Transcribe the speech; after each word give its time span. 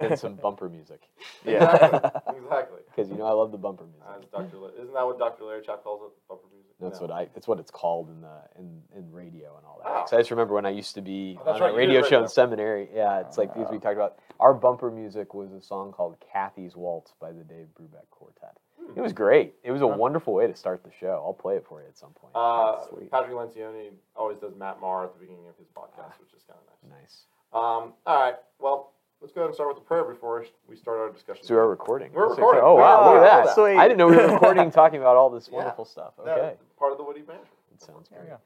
and 0.00 0.18
some 0.18 0.34
bumper 0.34 0.68
music. 0.68 1.02
Yeah, 1.44 2.10
exactly. 2.28 2.80
Because 2.86 3.08
you 3.08 3.16
know 3.16 3.26
I 3.26 3.30
love 3.32 3.52
the 3.52 3.58
bumper 3.58 3.84
music. 3.84 4.02
As 4.18 4.24
Dr. 4.30 4.56
Isn't 4.80 4.92
that 4.94 5.06
what 5.06 5.18
Dr. 5.18 5.44
Larry 5.44 5.62
Chapp 5.62 5.84
calls 5.84 6.02
it? 6.02 6.12
Bumper 6.28 6.46
music. 6.52 6.72
That's 6.80 7.00
No. 7.00 7.06
what 7.06 7.14
I. 7.16 7.28
It's 7.36 7.46
what 7.46 7.58
it's 7.60 7.70
called 7.70 8.08
in 8.10 8.20
the 8.20 8.40
in, 8.58 8.82
in 8.96 9.12
radio 9.12 9.56
and 9.56 9.64
all 9.64 9.80
that. 9.82 9.88
Oh. 9.90 10.00
'Cause 10.02 10.12
I 10.12 10.18
just 10.18 10.30
remember 10.32 10.54
when 10.54 10.66
I 10.66 10.70
used 10.70 10.94
to 10.96 11.02
be 11.02 11.38
Oh, 11.46 11.52
on 11.52 11.60
right, 11.60 11.72
a 11.72 11.76
radio 11.76 12.02
show 12.02 12.20
in 12.22 12.28
seminary. 12.28 12.88
Yeah, 12.92 13.20
it's 13.20 13.38
like 13.38 13.54
these 13.54 13.66
we 13.70 13.78
talked 13.78 13.94
about. 13.96 14.18
Our 14.40 14.52
bumper 14.54 14.90
music 14.90 15.34
was 15.34 15.52
a 15.52 15.60
song 15.60 15.92
called 15.92 16.16
"Kathy's 16.32 16.74
Waltz" 16.76 17.14
by 17.20 17.30
the 17.32 17.44
Dave 17.44 17.68
Brubeck 17.78 18.10
Quartet. 18.10 18.56
Hmm. 18.78 18.98
It 18.98 19.00
was 19.02 19.12
great. 19.12 19.54
It 19.62 19.70
was 19.70 19.82
a 19.82 19.86
wonderful 19.86 20.34
way 20.34 20.46
to 20.48 20.54
start 20.56 20.82
the 20.84 20.92
show. 20.98 21.22
I'll 21.24 21.32
play 21.32 21.56
it 21.56 21.64
for 21.66 21.80
you 21.80 21.86
at 21.88 21.96
some 21.96 22.10
point. 22.12 22.32
Uh, 22.34 22.84
Sweet. 22.88 23.10
Patrick 23.10 23.34
Lencioni 23.34 23.90
always 24.16 24.38
does 24.38 24.54
Matt 24.56 24.80
Maher 24.80 25.04
at 25.04 25.14
the 25.14 25.20
beginning 25.20 25.48
of 25.48 25.56
his 25.56 25.68
podcast, 25.68 26.18
which 26.20 26.32
is 26.34 26.42
kind 26.42 26.58
of 26.60 26.90
nice. 26.90 27.00
nice. 27.00 27.26
Um, 27.52 27.94
all 28.06 28.20
right. 28.20 28.34
Well, 28.58 28.92
let's 29.20 29.32
go 29.32 29.40
ahead 29.42 29.48
and 29.48 29.54
start 29.54 29.68
with 29.70 29.78
the 29.78 29.84
prayer 29.86 30.04
before 30.04 30.44
we 30.68 30.76
start 30.76 30.98
our 30.98 31.10
discussion. 31.10 31.44
So 31.44 31.54
we're 31.54 31.66
recording. 31.68 32.12
We're 32.12 32.28
That's 32.28 32.38
recording. 32.38 32.58
exciting. 32.60 32.68
Oh 32.70 32.80
wow, 32.80 33.14
look 33.14 33.22
at 33.24 33.44
that! 33.46 33.54
sweet. 33.54 33.76
I 33.76 33.88
didn't 33.88 33.98
know 33.98 34.08
we 34.08 34.16
were 34.16 34.32
recording, 34.32 34.70
talking 34.82 35.00
about 35.00 35.16
all 35.16 35.30
this 35.30 35.48
Yeah. 35.50 35.58
wonderful 35.58 35.84
stuff. 35.84 36.14
That- 36.24 36.38
Okay, 36.38 36.56
part 36.78 36.92
of 36.92 36.98
the 36.98 37.04
Woody 37.04 37.22
Banter. 37.22 37.42
it 37.74 37.80
sounds 37.82 38.08
great. 38.08 38.22
we 38.22 38.28
go. 38.28 38.38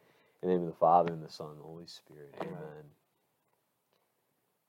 In 0.42 0.48
the 0.48 0.54
name 0.54 0.62
of 0.62 0.68
the 0.72 0.78
Father 0.78 1.12
and 1.12 1.22
the 1.22 1.28
Son 1.30 1.48
and 1.50 1.59
the 1.59 1.62
Holy 1.64 1.86
Spirit. 1.86 2.34
Amen. 2.40 2.54
Amen. 2.54 2.84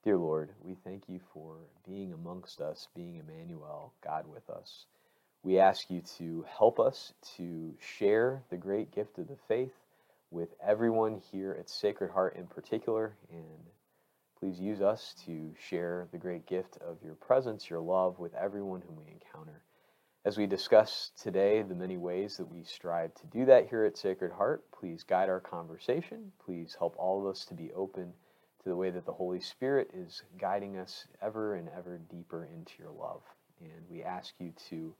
Dear 0.03 0.17
Lord, 0.17 0.49
we 0.63 0.73
thank 0.83 1.07
you 1.07 1.19
for 1.33 1.57
being 1.87 2.11
amongst 2.13 2.59
us, 2.59 2.87
being 2.95 3.17
Emmanuel, 3.17 3.93
God 4.03 4.25
with 4.27 4.49
us. 4.49 4.85
We 5.43 5.59
ask 5.59 5.89
you 5.89 6.01
to 6.17 6.43
help 6.57 6.79
us 6.79 7.13
to 7.37 7.73
share 7.79 8.41
the 8.49 8.57
great 8.57 8.91
gift 8.91 9.17
of 9.19 9.27
the 9.27 9.37
faith 9.47 9.73
with 10.31 10.49
everyone 10.65 11.21
here 11.31 11.55
at 11.59 11.69
Sacred 11.69 12.09
Heart 12.11 12.35
in 12.35 12.47
particular, 12.47 13.15
and 13.31 13.65
please 14.41 14.59
use 14.59 14.81
us 14.81 15.13
to 15.23 15.53
share 15.69 16.07
the 16.11 16.17
great 16.17 16.47
gift 16.47 16.77
of 16.77 16.97
your 17.03 17.13
presence, 17.13 17.69
your 17.69 17.79
love 17.79 18.17
with 18.17 18.33
everyone 18.33 18.81
whom 18.81 18.97
we 18.97 19.11
encounter. 19.11 19.61
As 20.25 20.35
we 20.35 20.47
discuss 20.47 21.11
today 21.21 21.61
the 21.61 21.75
many 21.75 21.95
ways 21.97 22.37
that 22.37 22.51
we 22.51 22.63
strive 22.63 23.13
to 23.15 23.27
do 23.27 23.45
that 23.45 23.69
here 23.69 23.85
at 23.85 23.97
Sacred 23.97 24.31
Heart, 24.31 24.63
please 24.71 25.03
guide 25.03 25.29
our 25.29 25.39
conversation. 25.39 26.31
Please 26.43 26.75
help 26.77 26.95
all 26.97 27.21
of 27.21 27.27
us 27.27 27.45
to 27.45 27.53
be 27.53 27.71
open 27.73 28.13
to 28.63 28.69
the 28.69 28.75
way 28.75 28.89
that 28.89 29.05
the 29.05 29.13
Holy 29.13 29.39
Spirit 29.39 29.91
is 29.93 30.23
guiding 30.39 30.75
us 30.77 31.05
ever 31.21 31.53
and 31.53 31.69
ever 31.77 31.99
deeper 32.09 32.45
into 32.51 32.73
your 32.79 32.91
love. 32.91 33.21
And 33.59 33.85
we 33.91 34.01
ask 34.01 34.33
you 34.39 34.53
to 34.69 34.95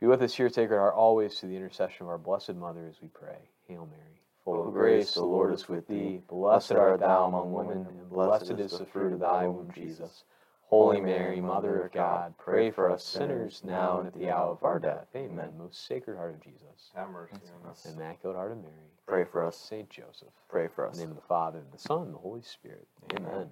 be 0.00 0.06
with 0.06 0.22
us 0.22 0.34
here 0.34 0.46
at 0.46 0.54
Sacred 0.54 0.78
Heart 0.78 0.94
always 0.94 1.38
through 1.38 1.50
the 1.50 1.56
intercession 1.56 2.02
of 2.02 2.08
our 2.08 2.18
Blessed 2.18 2.56
Mother 2.56 2.88
as 2.88 3.00
we 3.00 3.08
pray. 3.08 3.48
Hail 3.68 3.88
Mary, 3.88 4.21
full 4.44 4.68
of 4.68 4.72
grace, 4.74 5.14
the 5.14 5.24
Lord 5.24 5.52
is 5.52 5.68
with 5.68 5.86
thee. 5.88 6.20
Blessed 6.28 6.72
art 6.72 7.00
thou 7.00 7.24
among 7.26 7.52
women, 7.52 7.86
and 7.88 8.10
blessed 8.10 8.50
is 8.52 8.78
the 8.78 8.86
fruit 8.86 9.12
of 9.12 9.20
thy 9.20 9.46
womb, 9.46 9.70
Jesus. 9.74 10.24
Holy 10.62 11.02
Mary, 11.02 11.38
Mother 11.40 11.82
of 11.84 11.92
God, 11.92 12.32
pray 12.38 12.70
for 12.70 12.90
us 12.90 13.04
sinners 13.04 13.62
now 13.62 13.98
and 13.98 14.06
at 14.06 14.14
the 14.14 14.30
hour 14.30 14.52
of 14.52 14.64
our 14.64 14.78
death. 14.78 15.06
Amen. 15.14 15.50
Most 15.58 15.86
Sacred 15.86 16.16
Heart 16.16 16.34
of 16.36 16.40
Jesus, 16.42 16.90
Have 16.94 17.10
mercy 17.10 17.34
on 17.62 17.70
us. 17.70 17.84
us. 17.84 17.94
Immaculate 17.94 18.36
Heart 18.36 18.52
of 18.52 18.58
Mary, 18.58 18.72
Pray 19.06 19.24
for 19.24 19.44
us. 19.44 19.54
Saint 19.58 19.90
Joseph. 19.90 20.32
Pray 20.48 20.68
for 20.74 20.84
In 20.86 20.90
us. 20.90 20.96
the 20.96 21.02
name 21.02 21.10
of 21.10 21.16
the 21.16 21.28
Father, 21.28 21.58
and 21.58 21.70
the 21.70 21.78
Son, 21.78 22.02
and 22.04 22.14
the 22.14 22.18
Holy 22.18 22.40
Spirit. 22.40 22.88
Amen. 23.14 23.50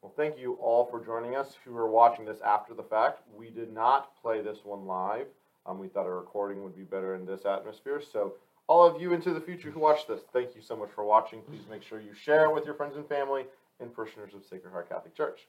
Well, 0.00 0.12
thank 0.16 0.38
you 0.38 0.54
all 0.54 0.84
for 0.86 1.04
joining 1.04 1.34
us 1.36 1.56
who 1.64 1.76
are 1.76 1.90
watching 1.90 2.24
this 2.24 2.40
after 2.40 2.72
the 2.74 2.82
fact. 2.84 3.22
We 3.36 3.50
did 3.50 3.72
not 3.72 4.20
play 4.22 4.42
this 4.42 4.58
one 4.64 4.86
live. 4.86 5.26
Um, 5.66 5.78
we 5.78 5.88
thought 5.88 6.06
a 6.06 6.10
recording 6.10 6.62
would 6.62 6.76
be 6.76 6.82
better 6.82 7.14
in 7.16 7.24
this 7.26 7.46
atmosphere. 7.46 8.00
So, 8.00 8.34
all 8.68 8.86
of 8.86 9.00
you 9.00 9.12
into 9.12 9.32
the 9.32 9.40
future 9.40 9.70
who 9.70 9.80
watch 9.80 10.06
this, 10.06 10.20
thank 10.32 10.54
you 10.54 10.62
so 10.62 10.76
much 10.76 10.90
for 10.94 11.04
watching. 11.04 11.42
Please 11.42 11.62
make 11.70 11.82
sure 11.82 12.00
you 12.00 12.14
share 12.14 12.50
with 12.50 12.64
your 12.64 12.74
friends 12.74 12.96
and 12.96 13.08
family 13.08 13.44
and 13.80 13.92
parishioners 13.94 14.34
of 14.34 14.44
Sacred 14.44 14.70
Heart 14.70 14.88
Catholic 14.88 15.14
Church. 15.14 15.48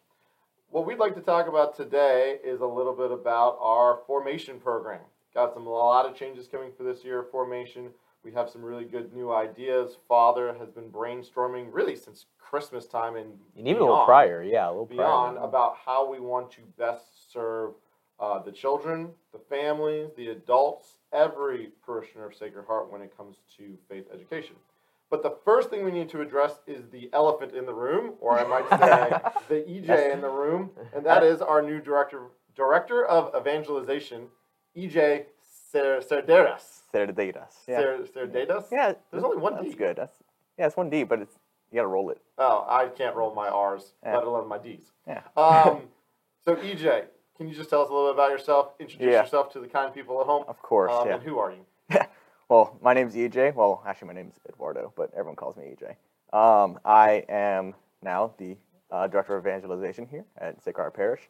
What 0.69 0.87
we'd 0.87 0.97
like 0.97 1.15
to 1.15 1.21
talk 1.21 1.47
about 1.47 1.75
today 1.77 2.39
is 2.43 2.61
a 2.61 2.65
little 2.65 2.93
bit 2.93 3.11
about 3.11 3.57
our 3.61 3.99
formation 4.07 4.59
program. 4.59 5.01
Got 5.33 5.53
some 5.53 5.67
a 5.67 5.69
lot 5.69 6.05
of 6.05 6.15
changes 6.15 6.47
coming 6.47 6.71
for 6.75 6.83
this 6.83 7.03
year 7.03 7.23
formation. 7.31 7.89
We 8.23 8.31
have 8.33 8.49
some 8.49 8.63
really 8.63 8.85
good 8.85 9.13
new 9.13 9.31
ideas. 9.33 9.97
Father 10.07 10.55
has 10.57 10.69
been 10.69 10.89
brainstorming 10.89 11.67
really 11.71 11.95
since 11.95 12.25
Christmas 12.39 12.85
time 12.87 13.15
and 13.15 13.33
And 13.57 13.67
even 13.67 13.81
a 13.81 13.85
little 13.85 14.05
prior, 14.05 14.43
yeah, 14.43 14.67
a 14.67 14.71
little 14.71 14.85
beyond 14.85 15.37
prior. 15.37 15.47
about 15.47 15.75
how 15.85 16.09
we 16.09 16.19
want 16.19 16.51
to 16.51 16.61
best 16.77 17.31
serve 17.31 17.71
uh, 18.19 18.39
the 18.39 18.51
children, 18.51 19.09
the 19.31 19.39
families, 19.49 20.09
the 20.15 20.29
adults, 20.29 20.97
every 21.11 21.69
parishioner 21.85 22.25
of 22.27 22.35
Sacred 22.35 22.65
Heart 22.65 22.91
when 22.91 23.01
it 23.01 23.15
comes 23.15 23.37
to 23.57 23.77
faith 23.89 24.05
education. 24.13 24.55
But 25.09 25.21
the 25.21 25.35
first 25.45 25.69
thing 25.69 25.83
we 25.85 25.91
need 25.91 26.09
to 26.09 26.21
address 26.21 26.59
is 26.65 26.87
the 26.91 27.09
elephant 27.13 27.53
in 27.53 27.65
the 27.65 27.73
room, 27.73 28.13
or 28.19 28.37
I 28.39 28.43
might 28.47 28.67
say 28.69 29.11
the 29.47 29.61
EJ 29.69 30.13
in 30.13 30.21
the 30.21 30.29
room, 30.29 30.71
and 30.95 31.05
that 31.05 31.23
is 31.23 31.41
our 31.41 31.61
new 31.61 31.79
director 31.79 32.27
director 32.55 33.05
of 33.05 33.33
evangelization, 33.39 34.27
EJ 34.77 35.25
Cer- 35.71 35.99
Cerderas. 36.01 36.81
Cerderas. 36.93 37.53
Yeah. 37.67 37.79
Cer- 37.79 38.05
Cerderas? 38.15 38.65
yeah. 38.71 38.93
There's 39.11 39.23
only 39.23 39.37
one 39.37 39.55
That's 39.55 39.69
D. 39.69 39.73
good. 39.75 39.97
That's 39.97 40.17
yeah. 40.57 40.67
It's 40.67 40.77
one 40.77 40.89
D, 40.89 41.03
but 41.03 41.19
it's 41.21 41.35
you 41.71 41.75
gotta 41.77 41.87
roll 41.87 42.09
it. 42.09 42.19
Oh, 42.39 42.65
I 42.67 42.87
can't 42.87 43.15
roll 43.15 43.33
my 43.35 43.49
R's, 43.49 43.93
Yeah. 44.03 44.15
let 44.15 44.23
alone 44.25 44.47
my 44.47 44.57
D's. 44.57 44.91
Yeah. 45.07 45.21
Um, 45.37 45.83
so 46.45 46.55
EJ, 46.55 47.05
can 47.37 47.47
you 47.47 47.55
just 47.55 47.69
tell 47.69 47.81
us 47.81 47.89
a 47.89 47.93
little 47.93 48.09
bit 48.09 48.15
about 48.15 48.31
yourself? 48.31 48.73
Introduce 48.79 49.11
Yeah. 49.11 49.21
yourself 49.23 49.51
to 49.53 49.59
the 49.59 49.67
kind 49.67 49.93
people 49.93 50.19
at 50.21 50.27
home. 50.27 50.45
Of 50.47 50.61
course. 50.61 50.91
Um, 50.93 51.07
yeah. 51.07 51.15
And 51.15 51.23
who 51.23 51.37
are 51.39 51.51
you? 51.51 51.65
Well, 52.49 52.77
my 52.83 52.93
name's 52.93 53.15
EJ. 53.15 53.55
Well, 53.55 53.81
actually, 53.87 54.09
my 54.09 54.13
name's 54.13 54.35
Eduardo, 54.47 54.93
but 54.95 55.09
everyone 55.13 55.35
calls 55.37 55.55
me 55.57 55.73
EJ. 55.73 55.95
Um, 56.37 56.77
I 56.85 57.23
am 57.27 57.73
now 58.03 58.33
the 58.37 58.57
uh, 58.91 59.07
director 59.07 59.35
of 59.35 59.43
evangelization 59.47 60.05
here 60.05 60.25
at 60.37 60.61
Sacred 60.61 60.83
Heart 60.83 60.93
Parish. 60.93 61.21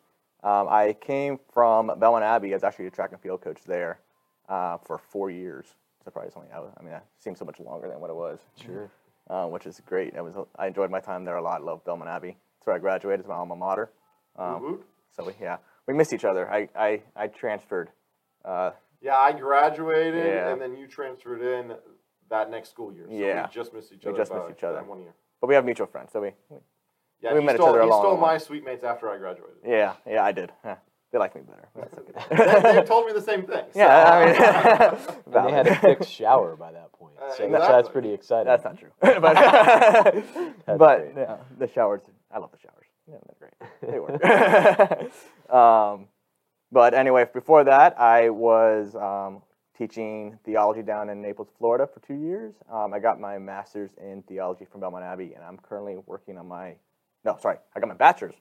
Um, 0.43 0.67
I 0.69 0.93
came 0.99 1.39
from 1.53 1.87
Belmont 1.97 2.25
Abbey. 2.25 2.51
I 2.51 2.55
was 2.55 2.63
actually 2.63 2.87
a 2.87 2.91
track 2.91 3.11
and 3.13 3.21
field 3.21 3.41
coach 3.41 3.63
there 3.65 3.99
uh, 4.49 4.79
for 4.79 4.97
four 4.97 5.29
years. 5.29 5.67
Surprisingly, 6.03 6.47
I, 6.53 6.59
was- 6.59 6.73
I 6.77 6.83
mean, 6.83 6.93
it 6.93 7.03
seems 7.19 7.39
so 7.39 7.45
much 7.45 7.59
longer 7.59 7.87
than 7.87 8.01
what 8.01 8.09
it 8.09 8.15
was. 8.15 8.39
Sure. 8.61 8.89
uh, 9.29 9.45
which 9.45 9.65
is 9.65 9.81
great. 9.85 10.15
It 10.15 10.21
was 10.21 10.33
I 10.57 10.67
enjoyed 10.67 10.89
my 10.91 10.99
time 10.99 11.23
there 11.23 11.37
a 11.37 11.41
lot. 11.41 11.63
Love 11.63 11.85
Belmont 11.85 12.09
Abbey. 12.09 12.35
That's 12.59 12.67
where 12.67 12.75
I 12.75 12.79
graduated. 12.79 13.21
It's 13.21 13.29
my 13.29 13.35
alma 13.35 13.55
mater. 13.55 13.91
Um, 14.35 14.79
so 15.15 15.31
yeah, 15.39 15.57
we 15.87 15.93
missed 15.93 16.13
each 16.13 16.25
other. 16.25 16.49
I 16.49 16.69
I, 16.75 17.01
I 17.15 17.27
transferred. 17.27 17.89
Uh, 18.45 18.71
Yeah, 19.01 19.17
I 19.17 19.31
graduated, 19.33 20.25
Yeah. 20.25 20.49
and 20.51 20.61
then 20.61 20.75
you 20.77 20.87
transferred 20.87 21.41
in 21.41 21.75
that 22.29 22.49
next 22.49 22.69
school 22.69 22.91
year. 22.93 23.05
So 23.07 23.13
Yeah. 23.13 23.47
we 23.47 23.53
just 23.53 23.73
missed 23.73 23.91
each 23.93 24.05
We 24.05 24.11
other. 24.11 24.17
just 24.21 24.33
missed 24.33 24.49
each 24.57 24.63
other. 24.63 24.81
One 24.83 24.99
year. 25.01 25.13
but 25.41 25.47
we 25.47 25.55
have 25.55 25.65
mutual 25.65 25.87
friends. 25.87 26.11
So 26.13 26.21
we, 26.21 26.31
we 26.49 26.57
Yeah, 27.21 27.33
We 27.33 27.39
he 27.41 27.45
met 27.45 27.55
each 27.55 27.61
stole, 27.61 27.69
other 27.75 27.83
he 27.83 27.89
stole 27.91 28.17
my 28.17 28.27
line. 28.31 28.39
sweet 28.39 28.63
mates 28.65 28.83
after 28.83 29.09
I 29.09 29.17
graduated. 29.17 29.57
yeah 29.65 29.93
yeah 30.05 30.23
I 30.29 30.31
did. 30.31 30.51
Yeah. 30.65 30.77
They 31.11 31.19
like 31.19 31.35
me 31.35 31.41
better. 31.41 31.67
but 31.75 31.91
That's 31.91 32.29
they, 32.29 32.57
okay. 32.57 32.79
they 32.81 32.85
told 32.87 33.05
me 33.07 33.13
the 33.13 33.21
same 33.31 33.43
thing. 33.45 33.65
so- 33.71 33.79
yeah, 33.79 34.13
I 34.15 34.15
mean, 34.25 34.35
And 35.35 35.45
they 35.45 35.51
had 35.57 35.67
a 35.67 35.75
valid. 35.75 35.81
fixed 35.99 36.11
shower 36.11 36.55
by 36.55 36.71
that 36.71 36.89
point. 36.93 37.15
Uh, 37.17 37.21
So 37.21 37.27
that's, 37.27 37.39
exactly. 37.41 37.67
that's 37.75 37.89
pretty 37.89 38.11
exciting. 38.13 38.47
That's 38.51 38.63
not 38.63 38.77
true. 38.81 38.93
but 39.25 39.35
but 40.83 40.97
yeah, 41.15 41.37
the 41.59 41.67
showers. 41.67 42.01
I 42.33 42.39
love 42.39 42.51
the 42.51 42.57
showers. 42.65 42.82
Yeah, 43.09 43.17
they're 43.25 43.49
great. 43.49 43.91
They 43.91 43.99
work. 43.99 44.23
um, 45.53 46.07
but 46.71 46.93
anyway, 46.93 47.25
before 47.31 47.63
that, 47.65 47.99
I 47.99 48.29
was 48.29 48.95
um, 48.95 49.41
teaching 49.77 50.39
theology 50.45 50.81
down 50.81 51.09
in 51.09 51.21
Naples, 51.21 51.49
Florida, 51.57 51.87
for 51.87 51.99
two 51.99 52.15
years. 52.15 52.53
Um, 52.71 52.93
I 52.93 52.99
got 52.99 53.19
my 53.19 53.37
master's 53.37 53.91
in 54.01 54.23
theology 54.23 54.65
from 54.65 54.81
Belmont 54.81 55.03
Abbey, 55.03 55.33
and 55.35 55.43
I'm 55.43 55.57
currently 55.57 55.97
working 56.05 56.37
on 56.37 56.47
my. 56.47 56.75
No, 57.25 57.37
sorry, 57.41 57.57
I 57.75 57.79
got 57.79 57.87
my 57.87 57.95
bachelor's 57.95 58.35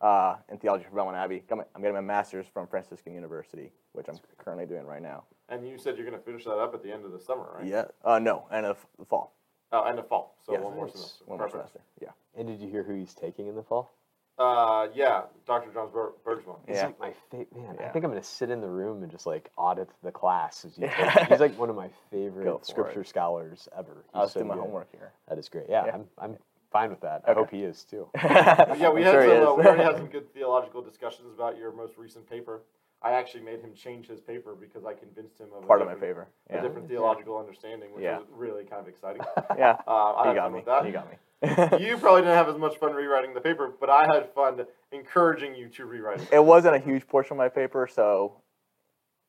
uh, 0.00 0.36
in 0.50 0.58
theology 0.58 0.84
from 0.84 0.94
Belmont 0.96 1.16
Abbey. 1.16 1.42
My, 1.50 1.64
I'm 1.74 1.80
getting 1.80 1.94
my 1.94 2.00
master's 2.00 2.46
from 2.52 2.66
Franciscan 2.66 3.14
University, 3.14 3.70
which 3.92 4.06
I'm 4.08 4.18
currently 4.38 4.66
doing 4.66 4.84
right 4.86 5.02
now. 5.02 5.24
And 5.48 5.66
you 5.66 5.78
said 5.78 5.96
you're 5.96 6.06
going 6.06 6.18
to 6.18 6.24
finish 6.24 6.44
that 6.44 6.58
up 6.58 6.74
at 6.74 6.82
the 6.82 6.92
end 6.92 7.04
of 7.04 7.12
the 7.12 7.20
summer, 7.20 7.52
right? 7.56 7.66
Yeah. 7.66 7.84
Uh, 8.04 8.18
no, 8.18 8.46
end 8.52 8.66
of 8.66 8.84
the 8.98 9.04
fall. 9.04 9.34
Oh, 9.72 9.84
end 9.84 9.98
of 9.98 10.08
fall. 10.08 10.36
So 10.44 10.52
Yes, 10.52 10.62
one 10.62 10.74
more 10.74 10.88
semester. 10.88 11.24
One 11.26 11.38
more 11.38 11.50
semester. 11.50 11.80
Yeah. 12.00 12.10
And 12.36 12.46
did 12.46 12.60
you 12.60 12.68
hear 12.68 12.82
who 12.82 12.94
he's 12.94 13.14
taking 13.14 13.46
in 13.46 13.54
the 13.54 13.62
fall? 13.62 13.92
Uh, 14.38 14.88
yeah, 14.94 15.22
Dr. 15.46 15.72
John 15.72 15.88
Ber- 15.90 16.12
Bergsma. 16.24 16.56
He's 16.66 16.76
Yeah. 16.76 16.86
like 16.86 17.00
my 17.00 17.12
favorite 17.30 17.56
man. 17.56 17.76
I 17.80 17.88
think 17.88 18.04
I'm 18.04 18.10
gonna 18.10 18.22
sit 18.22 18.50
in 18.50 18.60
the 18.60 18.68
room 18.68 19.02
and 19.02 19.10
just 19.10 19.24
like 19.26 19.50
audit 19.56 19.88
the 20.02 20.12
class. 20.12 20.64
As 20.66 20.76
you 20.76 20.84
Yeah. 20.86 21.24
He's 21.26 21.40
like 21.40 21.56
one 21.58 21.70
of 21.70 21.76
my 21.76 21.88
favorite 22.10 22.66
scripture 22.66 23.00
it. 23.00 23.08
scholars 23.08 23.66
ever. 23.76 24.04
He's 24.08 24.10
I'll 24.14 24.28
so 24.28 24.40
do 24.40 24.46
my 24.46 24.54
good. 24.54 24.60
homework 24.60 24.90
here. 24.92 25.12
That 25.28 25.38
is 25.38 25.48
great. 25.48 25.66
Yeah, 25.70 25.86
Yeah. 25.86 25.94
I'm 25.94 26.04
I'm 26.18 26.36
fine 26.70 26.90
with 26.90 27.00
that. 27.00 27.22
I 27.26 27.32
hope 27.32 27.50
he 27.50 27.62
is 27.62 27.84
too. 27.84 28.08
yeah, 28.14 28.90
we 28.90 29.00
I'm 29.00 29.02
had 29.04 29.12
sure 29.12 29.22
he 29.22 29.28
some, 29.30 29.48
uh, 29.48 29.54
we 29.54 29.64
already 29.64 29.82
had 29.84 29.96
some 30.02 30.06
good 30.08 30.30
theological 30.34 30.82
discussions 30.82 31.32
about 31.34 31.56
your 31.56 31.72
most 31.72 31.96
recent 31.96 32.28
paper. 32.28 32.60
I 33.02 33.12
actually 33.12 33.42
made 33.44 33.60
him 33.60 33.72
change 33.74 34.06
his 34.08 34.20
paper 34.20 34.54
because 34.58 34.84
I 34.84 34.94
convinced 34.94 35.38
him 35.38 35.48
of 35.56 35.62
a 35.64 35.66
Part 35.66 35.80
of 35.82 35.86
my 35.86 35.94
different- 35.94 36.28
favor. 36.48 36.58
a 36.58 36.62
different 36.62 36.88
theological 36.88 37.36
understanding, 37.38 37.92
which 37.94 38.02
Yeah. 38.02 38.18
was 38.18 38.26
really 38.30 38.64
kind 38.64 38.80
of 38.80 38.88
exciting. 38.88 39.22
Yeah. 39.58 39.76
Uh, 39.86 40.12
I 40.12 40.28
You 40.30 40.34
got 40.34 40.50
me. 40.50 40.56
with 40.56 40.66
that. 40.66 40.86
You 40.86 40.92
got 40.92 41.08
me. 41.10 41.16
You 41.86 41.98
probably 41.98 42.22
didn't 42.22 42.34
have 42.36 42.48
as 42.48 42.56
much 42.56 42.78
fun 42.78 42.94
rewriting 42.94 43.34
the 43.34 43.40
paper, 43.40 43.72
but 43.78 43.90
I 43.90 44.06
had 44.06 44.32
fun 44.32 44.66
encouraging 44.92 45.54
you 45.54 45.68
to 45.70 45.84
rewrite 45.84 46.20
it. 46.22 46.28
it 46.32 46.44
wasn't 46.44 46.74
a 46.74 46.78
huge 46.78 47.06
portion 47.06 47.32
of 47.34 47.38
my 47.38 47.48
paper, 47.50 47.86
so 47.86 48.40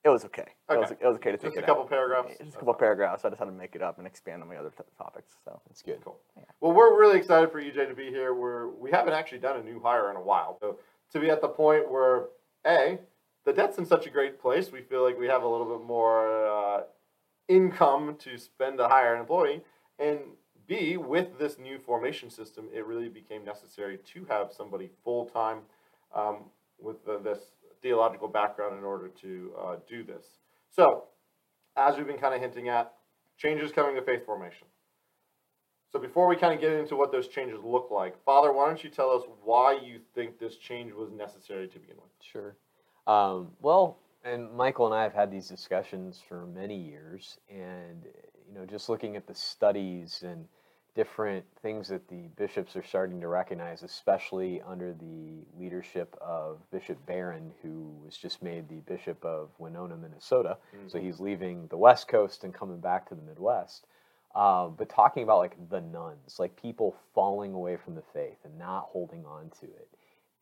it 0.03 0.09
was 0.09 0.23
okay. 0.25 0.45
It 0.69 0.77
was 0.79 0.91
Okay. 0.91 1.03
it 1.03 1.07
was 1.07 1.15
okay 1.17 1.31
to 1.31 1.37
take 1.37 1.51
Just 1.53 1.57
a 1.57 1.61
couple 1.65 1.83
out. 1.83 1.89
paragraphs. 1.89 2.37
Just 2.37 2.55
a 2.55 2.59
couple 2.59 2.73
fine. 2.73 2.79
paragraphs. 2.79 3.25
I 3.25 3.29
just 3.29 3.39
had 3.39 3.45
to 3.45 3.51
make 3.51 3.75
it 3.75 3.81
up 3.81 3.97
and 3.97 4.07
expand 4.07 4.41
on 4.41 4.47
my 4.47 4.55
other 4.55 4.69
t- 4.69 4.83
topics. 4.97 5.35
So 5.43 5.59
it's 5.69 5.81
good. 5.81 5.99
Cool. 6.03 6.17
Well, 6.61 6.71
we're 6.71 6.97
really 6.97 7.17
excited 7.17 7.51
for 7.51 7.59
EJ 7.61 7.89
to 7.89 7.93
be 7.93 8.05
here. 8.09 8.33
We're 8.33 8.69
we 8.69 8.89
haven't 8.91 9.13
actually 9.13 9.39
done 9.39 9.57
a 9.59 9.63
new 9.63 9.81
hire 9.81 10.09
in 10.09 10.15
a 10.15 10.21
while, 10.21 10.57
so 10.61 10.79
to 11.11 11.19
be 11.19 11.29
at 11.29 11.41
the 11.41 11.49
point 11.49 11.91
where 11.91 12.27
a 12.65 12.97
the 13.47 13.53
debt's 13.53 13.77
in 13.77 13.85
such 13.85 14.05
a 14.05 14.09
great 14.09 14.41
place, 14.41 14.73
we 14.73 14.81
feel 14.81 15.03
like 15.03 15.17
we 15.17 15.25
have 15.27 15.41
a 15.41 15.47
little 15.47 15.77
bit 15.77 15.88
more 15.88 16.45
uh, 16.47 16.81
income 17.47 18.17
to 18.19 18.38
spend 18.38 18.77
to 18.77 18.89
hire 18.89 19.13
an 19.13 19.21
employee, 19.21 19.61
and 19.99 20.19
B, 20.67 20.97
with 20.97 21.39
this 21.39 21.57
new 21.57 21.79
formation 21.79 22.29
system, 22.29 22.65
it 22.73 22.85
really 22.85 23.07
became 23.07 23.45
necessary 23.45 23.99
to 24.13 24.25
have 24.25 24.51
somebody 24.51 24.89
full 25.01 25.27
time 25.27 25.59
um, 26.13 26.39
with 26.77 27.05
the, 27.05 27.19
this 27.19 27.39
theological 27.81 28.27
background 28.27 28.77
in 28.77 28.83
order 28.83 29.07
to 29.21 29.53
uh, 29.57 29.75
do 29.88 30.03
this. 30.03 30.25
So, 30.69 31.05
as 31.77 31.95
we've 31.95 32.05
been 32.05 32.17
kind 32.17 32.35
of 32.35 32.41
hinting 32.41 32.67
at, 32.67 32.95
changes 33.38 33.71
coming 33.71 33.95
to 33.95 34.01
faith 34.01 34.25
formation. 34.25 34.67
So, 35.93 36.00
before 36.00 36.27
we 36.27 36.35
kind 36.35 36.53
of 36.53 36.59
get 36.59 36.73
into 36.73 36.97
what 36.97 37.13
those 37.13 37.29
changes 37.29 37.61
look 37.63 37.91
like, 37.91 38.21
Father, 38.25 38.51
why 38.51 38.67
don't 38.67 38.83
you 38.83 38.89
tell 38.89 39.09
us 39.11 39.23
why 39.41 39.79
you 39.81 40.01
think 40.13 40.38
this 40.38 40.57
change 40.57 40.91
was 40.91 41.11
necessary 41.11 41.69
to 41.69 41.79
begin 41.79 41.95
with? 41.95 42.11
Sure. 42.21 42.57
Um, 43.07 43.51
well, 43.62 43.98
and 44.24 44.51
Michael 44.51 44.86
and 44.86 44.94
I 44.94 45.04
have 45.04 45.13
had 45.13 45.31
these 45.31 45.48
discussions 45.48 46.21
for 46.27 46.45
many 46.45 46.75
years, 46.75 47.38
and 47.50 48.04
you 48.48 48.54
know, 48.54 48.65
just 48.65 48.89
looking 48.89 49.15
at 49.15 49.25
the 49.25 49.33
studies 49.33 50.24
and 50.25 50.45
different 50.98 51.45
things 51.62 51.88
that 51.88 52.07
the 52.09 52.27
bishops 52.36 52.75
are 52.75 52.83
starting 52.83 53.21
to 53.21 53.27
recognize, 53.27 53.83
especially 53.83 54.62
under 54.68 54.94
the 54.94 55.45
leadership 55.59 56.18
of 56.19 56.59
Bishop 56.71 56.98
Barron, 57.06 57.51
who 57.62 57.94
was 58.04 58.18
just 58.18 58.42
made 58.42 58.68
the 58.68 58.80
Bishop 58.92 59.24
of 59.24 59.50
Winona, 59.60 59.95
Minnesota. 59.95 60.57
Mm-hmm. 60.75 60.89
So 60.89 61.00
he's 61.00 61.19
leaving 61.19 61.68
the 61.68 61.77
West 61.77 62.07
Coast 62.07 62.44
and 62.44 62.53
coming 62.53 62.80
back 62.80 63.07
to 63.10 63.15
the 63.15 63.21
Midwest. 63.21 63.86
Uh, 64.36 64.68
but 64.68 64.89
talking 64.89 65.24
about 65.24 65.38
like 65.38 65.69
the 65.69 65.81
nuns, 65.81 66.38
like 66.39 66.60
people 66.60 66.95
falling 67.13 67.53
away 67.53 67.77
from 67.77 67.95
the 67.95 68.03
faith 68.13 68.38
and 68.44 68.57
not 68.57 68.88
holding 68.92 69.24
on 69.25 69.51
to 69.60 69.65
it. 69.65 69.88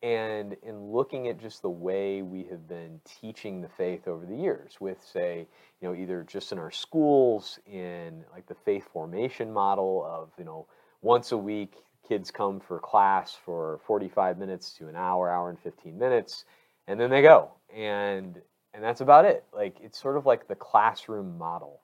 And 0.02 0.56
in 0.62 0.92
looking 0.92 1.28
at 1.28 1.40
just 1.40 1.62
the 1.62 1.70
way 1.70 2.22
we 2.22 2.44
have 2.44 2.68
been 2.68 3.00
teaching 3.04 3.62
the 3.62 3.68
faith 3.68 4.06
over 4.06 4.26
the 4.26 4.36
years, 4.36 4.76
with 4.78 5.02
say, 5.02 5.46
you 5.80 5.88
know, 5.88 5.94
either 5.94 6.22
just 6.22 6.52
in 6.52 6.58
our 6.58 6.70
schools, 6.70 7.58
in 7.66 8.24
like 8.32 8.46
the 8.46 8.54
faith 8.54 8.88
formation 8.92 9.52
model 9.52 10.04
of, 10.06 10.30
you 10.38 10.44
know, 10.44 10.66
once 11.02 11.32
a 11.32 11.36
week, 11.36 11.74
kids 12.06 12.30
come 12.30 12.60
for 12.60 12.78
class 12.78 13.36
for 13.44 13.80
45 13.86 14.38
minutes 14.38 14.72
to 14.74 14.88
an 14.88 14.96
hour, 14.96 15.30
hour 15.30 15.50
and 15.50 15.58
15 15.58 15.98
minutes, 15.98 16.44
and 16.86 17.00
then 17.00 17.10
they 17.10 17.22
go. 17.22 17.50
And 17.74 18.40
and 18.74 18.84
that's 18.84 19.00
about 19.00 19.24
it. 19.24 19.44
Like 19.52 19.78
it's 19.82 20.00
sort 20.00 20.16
of 20.16 20.26
like 20.26 20.46
the 20.46 20.54
classroom 20.54 21.38
model. 21.38 21.80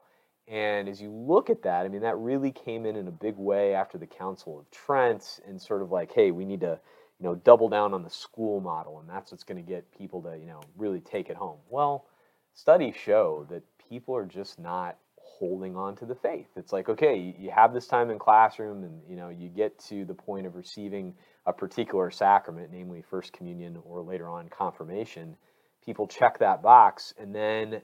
And 0.48 0.88
as 0.88 1.00
you 1.00 1.10
look 1.10 1.50
at 1.50 1.62
that, 1.62 1.86
I 1.86 1.88
mean, 1.88 2.02
that 2.02 2.18
really 2.18 2.52
came 2.52 2.84
in 2.84 2.96
in 2.96 3.08
a 3.08 3.12
big 3.12 3.36
way 3.36 3.74
after 3.74 3.96
the 3.96 4.06
Council 4.06 4.58
of 4.58 4.70
Trent, 4.70 5.40
and 5.46 5.60
sort 5.60 5.82
of 5.82 5.90
like, 5.90 6.12
hey, 6.12 6.30
we 6.30 6.44
need 6.44 6.60
to 6.60 6.78
you 7.22 7.28
know, 7.28 7.36
double 7.36 7.68
down 7.68 7.94
on 7.94 8.02
the 8.02 8.10
school 8.10 8.60
model, 8.60 8.98
and 8.98 9.08
that's 9.08 9.30
what's 9.30 9.44
going 9.44 9.64
to 9.64 9.68
get 9.68 9.96
people 9.96 10.20
to, 10.22 10.36
you 10.36 10.46
know, 10.46 10.60
really 10.76 10.98
take 10.98 11.30
it 11.30 11.36
home. 11.36 11.58
Well, 11.70 12.06
studies 12.52 12.96
show 12.96 13.46
that 13.48 13.62
people 13.88 14.16
are 14.16 14.26
just 14.26 14.58
not 14.58 14.96
holding 15.16 15.76
on 15.76 15.94
to 15.96 16.04
the 16.04 16.16
faith. 16.16 16.48
It's 16.56 16.72
like, 16.72 16.88
okay, 16.88 17.36
you 17.38 17.52
have 17.52 17.72
this 17.72 17.86
time 17.86 18.10
in 18.10 18.18
classroom, 18.18 18.82
and 18.82 19.00
you 19.08 19.14
know, 19.14 19.28
you 19.28 19.48
get 19.48 19.78
to 19.84 20.04
the 20.04 20.14
point 20.14 20.48
of 20.48 20.56
receiving 20.56 21.14
a 21.46 21.52
particular 21.52 22.10
sacrament, 22.10 22.70
namely 22.72 23.04
First 23.08 23.32
Communion 23.32 23.78
or 23.84 24.02
later 24.02 24.28
on 24.28 24.48
confirmation. 24.48 25.36
People 25.84 26.08
check 26.08 26.40
that 26.40 26.60
box, 26.60 27.14
and 27.20 27.32
then 27.32 27.82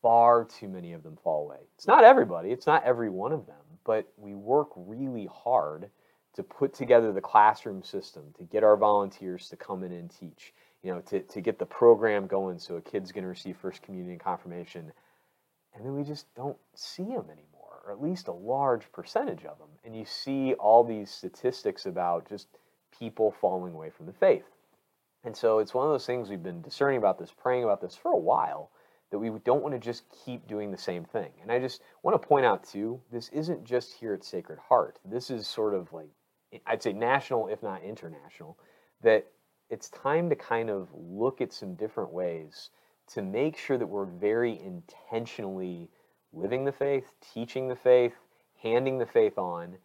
far 0.00 0.44
too 0.44 0.68
many 0.68 0.92
of 0.92 1.02
them 1.02 1.18
fall 1.24 1.42
away. 1.42 1.58
It's 1.74 1.88
not 1.88 2.04
everybody, 2.04 2.52
it's 2.52 2.68
not 2.68 2.84
every 2.84 3.10
one 3.10 3.32
of 3.32 3.46
them, 3.46 3.56
but 3.84 4.06
we 4.16 4.36
work 4.36 4.68
really 4.76 5.28
hard 5.32 5.90
to 6.34 6.42
put 6.42 6.74
together 6.74 7.12
the 7.12 7.20
classroom 7.20 7.82
system, 7.82 8.22
to 8.36 8.44
get 8.44 8.62
our 8.62 8.76
volunteers 8.76 9.48
to 9.48 9.56
come 9.56 9.82
in 9.82 9.92
and 9.92 10.10
teach, 10.10 10.52
you 10.82 10.92
know, 10.92 11.00
to, 11.00 11.20
to 11.20 11.40
get 11.40 11.58
the 11.58 11.66
program 11.66 12.26
going 12.26 12.58
so 12.58 12.76
a 12.76 12.80
kid's 12.80 13.12
going 13.12 13.24
to 13.24 13.28
receive 13.28 13.56
First 13.56 13.82
Communion 13.82 14.12
and 14.12 14.20
confirmation. 14.20 14.92
And 15.74 15.84
then 15.84 15.94
we 15.94 16.04
just 16.04 16.32
don't 16.34 16.56
see 16.74 17.04
them 17.04 17.26
anymore, 17.30 17.80
or 17.84 17.92
at 17.92 18.02
least 18.02 18.28
a 18.28 18.32
large 18.32 18.90
percentage 18.92 19.44
of 19.44 19.58
them. 19.58 19.68
And 19.84 19.96
you 19.96 20.04
see 20.04 20.54
all 20.54 20.84
these 20.84 21.10
statistics 21.10 21.86
about 21.86 22.28
just 22.28 22.48
people 22.96 23.34
falling 23.40 23.74
away 23.74 23.90
from 23.90 24.06
the 24.06 24.12
faith. 24.12 24.46
And 25.24 25.36
so 25.36 25.58
it's 25.58 25.74
one 25.74 25.86
of 25.86 25.92
those 25.92 26.06
things 26.06 26.28
we've 26.28 26.42
been 26.42 26.62
discerning 26.62 26.98
about 26.98 27.18
this, 27.18 27.32
praying 27.32 27.64
about 27.64 27.80
this 27.80 27.96
for 27.96 28.12
a 28.12 28.18
while, 28.18 28.70
that 29.10 29.18
we 29.18 29.30
don't 29.44 29.62
want 29.62 29.74
to 29.74 29.80
just 29.80 30.04
keep 30.24 30.46
doing 30.46 30.70
the 30.70 30.78
same 30.78 31.04
thing. 31.04 31.30
And 31.42 31.50
I 31.50 31.58
just 31.58 31.82
want 32.02 32.20
to 32.20 32.28
point 32.28 32.46
out, 32.46 32.64
too, 32.64 33.00
this 33.10 33.28
isn't 33.30 33.64
just 33.64 33.94
here 33.94 34.14
at 34.14 34.24
Sacred 34.24 34.58
Heart. 34.58 34.98
This 35.04 35.30
is 35.30 35.46
sort 35.46 35.74
of 35.74 35.92
like 35.92 36.10
I'd 36.66 36.82
say 36.82 36.92
national, 36.92 37.48
if 37.48 37.62
not 37.62 37.82
international, 37.82 38.58
that 39.02 39.26
it's 39.70 39.90
time 39.90 40.30
to 40.30 40.36
kind 40.36 40.70
of 40.70 40.88
look 40.94 41.40
at 41.40 41.52
some 41.52 41.74
different 41.74 42.12
ways 42.12 42.70
to 43.08 43.22
make 43.22 43.56
sure 43.56 43.78
that 43.78 43.86
we're 43.86 44.04
very 44.06 44.60
intentionally 44.60 45.88
living 46.32 46.64
the 46.64 46.72
faith, 46.72 47.12
teaching 47.34 47.68
the 47.68 47.76
faith, 47.76 48.14
handing 48.62 48.98
the 48.98 49.06
faith 49.06 49.38
on, 49.38 49.76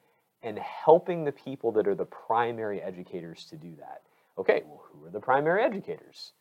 and 0.42 0.60
helping 0.60 1.24
the 1.24 1.32
people 1.32 1.72
that 1.72 1.88
are 1.88 1.96
the 1.96 2.06
primary 2.06 2.82
educators 2.82 3.46
to 3.46 3.56
do 3.56 3.76
that. 3.78 4.02
Okay, 4.38 4.64
well, 4.66 4.84
who 4.92 5.06
are 5.06 5.10
the 5.10 5.20
primary 5.20 5.64
educators? 5.64 6.34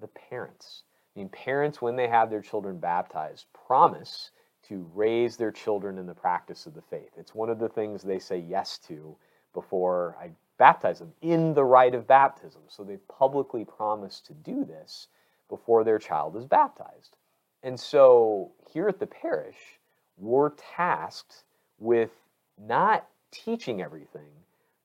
The 0.00 0.08
parents. 0.08 0.84
I 1.14 1.18
mean, 1.18 1.28
parents, 1.28 1.82
when 1.82 1.96
they 1.96 2.08
have 2.08 2.30
their 2.30 2.40
children 2.40 2.78
baptized, 2.78 3.46
promise 3.66 4.30
to 4.68 4.88
raise 4.94 5.36
their 5.36 5.50
children 5.50 5.98
in 5.98 6.06
the 6.06 6.14
practice 6.14 6.66
of 6.66 6.74
the 6.74 6.82
faith. 6.82 7.10
It's 7.16 7.34
one 7.34 7.50
of 7.50 7.58
the 7.58 7.68
things 7.68 8.02
they 8.02 8.18
say 8.18 8.38
yes 8.38 8.78
to 8.88 9.16
before 9.52 10.16
I 10.20 10.30
baptize 10.58 10.98
them 10.98 11.12
in 11.22 11.54
the 11.54 11.64
rite 11.64 11.94
of 11.94 12.06
baptism. 12.06 12.62
So 12.68 12.84
they've 12.84 13.08
publicly 13.08 13.64
promise 13.64 14.20
to 14.20 14.34
do 14.34 14.64
this 14.64 15.08
before 15.48 15.84
their 15.84 15.98
child 15.98 16.36
is 16.36 16.44
baptized. 16.44 17.16
And 17.62 17.78
so 17.78 18.52
here 18.70 18.88
at 18.88 18.98
the 18.98 19.06
parish, 19.06 19.78
we're 20.16 20.50
tasked 20.50 21.44
with 21.78 22.10
not 22.58 23.06
teaching 23.30 23.80
everything, 23.80 24.30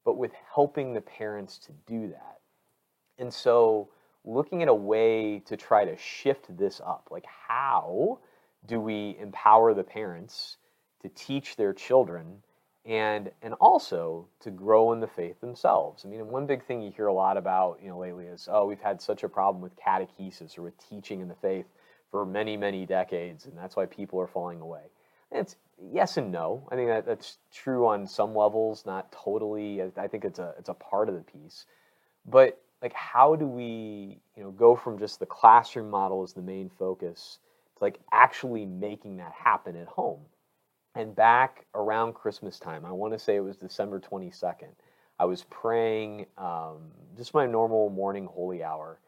but 0.05 0.17
with 0.17 0.31
helping 0.53 0.93
the 0.93 1.01
parents 1.01 1.57
to 1.59 1.71
do 1.85 2.07
that. 2.07 2.39
And 3.17 3.33
so 3.33 3.89
looking 4.23 4.61
at 4.61 4.67
a 4.67 4.73
way 4.73 5.39
to 5.45 5.57
try 5.57 5.85
to 5.85 5.97
shift 5.97 6.57
this 6.57 6.79
up, 6.79 7.09
like 7.11 7.25
how 7.25 8.19
do 8.65 8.79
we 8.79 9.17
empower 9.19 9.73
the 9.73 9.83
parents 9.83 10.57
to 11.01 11.09
teach 11.09 11.55
their 11.55 11.73
children 11.73 12.41
and 12.85 13.31
and 13.41 13.53
also 13.55 14.27
to 14.41 14.51
grow 14.51 14.91
in 14.93 14.99
the 14.99 15.07
faith 15.07 15.41
themselves. 15.41 16.05
I 16.05 16.09
mean, 16.09 16.27
one 16.27 16.45
big 16.45 16.63
thing 16.65 16.81
you 16.81 16.91
hear 16.91 17.07
a 17.07 17.13
lot 17.13 17.37
about, 17.37 17.79
you 17.81 17.89
know, 17.89 17.97
lately 17.97 18.25
is, 18.25 18.47
oh, 18.51 18.65
we've 18.65 18.81
had 18.81 19.01
such 19.01 19.23
a 19.23 19.29
problem 19.29 19.61
with 19.61 19.75
catechesis 19.75 20.57
or 20.57 20.61
with 20.63 20.77
teaching 20.89 21.21
in 21.21 21.27
the 21.27 21.35
faith 21.35 21.65
for 22.11 22.25
many, 22.25 22.55
many 22.55 22.85
decades, 22.85 23.45
and 23.45 23.57
that's 23.57 23.75
why 23.75 23.85
people 23.85 24.19
are 24.19 24.27
falling 24.27 24.61
away. 24.61 24.83
And 25.31 25.41
it's 25.41 25.55
yes 25.91 26.17
and 26.17 26.31
no. 26.31 26.67
I 26.71 26.75
think 26.75 26.87
that, 26.89 27.05
that's 27.05 27.39
true 27.51 27.87
on 27.87 28.07
some 28.07 28.35
levels, 28.35 28.85
not 28.85 29.11
totally. 29.11 29.81
I 29.97 30.07
think 30.07 30.23
it's 30.23 30.39
a 30.39 30.53
it's 30.59 30.69
a 30.69 30.75
part 30.75 31.09
of 31.09 31.15
the 31.15 31.21
piece, 31.21 31.65
but 32.25 32.61
like, 32.81 32.93
how 32.93 33.35
do 33.35 33.47
we, 33.47 34.19
you 34.37 34.43
know, 34.43 34.51
go 34.51 34.75
from 34.75 34.99
just 34.99 35.19
the 35.19 35.25
classroom 35.25 35.89
model 35.89 36.21
as 36.21 36.33
the 36.33 36.41
main 36.41 36.69
focus 36.77 37.39
to 37.77 37.83
like 37.83 37.99
actually 38.11 38.65
making 38.65 39.17
that 39.17 39.31
happen 39.31 39.75
at 39.75 39.87
home? 39.87 40.19
And 40.95 41.15
back 41.15 41.65
around 41.75 42.13
Christmas 42.13 42.57
time, 42.57 42.85
I 42.85 42.91
want 42.91 43.13
to 43.13 43.19
say 43.19 43.35
it 43.35 43.41
was 43.41 43.57
December 43.57 43.99
22nd, 43.99 44.69
I 45.19 45.25
was 45.25 45.43
praying 45.43 46.25
um, 46.37 46.91
just 47.17 47.33
my 47.33 47.45
normal 47.45 47.89
morning 47.89 48.25
holy 48.25 48.63
hour. 48.63 48.99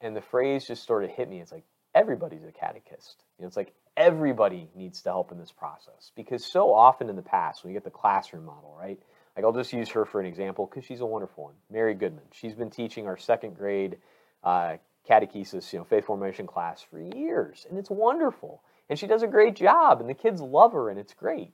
And 0.00 0.14
the 0.14 0.20
phrase 0.20 0.66
just 0.66 0.86
sort 0.86 1.04
of 1.04 1.10
hit 1.10 1.28
me. 1.28 1.40
It's 1.40 1.52
like, 1.52 1.64
everybody's 1.94 2.44
a 2.44 2.52
catechist. 2.52 3.24
You 3.38 3.42
know, 3.42 3.48
it's 3.48 3.56
like 3.56 3.72
everybody 3.96 4.68
needs 4.74 5.02
to 5.02 5.08
help 5.08 5.32
in 5.32 5.38
this 5.38 5.52
process. 5.52 6.12
Because 6.14 6.44
so 6.44 6.72
often 6.72 7.08
in 7.08 7.16
the 7.16 7.22
past, 7.22 7.64
when 7.64 7.72
you 7.72 7.76
get 7.76 7.84
the 7.84 7.90
classroom 7.90 8.44
model, 8.44 8.76
right? 8.78 8.98
Like 9.36 9.44
I'll 9.44 9.52
just 9.52 9.72
use 9.72 9.88
her 9.90 10.04
for 10.04 10.20
an 10.20 10.26
example 10.26 10.66
because 10.66 10.84
she's 10.84 11.00
a 11.00 11.06
wonderful 11.06 11.44
one. 11.44 11.54
Mary 11.70 11.94
Goodman. 11.94 12.24
She's 12.32 12.54
been 12.54 12.70
teaching 12.70 13.06
our 13.06 13.16
second 13.16 13.56
grade 13.56 13.98
uh, 14.42 14.76
catechesis, 15.08 15.72
you 15.72 15.78
know, 15.78 15.84
faith 15.84 16.04
formation 16.06 16.46
class 16.46 16.82
for 16.82 17.00
years, 17.00 17.66
and 17.68 17.78
it's 17.78 17.90
wonderful 17.90 18.62
and 18.88 18.98
she 18.98 19.06
does 19.06 19.22
a 19.22 19.28
great 19.28 19.56
job 19.56 20.00
and 20.00 20.08
the 20.08 20.14
kids 20.14 20.40
love 20.40 20.72
her 20.72 20.90
and 20.90 20.98
it's 20.98 21.14
great. 21.14 21.52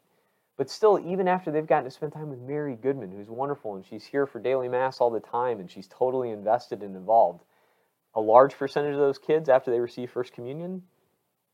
But 0.57 0.71
still 0.71 1.01
even 1.05 1.29
after 1.29 1.51
they've 1.51 1.67
gotten 1.67 1.85
to 1.85 1.91
spend 1.91 2.13
time 2.13 2.29
with 2.29 2.39
mary 2.41 2.77
goodman 2.77 3.11
who's 3.11 3.29
wonderful 3.29 3.75
and 3.75 3.85
she's 3.85 4.05
here 4.05 4.27
for 4.27 4.39
daily 4.39 4.69
mass 4.69 5.01
all 5.01 5.11
the 5.11 5.21
time 5.21 5.61
and 5.61 5.71
she's 5.71 5.89
totally 5.89 6.31
invested 6.31 6.83
and 6.83 6.95
involved 6.95 7.43
a 8.15 8.21
large 8.21 8.55
percentage 8.55 8.93
of 8.93 9.01
those 9.01 9.19
kids 9.19 9.49
after 9.49 9.71
they 9.71 9.81
receive 9.81 10.11
first 10.11 10.33
communion 10.33 10.83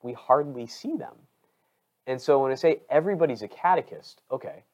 we 0.02 0.12
hardly 0.12 0.66
see 0.66 0.96
them. 0.96 1.14
And 2.06 2.20
so 2.20 2.42
when 2.42 2.52
i 2.52 2.56
say 2.56 2.80
everybody's 2.90 3.42
a 3.42 3.48
catechist 3.48 4.22
okay 4.30 4.64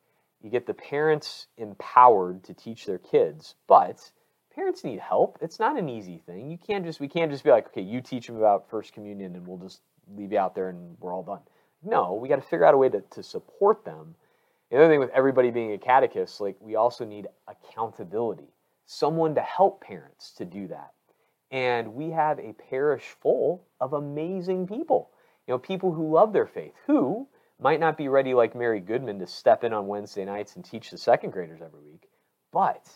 you 0.43 0.51
get 0.51 0.67
the 0.67 0.75
parents 0.75 1.47
empowered 1.57 2.45
to 2.45 2.55
teach 2.55 2.87
their 2.87 2.99
kids 2.99 3.55
but 3.67 4.11
parents 4.55 4.85
need 4.85 5.01
help. 5.01 5.39
It's 5.41 5.59
not 5.59 5.79
an 5.79 5.89
easy 5.89 6.19
thing. 6.19 6.51
You 6.51 6.59
can't 6.59 6.85
just 6.85 7.01
we 7.01 7.09
can't 7.09 7.31
just 7.31 7.45
be 7.45 7.51
like 7.51 7.67
okay 7.69 7.83
you 7.83 8.01
teach 8.01 8.27
them 8.27 8.37
about 8.37 8.71
first 8.71 8.93
communion 8.93 9.35
and 9.37 9.47
we'll 9.47 9.59
just 9.59 9.81
leave 10.15 10.33
you 10.33 10.39
out 10.39 10.55
there 10.55 10.69
and 10.69 10.97
we're 11.01 11.15
all 11.15 11.23
done. 11.23 11.41
No, 11.83 12.15
we 12.15 12.29
got 12.29 12.37
to 12.37 12.43
figure 12.43 12.65
out 12.65 12.75
a 12.75 12.79
way 12.79 12.89
to, 12.89 13.01
to 13.01 13.23
support 13.23 13.85
them. 13.85 14.15
The 14.71 14.79
other 14.79 14.89
thing 14.89 15.01
with 15.01 15.11
everybody 15.11 15.51
being 15.51 15.73
a 15.73 15.79
catechist, 15.79 16.41
like 16.41 16.57
we 16.61 16.77
also 16.77 17.05
need 17.05 17.29
accountability, 17.47 18.49
someone 18.87 19.35
to 19.35 19.43
help 19.43 19.83
parents 19.83 20.33
to 20.33 20.45
do 20.45 20.67
that. 20.69 20.93
And 21.51 21.95
we 21.95 22.11
have 22.11 22.39
a 22.39 22.55
parish 22.55 23.15
full 23.21 23.67
of 23.81 23.93
amazing 23.93 24.67
people, 24.67 25.11
you 25.47 25.55
know, 25.55 25.59
people 25.59 25.93
who 25.93 26.11
love 26.11 26.33
their 26.33 26.47
faith, 26.47 26.73
who 26.87 27.29
might 27.61 27.81
not 27.81 27.97
be 27.97 28.09
ready 28.09 28.35
like 28.35 28.57
Mary 28.57 28.81
Goodman 28.81 29.19
to 29.21 29.27
step 29.27 29.63
in 29.63 29.73
on 29.73 29.87
Wednesday 29.87 30.25
nights 30.25 30.57
and 30.57 30.65
teach 30.65 30.91
the 30.91 30.99
second 30.99 31.31
graders 31.31 31.61
every 31.63 31.81
week, 31.81 32.09
but 32.53 32.89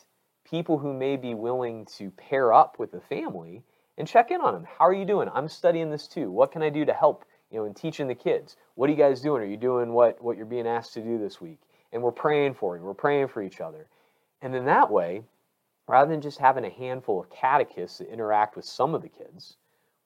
people 0.45 0.79
who 0.79 0.93
may 0.93 1.17
be 1.17 1.35
willing 1.35 1.85
to 1.85 2.11
pair 2.11 2.53
up 2.53 2.79
with 2.79 2.91
the 2.91 3.01
family 3.01 3.63
and 3.99 4.09
check 4.09 4.31
in 4.31 4.41
on 4.41 4.55
them. 4.55 4.65
How 4.79 4.87
are 4.87 4.95
you 4.95 5.05
doing? 5.05 5.29
I'm 5.35 5.49
studying 5.49 5.91
this 5.91 6.07
too. 6.07 6.31
What 6.31 6.53
can 6.53 6.63
I 6.63 6.71
do 6.71 6.85
to 6.87 6.95
help, 6.95 7.25
you 7.51 7.59
know, 7.59 7.67
in 7.67 7.75
teaching 7.75 8.09
the 8.09 8.15
kids? 8.15 8.57
What 8.77 8.89
are 8.89 8.93
you 8.93 8.99
guys 8.99 9.21
doing? 9.21 9.43
Are 9.43 9.47
you 9.47 9.59
doing 9.59 9.93
what 9.93 10.23
what 10.23 10.37
you're 10.37 10.47
being 10.47 10.67
asked 10.67 10.95
to 10.95 11.03
do 11.03 11.19
this 11.19 11.41
week? 11.41 11.59
And 11.93 12.03
we're 12.03 12.13
praying 12.13 12.55
for 12.55 12.77
you. 12.77 12.83
We're 12.83 12.95
praying 12.95 13.29
for 13.29 13.43
each 13.43 13.61
other. 13.61 13.89
And 14.41 14.55
then 14.55 14.65
that 14.67 14.91
way, 14.91 15.23
rather 15.89 16.11
than 16.11 16.21
just 16.21 16.39
having 16.39 16.65
a 16.65 16.71
handful 16.71 17.21
of 17.21 17.31
catechists 17.31 17.99
that 17.99 18.13
interact 18.13 18.57
with 18.57 18.65
some 18.65 18.95
of 18.95 19.03
the 19.03 19.09
kids, 19.09 19.57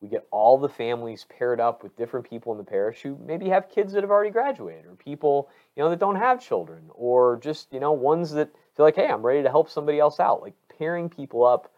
we 0.00 0.08
get 0.08 0.26
all 0.30 0.58
the 0.58 0.68
families 0.68 1.26
paired 1.28 1.60
up 1.60 1.82
with 1.82 1.96
different 1.96 2.28
people 2.28 2.50
in 2.52 2.58
the 2.58 2.64
parish 2.64 3.02
who 3.02 3.16
maybe 3.24 3.48
have 3.48 3.70
kids 3.70 3.92
that 3.92 4.02
have 4.02 4.10
already 4.10 4.30
graduated 4.30 4.86
or 4.86 4.94
people 4.96 5.48
you 5.76 5.82
know 5.82 5.88
that 5.90 6.00
don't 6.00 6.16
have 6.16 6.40
children 6.44 6.82
or 6.94 7.38
just 7.40 7.72
you 7.72 7.78
know 7.78 7.92
ones 7.92 8.32
that 8.32 8.50
feel 8.76 8.84
like 8.84 8.96
hey 8.96 9.06
i'm 9.06 9.24
ready 9.24 9.42
to 9.42 9.48
help 9.48 9.70
somebody 9.70 10.00
else 10.00 10.18
out 10.18 10.42
like 10.42 10.54
pairing 10.76 11.08
people 11.08 11.44
up 11.44 11.71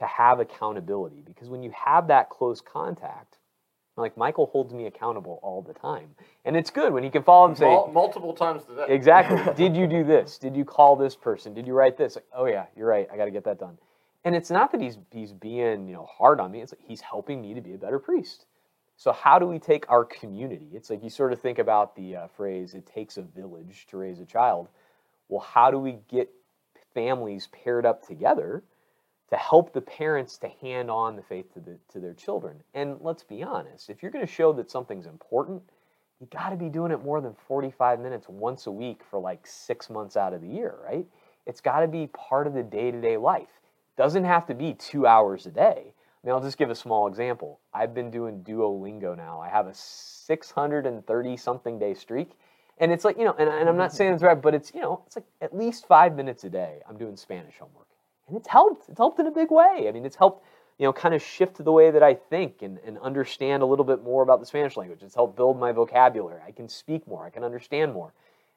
to 0.00 0.06
have 0.06 0.40
accountability 0.40 1.22
because 1.24 1.48
when 1.48 1.62
you 1.62 1.70
have 1.70 2.08
that 2.08 2.28
close 2.30 2.60
contact 2.60 3.38
like 3.96 4.16
michael 4.16 4.46
holds 4.46 4.72
me 4.72 4.86
accountable 4.86 5.38
all 5.42 5.62
the 5.62 5.74
time. 5.74 6.08
And 6.44 6.56
it's 6.56 6.70
good 6.70 6.92
when 6.92 7.04
he 7.04 7.10
can 7.10 7.22
follow 7.22 7.48
and 7.48 7.56
say 7.56 7.66
multiple 7.92 8.32
times 8.32 8.64
today. 8.64 8.86
exactly. 8.88 9.52
Did 9.54 9.76
you 9.76 9.86
do 9.86 10.02
this? 10.02 10.38
Did 10.38 10.56
you 10.56 10.64
call 10.64 10.96
this 10.96 11.14
person? 11.14 11.54
Did 11.54 11.66
you 11.66 11.74
write 11.74 11.96
this? 11.96 12.16
Like, 12.16 12.24
oh 12.34 12.46
yeah 12.46 12.66
you're 12.76 12.88
right. 12.88 13.06
I 13.12 13.16
got 13.16 13.26
to 13.26 13.30
get 13.30 13.44
that 13.44 13.58
done. 13.58 13.78
And 14.24 14.34
it's 14.34 14.50
not 14.50 14.72
that 14.72 14.80
he's 14.80 14.98
he's 15.10 15.32
being 15.32 15.86
you 15.86 15.94
know 15.94 16.06
hard 16.06 16.40
on 16.40 16.50
me. 16.50 16.60
It's 16.62 16.72
like 16.72 16.80
he's 16.82 17.02
helping 17.02 17.40
me 17.40 17.54
to 17.54 17.60
be 17.60 17.74
a 17.74 17.78
better 17.78 17.98
priest. 17.98 18.46
So 18.96 19.12
how 19.12 19.38
do 19.38 19.46
we 19.46 19.58
take 19.58 19.90
our 19.90 20.04
community? 20.04 20.68
It's 20.72 20.90
like 20.90 21.02
you 21.02 21.10
sort 21.10 21.32
of 21.32 21.40
think 21.40 21.58
about 21.58 21.94
the 21.96 22.16
uh, 22.16 22.26
phrase 22.28 22.74
it 22.74 22.86
takes 22.86 23.16
a 23.16 23.22
village 23.22 23.86
to 23.90 23.96
raise 23.98 24.20
a 24.20 24.26
child. 24.26 24.68
Well 25.28 25.40
how 25.40 25.70
do 25.70 25.78
we 25.78 25.98
get 26.08 26.30
families 26.94 27.48
paired 27.52 27.86
up 27.86 28.06
together 28.06 28.62
to 29.30 29.36
help 29.36 29.72
the 29.72 29.80
parents 29.80 30.36
to 30.38 30.48
hand 30.60 30.90
on 30.90 31.16
the 31.16 31.22
faith 31.22 31.52
to, 31.54 31.60
the, 31.60 31.78
to 31.92 32.00
their 32.00 32.14
children 32.14 32.56
and 32.74 32.96
let's 33.00 33.22
be 33.22 33.42
honest 33.42 33.90
if 33.90 34.02
you're 34.02 34.12
going 34.12 34.26
to 34.26 34.32
show 34.32 34.52
that 34.52 34.70
something's 34.70 35.06
important 35.06 35.62
you 36.20 36.26
got 36.30 36.50
to 36.50 36.56
be 36.56 36.68
doing 36.68 36.92
it 36.92 37.02
more 37.02 37.20
than 37.20 37.34
45 37.48 38.00
minutes 38.00 38.28
once 38.28 38.66
a 38.66 38.70
week 38.70 39.00
for 39.08 39.18
like 39.18 39.46
six 39.46 39.88
months 39.88 40.16
out 40.16 40.32
of 40.34 40.40
the 40.40 40.48
year 40.48 40.74
right 40.84 41.06
it's 41.46 41.60
got 41.60 41.80
to 41.80 41.88
be 41.88 42.08
part 42.08 42.46
of 42.46 42.54
the 42.54 42.62
day-to-day 42.62 43.16
life 43.16 43.60
doesn't 44.00 44.24
have 44.24 44.46
to 44.46 44.54
be 44.54 44.72
two 44.72 45.06
hours 45.06 45.44
a 45.44 45.50
day. 45.50 45.92
I 45.92 46.26
mean, 46.26 46.34
I'll 46.34 46.40
just 46.40 46.56
give 46.56 46.70
a 46.70 46.74
small 46.74 47.06
example. 47.06 47.60
I've 47.74 47.92
been 47.92 48.10
doing 48.10 48.42
Duolingo 48.42 49.14
now. 49.14 49.40
I 49.40 49.50
have 49.50 49.66
a 49.66 49.74
630 49.74 51.36
something 51.36 51.78
day 51.78 51.92
streak. 51.92 52.30
And 52.78 52.92
it's 52.92 53.04
like, 53.04 53.18
you 53.18 53.26
know, 53.26 53.34
and, 53.38 53.50
and 53.50 53.68
I'm 53.68 53.76
not 53.76 53.92
saying 53.92 54.14
it's 54.14 54.22
right, 54.22 54.40
but 54.40 54.54
it's, 54.54 54.72
you 54.74 54.80
know, 54.80 55.02
it's 55.06 55.16
like 55.16 55.26
at 55.42 55.54
least 55.54 55.86
five 55.86 56.16
minutes 56.16 56.44
a 56.44 56.48
day 56.48 56.80
I'm 56.88 56.96
doing 56.96 57.14
Spanish 57.14 57.58
homework. 57.58 57.88
And 58.30 58.38
it's 58.38 58.48
helped. 58.48 58.88
It's 58.88 58.98
helped 58.98 59.18
in 59.18 59.26
a 59.26 59.30
big 59.30 59.50
way. 59.50 59.86
I 59.88 59.92
mean, 59.92 60.06
it's 60.06 60.16
helped, 60.16 60.46
you 60.78 60.86
know, 60.86 60.92
kind 60.92 61.14
of 61.14 61.20
shift 61.20 61.62
the 61.62 61.72
way 61.72 61.90
that 61.90 62.02
I 62.02 62.14
think 62.14 62.62
and, 62.62 62.78
and 62.86 62.96
understand 62.98 63.62
a 63.62 63.66
little 63.66 63.84
bit 63.84 64.04
more 64.04 64.22
about 64.22 64.38
the 64.38 64.46
Spanish 64.46 64.76
language. 64.76 65.02
It's 65.02 65.16
helped 65.16 65.36
build 65.36 65.58
my 65.58 65.72
vocabulary. 65.72 66.40
I 66.46 66.52
can 66.52 66.68
speak 66.68 67.06
more. 67.08 67.26
I 67.26 67.30
can 67.30 67.42
understand 67.42 67.92
more. 67.92 68.14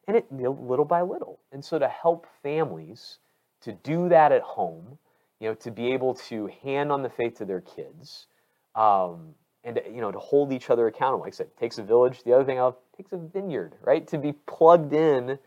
And 0.08 0.16
it 0.16 0.32
little 0.32 0.86
by 0.86 1.02
little. 1.02 1.40
And 1.52 1.66
so 1.66 1.80
to 1.80 1.88
help 1.88 2.28
families 2.44 3.18
to 3.62 3.72
do 3.72 4.10
that 4.10 4.32
at 4.32 4.42
home, 4.44 5.00
you 5.40 5.50
know, 5.50 5.56
to 5.56 5.72
be 5.72 5.92
able 5.92 6.14
to 6.14 6.50
hand 6.62 6.92
on 6.92 7.02
the 7.02 7.10
faith 7.10 7.38
to 7.40 7.46
their 7.46 7.62
kids, 7.62 8.28
um, 8.76 9.34
and 9.64 9.82
you 9.90 10.02
know, 10.02 10.12
to 10.12 10.20
hold 10.20 10.52
each 10.52 10.70
other 10.70 10.88
accountable. 10.88 11.24
Like 11.24 11.34
I 11.34 11.38
said, 11.38 11.48
it 11.48 11.58
takes 11.58 11.78
a 11.78 11.84
village. 11.84 12.24
The 12.24 12.34
other 12.34 12.44
thing, 12.44 12.58
it 12.58 12.74
takes 12.96 13.14
a 13.14 13.18
vineyard, 13.18 13.76
right? 13.82 14.06
To 14.10 14.18
be 14.18 14.34
plugged 14.46 14.94
in 14.94 15.40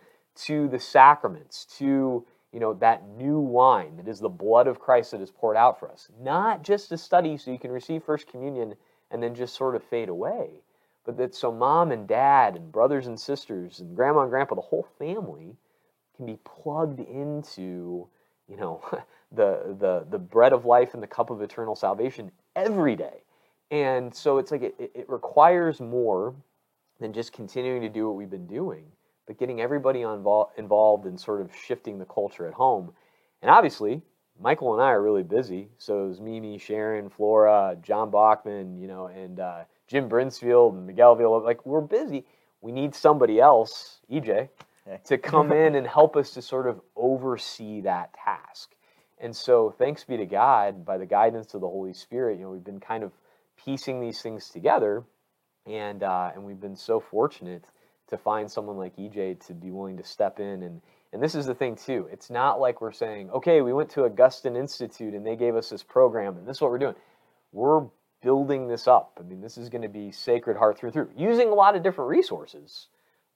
to 0.47 0.69
the 0.69 0.79
sacraments, 0.79 1.67
to 1.79 2.27
you 2.53 2.61
know 2.61 2.75
that 2.75 3.09
new 3.09 3.39
wine 3.39 3.97
that 3.97 4.09
is 4.09 4.21
the 4.21 4.29
blood 4.29 4.67
of 4.67 4.79
Christ 4.79 5.11
that 5.11 5.21
is 5.21 5.31
poured 5.31 5.57
out 5.57 5.79
for 5.79 5.91
us. 5.91 6.09
Not 6.21 6.63
just 6.63 6.89
to 6.91 6.99
study 6.99 7.37
so 7.37 7.51
you 7.51 7.59
can 7.59 7.71
receive 7.71 8.05
First 8.05 8.29
Communion 8.29 8.75
and 9.11 9.23
then 9.23 9.35
just 9.35 9.55
sort 9.55 9.77
of 9.77 9.85
fade 9.85 10.09
away, 10.09 10.63
but 11.05 11.17
that 11.19 11.35
so 11.35 11.53
mom 11.53 11.93
and 11.93 12.09
dad 12.09 12.57
and 12.57 12.73
brothers 12.73 13.07
and 13.07 13.19
sisters 13.19 13.81
and 13.81 13.95
grandma 13.95 14.23
and 14.23 14.31
grandpa, 14.31 14.55
the 14.55 14.61
whole 14.61 14.87
family, 14.99 15.57
can 16.17 16.27
be 16.27 16.39
plugged 16.45 17.01
into 17.01 18.09
you 18.49 18.57
know 18.57 18.83
the 19.33 19.77
the 19.79 20.07
the 20.11 20.19
bread 20.19 20.53
of 20.53 20.65
life 20.65 20.95
and 20.95 21.03
the 21.03 21.07
cup 21.07 21.31
of 21.31 21.43
eternal 21.43 21.77
salvation 21.77 22.31
every 22.55 22.97
day 22.97 23.23
and 23.71 24.15
so 24.15 24.39
it's 24.39 24.51
like 24.51 24.63
it, 24.63 24.75
it 24.79 25.09
requires 25.09 25.81
more 25.81 26.35
than 27.01 27.13
just 27.13 27.33
continuing 27.33 27.83
to 27.83 27.89
do 27.89 28.07
what 28.07 28.17
we've 28.17 28.31
been 28.31 28.47
doing 28.47 28.85
but 29.27 29.39
getting 29.39 29.61
everybody 29.61 30.03
involved 30.03 30.59
involved 30.59 31.07
in 31.07 31.19
sort 31.19 31.41
of 31.41 31.51
shifting 31.55 31.99
the 31.99 32.05
culture 32.05 32.47
at 32.47 32.55
home. 32.55 32.93
And 33.43 33.51
obviously 33.51 34.03
michael 34.41 34.75
and 34.75 34.83
i 34.83 34.91
are 34.91 35.03
really 35.03 35.23
busy. 35.23 35.69
So 35.79 36.09
is 36.09 36.21
mimi 36.21 36.59
sharon 36.59 37.09
flora 37.09 37.77
john 37.83 38.11
bachman 38.11 38.79
you 38.79 38.89
know 38.89 39.07
and 39.07 39.41
uh, 39.41 39.65
jim 39.89 40.09
brinsfield 40.09 40.75
and 40.75 40.87
miguel 40.87 41.15
Villa. 41.15 41.39
like 41.39 41.65
we're 41.67 41.81
busy. 41.81 42.25
We 42.61 42.73
need 42.73 42.95
somebody 42.95 43.41
else 43.41 44.01
ej 44.11 44.49
to 45.05 45.19
come 45.19 45.53
in 45.53 45.75
and 45.75 45.87
help 45.87 46.17
us 46.17 46.31
to 46.33 46.43
sort 46.43 46.67
of 46.67 46.81
oversee 46.95 47.81
that 47.83 48.15
task. 48.15 48.73
And 49.19 49.35
so, 49.35 49.75
thanks 49.79 50.05
be 50.05 50.17
to 50.19 50.27
God, 50.27 50.85
by 50.85 50.99
the 50.99 51.07
guidance 51.07 51.55
of 51.55 51.61
the 51.61 51.69
Holy 51.69 51.95
Spirit, 51.95 52.39
you 52.39 52.45
know, 52.45 52.51
we've 52.51 52.65
been 52.65 52.81
kind 52.81 53.03
of 53.03 53.13
piecing 53.57 54.01
these 54.01 54.21
things 54.21 54.51
together, 54.51 55.05
and 55.65 56.03
uh, 56.03 56.31
and 56.35 56.45
we've 56.45 56.61
been 56.61 56.77
so 56.77 57.01
fortunate 57.01 57.65
to 58.09 58.17
find 58.17 58.51
someone 58.51 58.77
like 58.77 58.97
EJ 58.97 59.45
to 59.47 59.55
be 59.55 59.71
willing 59.71 59.97
to 59.97 60.05
step 60.05 60.41
in 60.41 60.63
and 60.63 60.81
and 61.13 61.23
this 61.23 61.35
is 61.35 61.47
the 61.47 61.55
thing 61.55 61.77
too. 61.77 62.09
It's 62.13 62.31
not 62.31 62.61
like 62.61 62.81
we're 62.81 62.93
saying, 62.93 63.31
okay, 63.31 63.63
we 63.63 63.73
went 63.73 63.89
to 63.91 64.05
Augustine 64.05 64.55
Institute 64.57 65.15
and 65.15 65.25
they 65.25 65.37
gave 65.37 65.57
us 65.57 65.71
this 65.71 65.83
program 65.83 66.37
and 66.37 66.47
this 66.47 66.59
is 66.59 66.61
what 66.61 66.71
we're 66.71 66.79
doing. 66.79 66.97
We're 67.53 67.87
building 68.23 68.69
this 68.69 68.87
up. 68.89 69.19
I 69.19 69.23
mean, 69.23 69.41
this 69.41 69.57
is 69.57 69.69
going 69.69 69.83
to 69.83 69.89
be 69.89 70.11
Sacred 70.11 70.57
Heart 70.57 70.79
through 70.79 70.91
through, 70.91 71.11
using 71.17 71.49
a 71.49 71.55
lot 71.55 71.77
of 71.77 71.83
different 71.83 72.11
resources, 72.11 72.89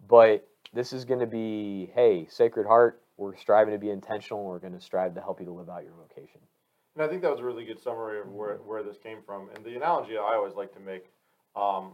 but 0.09 0.47
this 0.73 0.93
is 0.93 1.05
going 1.05 1.21
to 1.21 1.27
be, 1.27 1.91
hey, 1.95 2.27
Sacred 2.29 2.67
Heart, 2.67 3.01
we're 3.17 3.37
striving 3.37 3.73
to 3.73 3.79
be 3.79 3.91
intentional. 3.91 4.45
We're 4.45 4.59
going 4.59 4.73
to 4.73 4.81
strive 4.81 5.15
to 5.15 5.21
help 5.21 5.41
you 5.41 5.47
to 5.47 5.53
live 5.53 5.69
out 5.69 5.85
your 5.85 5.93
vocation. 5.93 6.41
And 6.97 7.05
I 7.05 7.09
think 7.09 7.23
that 7.23 7.31
was 7.31 7.41
a 7.41 7.45
really 7.45 7.65
good 7.65 7.81
summary 7.81 8.21
of 8.21 8.29
where, 8.29 8.57
where 8.57 8.83
this 8.83 8.97
came 9.03 9.19
from. 9.25 9.49
And 9.55 9.65
the 9.65 9.77
analogy 9.77 10.17
I 10.17 10.35
always 10.35 10.55
like 10.55 10.73
to 10.75 10.81
make, 10.81 11.11
um, 11.55 11.93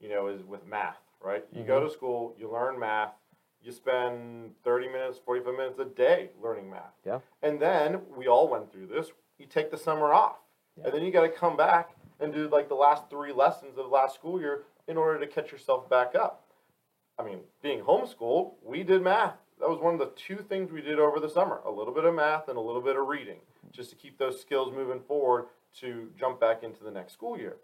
you 0.00 0.08
know, 0.08 0.28
is 0.28 0.42
with 0.44 0.66
math, 0.66 0.98
right? 1.22 1.44
You 1.52 1.60
mm-hmm. 1.60 1.68
go 1.68 1.80
to 1.80 1.90
school, 1.90 2.34
you 2.38 2.50
learn 2.50 2.78
math, 2.78 3.12
you 3.62 3.72
spend 3.72 4.52
30 4.64 4.88
minutes, 4.88 5.18
45 5.24 5.54
minutes 5.54 5.78
a 5.78 5.84
day 5.84 6.30
learning 6.42 6.70
math. 6.70 6.94
Yeah. 7.04 7.20
And 7.42 7.60
then 7.60 8.00
we 8.16 8.26
all 8.28 8.48
went 8.48 8.72
through 8.72 8.86
this. 8.86 9.10
You 9.38 9.46
take 9.46 9.70
the 9.70 9.78
summer 9.78 10.12
off. 10.12 10.36
Yeah. 10.76 10.84
And 10.84 10.94
then 10.94 11.02
you 11.02 11.12
got 11.12 11.22
to 11.22 11.28
come 11.28 11.56
back 11.56 11.90
and 12.20 12.32
do 12.32 12.48
like 12.48 12.68
the 12.68 12.74
last 12.74 13.10
three 13.10 13.32
lessons 13.32 13.70
of 13.78 13.84
the 13.84 13.90
last 13.90 14.14
school 14.14 14.40
year 14.40 14.62
in 14.86 14.96
order 14.96 15.18
to 15.18 15.26
catch 15.26 15.52
yourself 15.52 15.88
back 15.90 16.14
up. 16.14 16.44
I 17.18 17.24
mean, 17.24 17.40
being 17.62 17.80
homeschooled, 17.80 18.52
we 18.64 18.84
did 18.84 19.02
math 19.02 19.34
that 19.60 19.68
was 19.68 19.80
one 19.80 19.94
of 19.94 20.00
the 20.00 20.12
two 20.16 20.36
things 20.48 20.70
we 20.70 20.80
did 20.80 20.98
over 20.98 21.20
the 21.20 21.28
summer 21.28 21.60
a 21.64 21.70
little 21.70 21.92
bit 21.92 22.04
of 22.04 22.14
math 22.14 22.48
and 22.48 22.56
a 22.56 22.60
little 22.60 22.80
bit 22.80 22.96
of 22.96 23.06
reading 23.06 23.38
just 23.72 23.90
to 23.90 23.96
keep 23.96 24.18
those 24.18 24.40
skills 24.40 24.72
moving 24.72 25.00
forward 25.00 25.46
to 25.80 26.10
jump 26.18 26.40
back 26.40 26.62
into 26.62 26.84
the 26.84 26.90
next 26.90 27.12
school 27.12 27.38
year 27.38 27.56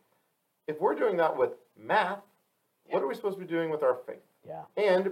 if 0.67 0.81
we're 0.81 0.95
doing 0.95 1.17
that 1.17 1.37
with 1.37 1.51
math. 1.79 2.21
What 2.91 3.03
are 3.03 3.07
we 3.07 3.15
supposed 3.15 3.39
to 3.39 3.45
be 3.45 3.51
doing 3.51 3.71
with 3.71 3.83
our 3.83 3.97
faith 4.07 4.23
yeah 4.47 4.63
and 4.77 5.11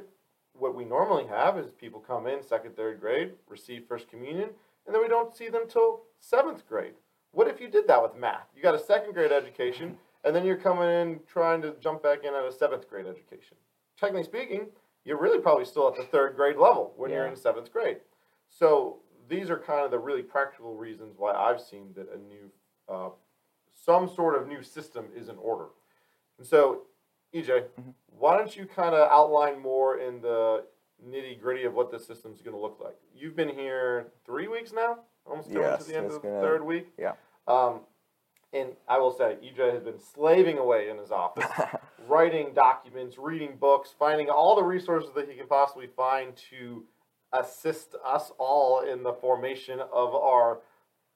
what 0.55 0.75
we 0.75 0.85
normally 0.85 1.26
have 1.26 1.59
is 1.59 1.71
people 1.73 2.00
come 2.00 2.26
in 2.26 2.43
second 2.43 2.76
third 2.76 3.00
grade 3.00 3.33
receive 3.49 3.85
first 3.88 4.09
communion 4.09 4.50
and 4.87 4.95
then 4.95 5.02
we 5.02 5.09
don't 5.09 5.35
see 5.35 5.49
them 5.49 5.62
till 5.69 6.02
seventh 6.21 6.67
grade 6.69 6.95
what 7.33 7.49
if 7.49 7.61
you 7.61 7.69
did 7.69 7.87
that 7.87 8.02
with 8.02 8.14
math 8.17 8.47
you 8.57 8.62
got 8.62 8.75
a 8.75 8.79
second 8.79 9.12
grade 9.14 9.33
education 9.33 9.97
and 10.25 10.37
then 10.37 10.45
you're 10.45 10.57
coming 10.57 10.88
in 10.88 11.19
trying 11.26 11.61
to 11.61 11.75
jump 11.81 12.02
back 12.02 12.25
in 12.25 12.35
at 12.35 12.45
a 12.45 12.52
seventh 12.52 12.88
grade 12.88 13.07
education 13.07 13.57
technically 13.99 14.25
speaking 14.25 14.67
you're 15.05 15.21
really 15.21 15.38
probably 15.38 15.64
still 15.64 15.88
at 15.88 15.97
the 15.97 16.05
third 16.05 16.37
grade 16.37 16.57
level 16.57 16.93
when 16.97 17.11
yeah. 17.11 17.19
you're 17.19 17.26
in 17.26 17.37
seventh 17.37 17.73
grade. 17.73 17.99
So 18.49 18.99
these 19.29 19.50
are 19.50 19.59
kind 19.59 19.85
of 19.85 19.91
the 19.91 19.99
really 19.99 20.23
practical 20.23 20.75
reasons 20.75 21.14
why 21.17 21.33
I've 21.33 21.61
seen 21.61 21.88
that 21.97 22.09
a 22.12 22.19
new, 22.19 22.50
uh, 22.88 23.11
some 23.75 24.09
sort 24.09 24.41
of 24.41 24.47
new 24.47 24.62
system 24.62 25.07
is 25.14 25.29
in 25.29 25.37
order. 25.37 25.67
And 26.38 26.47
so, 26.47 26.83
EJ, 27.35 27.47
mm-hmm. 27.47 27.91
why 28.19 28.37
don't 28.37 28.55
you 28.57 28.67
kind 28.67 28.95
of 28.95 29.11
outline 29.11 29.61
more 29.61 29.99
in 29.99 30.21
the 30.21 30.65
nitty 31.07 31.41
gritty 31.41 31.65
of 31.65 31.75
what 31.75 31.91
this 31.91 32.07
system 32.07 32.33
is 32.33 32.43
going 32.43 32.55
to 32.55 32.61
look 32.61 32.79
like? 32.83 32.97
You've 33.15 33.37
been 33.37 33.49
here 33.49 34.09
three 34.25 34.49
weeks 34.49 34.73
now, 34.73 34.99
almost 35.27 35.49
coming 35.49 35.62
yes, 35.62 35.85
to 35.85 35.91
the 35.91 35.97
end 35.97 36.07
of 36.07 36.12
the 36.12 36.21
gonna, 36.21 36.41
third 36.41 36.65
week. 36.65 36.89
Yeah. 36.99 37.12
Um, 37.49 37.81
and 38.53 38.71
I 38.87 38.99
will 38.99 39.12
say, 39.12 39.37
EJ 39.43 39.73
has 39.73 39.83
been 39.83 39.99
slaving 39.99 40.59
away 40.59 40.91
in 40.91 40.99
his 40.99 41.11
office, 41.11 41.51
writing 42.07 42.53
documents, 42.55 43.17
reading 43.19 43.57
books, 43.59 43.95
finding 43.99 44.29
all 44.29 44.55
the 44.55 44.62
resources 44.62 45.11
that 45.17 45.29
he 45.29 45.37
can 45.37 45.47
possibly 45.47 45.87
find 45.87 46.37
to 46.51 46.85
assist 47.33 47.95
us 48.05 48.31
all 48.39 48.81
in 48.81 49.03
the 49.03 49.15
formation 49.15 49.81
of 49.81 50.15
our 50.15 50.61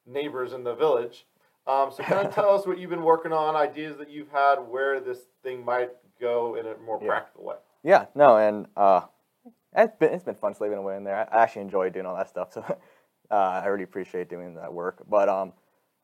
neighbors 0.06 0.54
in 0.54 0.64
the 0.64 0.74
village. 0.74 1.26
Um, 1.66 1.90
so 1.94 2.02
kind 2.02 2.26
of 2.26 2.34
tell 2.34 2.54
us 2.54 2.66
what 2.66 2.78
you've 2.78 2.90
been 2.90 3.02
working 3.02 3.32
on, 3.32 3.54
ideas 3.54 3.98
that 3.98 4.08
you've 4.08 4.30
had, 4.30 4.56
where 4.56 4.98
this 5.00 5.18
thing 5.42 5.62
might 5.62 5.90
go 6.20 6.56
in 6.56 6.66
a 6.66 6.76
more 6.78 6.98
Yeah. 7.00 7.08
practical 7.08 7.44
way. 7.44 7.56
Yeah, 7.82 8.06
no, 8.14 8.36
and 8.36 8.66
uh, 8.76 9.02
it's 9.76 9.96
been 9.96 10.12
it's 10.12 10.24
been 10.24 10.34
fun 10.34 10.54
slaving 10.54 10.78
away 10.78 10.96
in 10.96 11.04
there. 11.04 11.28
I, 11.30 11.42
actually 11.42 11.62
enjoy 11.62 11.90
doing 11.90 12.06
all 12.06 12.16
that 12.16 12.28
stuff, 12.28 12.52
so 12.52 12.62
uh, 13.30 13.34
I 13.34 13.66
really 13.66 13.84
appreciate 13.84 14.28
doing 14.28 14.54
that 14.54 14.72
work. 14.72 15.04
But 15.08 15.28
um, 15.28 15.52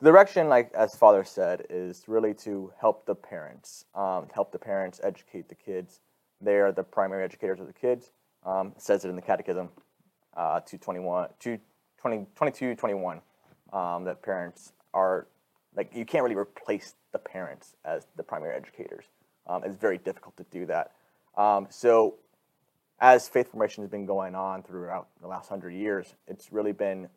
the 0.01 0.11
direction, 0.11 0.49
like 0.49 0.73
as 0.75 0.95
Father 0.95 1.25
said, 1.25 1.67
is 1.71 2.05
really 2.07 2.35
to 2.35 2.73
help 2.81 3.07
the 3.07 3.15
parents, 3.15 3.85
um, 3.95 4.29
help 4.35 4.53
the 4.53 4.59
parents 4.59 5.01
educate 5.03 5.49
the 5.49 5.55
kids. 5.55 6.01
They 6.41 6.57
are 6.57 6.73
the 6.73 6.83
primary 6.83 7.25
educators 7.25 7.61
of 7.61 7.67
the 7.67 7.73
kids. 7.73 8.11
Um, 8.45 8.73
it 8.77 8.83
says 8.83 9.05
it 9.05 9.09
in 9.09 9.17
the 9.17 9.23
Catechism, 9.23 9.69
uh, 10.37 10.61
221, 10.61 11.29
220, 11.39 12.27
22, 12.35 12.75
21, 12.75 13.21
um, 13.73 14.05
that 14.05 14.23
parents 14.23 14.73
are 14.93 15.29
like 15.75 15.95
you 15.95 16.05
can't 16.05 16.23
really 16.23 16.37
replace 16.37 16.95
the 17.13 17.19
parents 17.19 17.77
as 17.85 18.07
the 18.17 18.23
primary 18.23 18.55
educators. 18.55 19.05
Um, 19.47 19.63
it's 19.65 19.77
very 19.77 19.99
difficult 19.99 20.37
to 20.37 20.45
do 20.51 20.67
that. 20.67 20.93
Um, 21.37 21.67
so, 21.71 22.17
as 23.01 23.29
faith 23.29 23.51
formation 23.51 23.83
has 23.83 23.91
been 23.91 24.07
going 24.07 24.35
on 24.35 24.63
throughout 24.63 25.09
the 25.21 25.27
last 25.27 25.49
hundred 25.49 25.73
years, 25.75 26.15
it's 26.29 26.53
really 26.53 26.73
been 26.73 27.09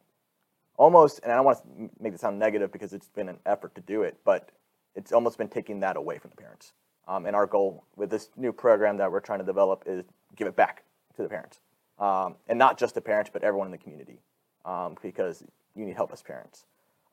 almost, 0.77 1.19
and 1.23 1.31
I 1.31 1.35
don't 1.35 1.45
want 1.45 1.59
to 1.59 1.89
make 1.99 2.13
it 2.13 2.19
sound 2.19 2.39
negative 2.39 2.71
because 2.71 2.93
it's 2.93 3.09
been 3.09 3.29
an 3.29 3.37
effort 3.45 3.75
to 3.75 3.81
do 3.81 4.01
it, 4.01 4.17
but 4.23 4.49
it's 4.95 5.11
almost 5.11 5.37
been 5.37 5.47
taking 5.47 5.81
that 5.81 5.95
away 5.97 6.17
from 6.17 6.31
the 6.31 6.37
parents. 6.37 6.73
Um, 7.07 7.25
and 7.25 7.35
our 7.35 7.45
goal 7.45 7.83
with 7.95 8.09
this 8.09 8.29
new 8.35 8.51
program 8.51 8.97
that 8.97 9.11
we're 9.11 9.19
trying 9.19 9.39
to 9.39 9.45
develop 9.45 9.83
is 9.85 10.05
give 10.35 10.47
it 10.47 10.55
back 10.55 10.83
to 11.15 11.21
the 11.21 11.29
parents, 11.29 11.59
um, 11.99 12.35
and 12.47 12.57
not 12.57 12.79
just 12.79 12.95
the 12.95 13.01
parents, 13.01 13.29
but 13.31 13.43
everyone 13.43 13.67
in 13.67 13.71
the 13.71 13.77
community, 13.77 14.19
um, 14.65 14.95
because 15.01 15.43
you 15.75 15.85
need 15.85 15.95
help 15.95 16.11
as 16.11 16.23
parents. 16.23 16.65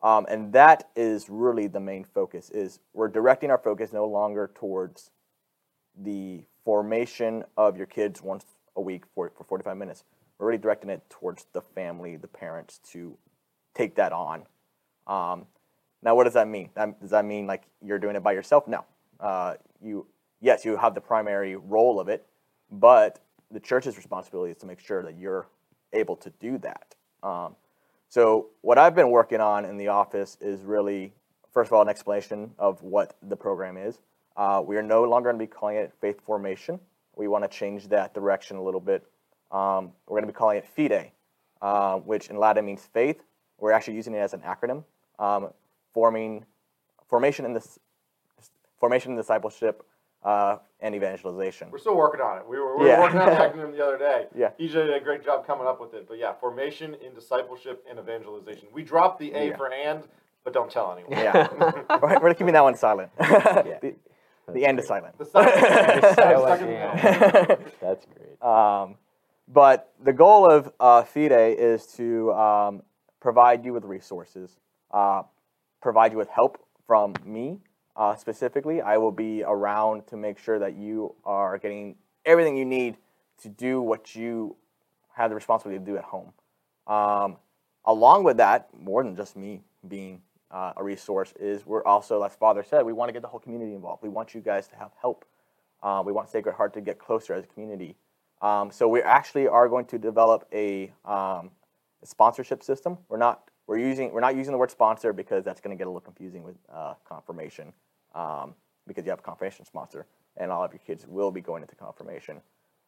Um, 0.03 0.27
and 0.29 0.53
that 0.53 0.91
is 0.97 1.29
really 1.29 1.69
the 1.69 1.81
main 1.81 2.05
focus. 2.05 2.51
Is 2.51 2.81
we're 2.93 3.09
directing 3.09 3.51
our 3.51 3.59
focus 3.59 3.93
no 3.93 4.07
longer 4.07 4.51
towards 4.55 5.11
the 5.97 6.45
formation 6.65 7.45
of 7.57 7.77
your 7.77 7.87
kids 7.87 8.23
once 8.23 8.45
a 8.77 8.81
week 8.81 9.05
for, 9.15 9.31
for 9.37 9.45
45 9.45 9.77
minutes. 9.77 10.05
We're 10.39 10.49
really 10.49 10.59
directing 10.59 10.91
it 10.91 11.03
towards 11.11 11.47
the 11.53 11.61
family, 11.61 12.17
the 12.17 12.29
parents 12.29 12.81
to 12.93 13.17
take 13.75 13.95
that 13.97 14.13
on. 14.13 14.45
Um, 15.07 15.47
now, 16.03 16.15
what 16.15 16.25
does 16.25 16.35
that 16.35 16.49
mean? 16.49 16.71
Does 17.01 17.11
that 17.11 17.25
mean 17.25 17.47
like 17.47 17.63
you're 17.81 17.99
doing 17.99 18.17
it 18.17 18.23
by 18.23 18.33
yourself? 18.33 18.67
No. 18.67 18.85
Uh, 19.21 19.55
you, 19.81 20.07
yes, 20.41 20.65
you 20.65 20.77
have 20.77 20.95
the 20.95 21.01
primary 21.01 21.55
role 21.57 22.01
of 22.01 22.09
it, 22.09 22.27
but 22.71 23.21
the 23.53 23.61
church's 23.61 23.97
responsibility 23.97 24.51
is 24.51 24.59
to 24.59 24.67
make 24.67 24.81
sure 24.81 25.03
that 25.03 25.17
you're 25.17 25.47
able 25.93 26.17
to 26.17 26.31
do 26.41 26.59
that. 26.59 26.95
Um, 27.23 27.55
so, 28.12 28.49
what 28.61 28.76
I've 28.76 28.95
been 28.95 29.09
working 29.09 29.40
on 29.40 29.64
in 29.64 29.78
the 29.78 29.88
office 29.88 30.37
is 30.42 30.61
really, 30.64 31.14
first 31.50 31.69
of 31.69 31.73
all, 31.73 31.81
an 31.81 31.88
explanation 31.88 32.50
of 32.59 32.83
what 32.83 33.16
the 33.23 33.35
program 33.35 33.78
is. 33.78 34.00
Uh, 34.37 34.62
we 34.62 34.76
are 34.76 34.83
no 34.83 35.04
longer 35.04 35.31
going 35.31 35.40
to 35.40 35.42
be 35.42 35.50
calling 35.50 35.76
it 35.76 35.95
faith 35.99 36.21
formation. 36.21 36.78
We 37.16 37.26
want 37.26 37.42
to 37.42 37.49
change 37.49 37.88
that 37.88 38.12
direction 38.12 38.59
a 38.59 38.62
little 38.62 38.83
bit. 38.83 39.07
Um, 39.50 39.92
we're 40.07 40.21
going 40.21 40.26
to 40.26 40.33
be 40.35 40.37
calling 40.37 40.59
it 40.59 40.66
FIDE, 40.66 41.11
uh, 41.62 42.00
which 42.00 42.28
in 42.28 42.37
Latin 42.37 42.66
means 42.66 42.87
faith. 42.92 43.23
We're 43.59 43.73
actually 43.73 43.95
using 43.95 44.12
it 44.12 44.19
as 44.19 44.35
an 44.35 44.40
acronym, 44.40 44.85
um, 45.19 45.49
forming 45.95 46.45
formation 47.09 47.47
in 47.47 47.54
this 47.54 47.78
formation, 48.78 49.12
in 49.12 49.16
discipleship, 49.16 49.87
uh, 50.23 50.59
and 50.83 50.95
evangelization. 50.95 51.69
We're 51.71 51.79
still 51.79 51.97
working 51.97 52.21
on 52.21 52.39
it. 52.39 52.45
We 52.47 52.59
were, 52.59 52.77
we 52.77 52.85
were 52.85 52.91
Yeah. 52.91 53.01
working 53.01 53.19
on 53.21 53.27
the 53.31 53.37
acronym 53.37 53.73
the 53.73 53.83
other 53.83 53.97
day. 53.99 54.27
Yeah. 54.37 54.51
EJ 54.61 54.73
did 54.73 54.91
a 54.95 55.01
great 55.01 55.25
job 55.25 55.47
coming 55.47 55.67
up 55.67 55.81
with 55.81 55.95
it. 55.95 56.07
But 56.09 56.19
yeah, 56.19 56.33
formation 56.35 56.95
in 56.95 57.15
discipleship 57.15 57.85
and 57.89 57.99
evangelization. 57.99 58.69
We 58.73 58.83
dropped 58.83 59.19
the 59.21 59.33
A 59.33 59.49
Yeah. 59.51 59.57
for 59.57 59.73
and, 59.73 60.03
but 60.45 60.53
don't 60.53 60.71
tell 60.71 60.93
anyone. 60.93 61.12
Yeah, 61.12 61.49
we're, 62.03 62.21
we're 62.21 62.35
keeping 62.35 62.53
that 62.55 62.65
one 62.65 62.75
silent. 62.77 63.11
the, 63.19 63.95
the 64.53 64.67
end 64.67 64.81
is 64.81 64.87
silent. 64.89 65.17
The 65.19 65.25
silent- 65.25 65.55
The 66.03 66.15
silent 66.15 66.42
Stuck 66.47 66.61
in 66.61 66.66
the 66.66 66.77
and. 66.77 67.49
middle. 67.49 67.64
That's 67.81 68.07
great. 68.07 68.42
Um, 68.42 68.97
but 69.49 69.92
the 70.03 70.12
goal 70.12 70.51
of 70.51 70.73
uh, 70.81 71.03
FIDE 71.05 71.57
is 71.59 71.87
to 71.99 72.33
um, 72.33 72.83
provide 73.21 73.64
you 73.64 73.73
with 73.73 73.85
resources, 73.85 74.59
uh, 74.92 75.23
provide 75.81 76.11
you 76.12 76.18
with 76.18 76.29
help 76.29 76.59
from 76.88 77.14
me 77.25 77.61
uh, 77.96 78.14
specifically. 78.16 78.81
I 78.81 78.96
will 78.98 79.12
be 79.12 79.42
around 79.42 80.07
to 80.09 80.16
make 80.16 80.38
sure 80.38 80.59
that 80.59 80.74
you 80.74 81.14
are 81.24 81.59
getting 81.59 81.96
everything 82.24 82.57
you 82.57 82.64
need 82.64 82.96
to 83.42 83.48
do 83.48 83.81
what 83.81 84.14
you 84.14 84.57
have 85.14 85.31
the 85.31 85.35
responsibility 85.35 85.85
to 85.85 85.90
do 85.90 85.96
at 85.96 86.05
home. 86.05 86.33
Um, 86.87 87.37
along 87.85 88.24
with 88.24 88.38
that, 88.38 88.68
more 88.78 89.02
than 89.02 89.16
just 89.16 89.37
me 89.37 89.61
being 89.88 90.22
uh, 90.50 90.72
a 90.76 90.85
resource, 90.85 91.33
is 91.38 91.66
we're 91.66 91.85
also, 91.85 92.22
as 92.22 92.35
Father 92.35 92.62
said, 92.62 92.85
we 92.85 92.92
want 92.92 93.09
to 93.09 93.12
get 93.12 93.22
the 93.22 93.28
whole 93.28 93.40
community 93.40 93.74
involved. 93.74 94.02
We 94.02 94.09
want 94.09 94.35
you 94.35 94.40
guys 94.40 94.68
to 94.68 94.76
have 94.76 94.90
help. 95.00 95.24
Uh, 95.83 96.02
we 96.05 96.12
want 96.12 96.28
Sacred 96.28 96.55
Heart 96.55 96.74
to 96.74 96.81
get 96.81 96.98
closer 96.98 97.35
as 97.35 97.44
a 97.44 97.46
community. 97.46 97.96
Um, 98.40 98.70
so 98.70 98.88
we 98.88 99.02
actually 99.02 99.48
are 99.48 99.68
going 99.68 99.85
to 99.87 99.98
develop 99.98 100.46
a, 100.52 100.92
um, 101.05 101.50
a 102.02 102.07
sponsorship 102.07 102.62
system. 102.62 102.98
We're 103.09 103.18
not 103.18 103.48
we're 103.66 103.79
using 103.79 104.12
we're 104.12 104.20
not 104.20 104.37
using 104.37 104.53
the 104.53 104.59
word 104.59 104.70
sponsor 104.70 105.12
because 105.12 105.44
that's 105.44 105.61
going 105.61 105.77
to 105.77 105.79
get 105.79 105.87
a 105.87 105.90
little 105.90 106.01
confusing 106.01 106.42
with 106.42 106.57
uh, 106.72 106.94
confirmation 107.09 107.72
um, 108.14 108.55
because 108.87 109.05
you 109.05 109.11
have 109.11 109.20
a 109.20 109.22
confirmation 109.22 109.64
sponsor 109.64 110.07
and 110.37 110.51
all 110.51 110.64
of 110.64 110.72
your 110.72 110.81
kids 110.87 111.07
will 111.07 111.31
be 111.31 111.40
going 111.40 111.62
into 111.62 111.75
confirmation. 111.75 112.40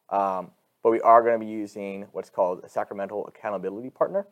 Um, 0.09 0.51
but 0.83 0.91
we 0.91 1.01
are 1.01 1.21
going 1.21 1.39
to 1.39 1.43
be 1.43 1.51
using 1.51 2.07
what's 2.11 2.29
called 2.29 2.61
a 2.63 2.69
sacramental 2.69 3.27
accountability 3.27 3.89
partner. 3.89 4.27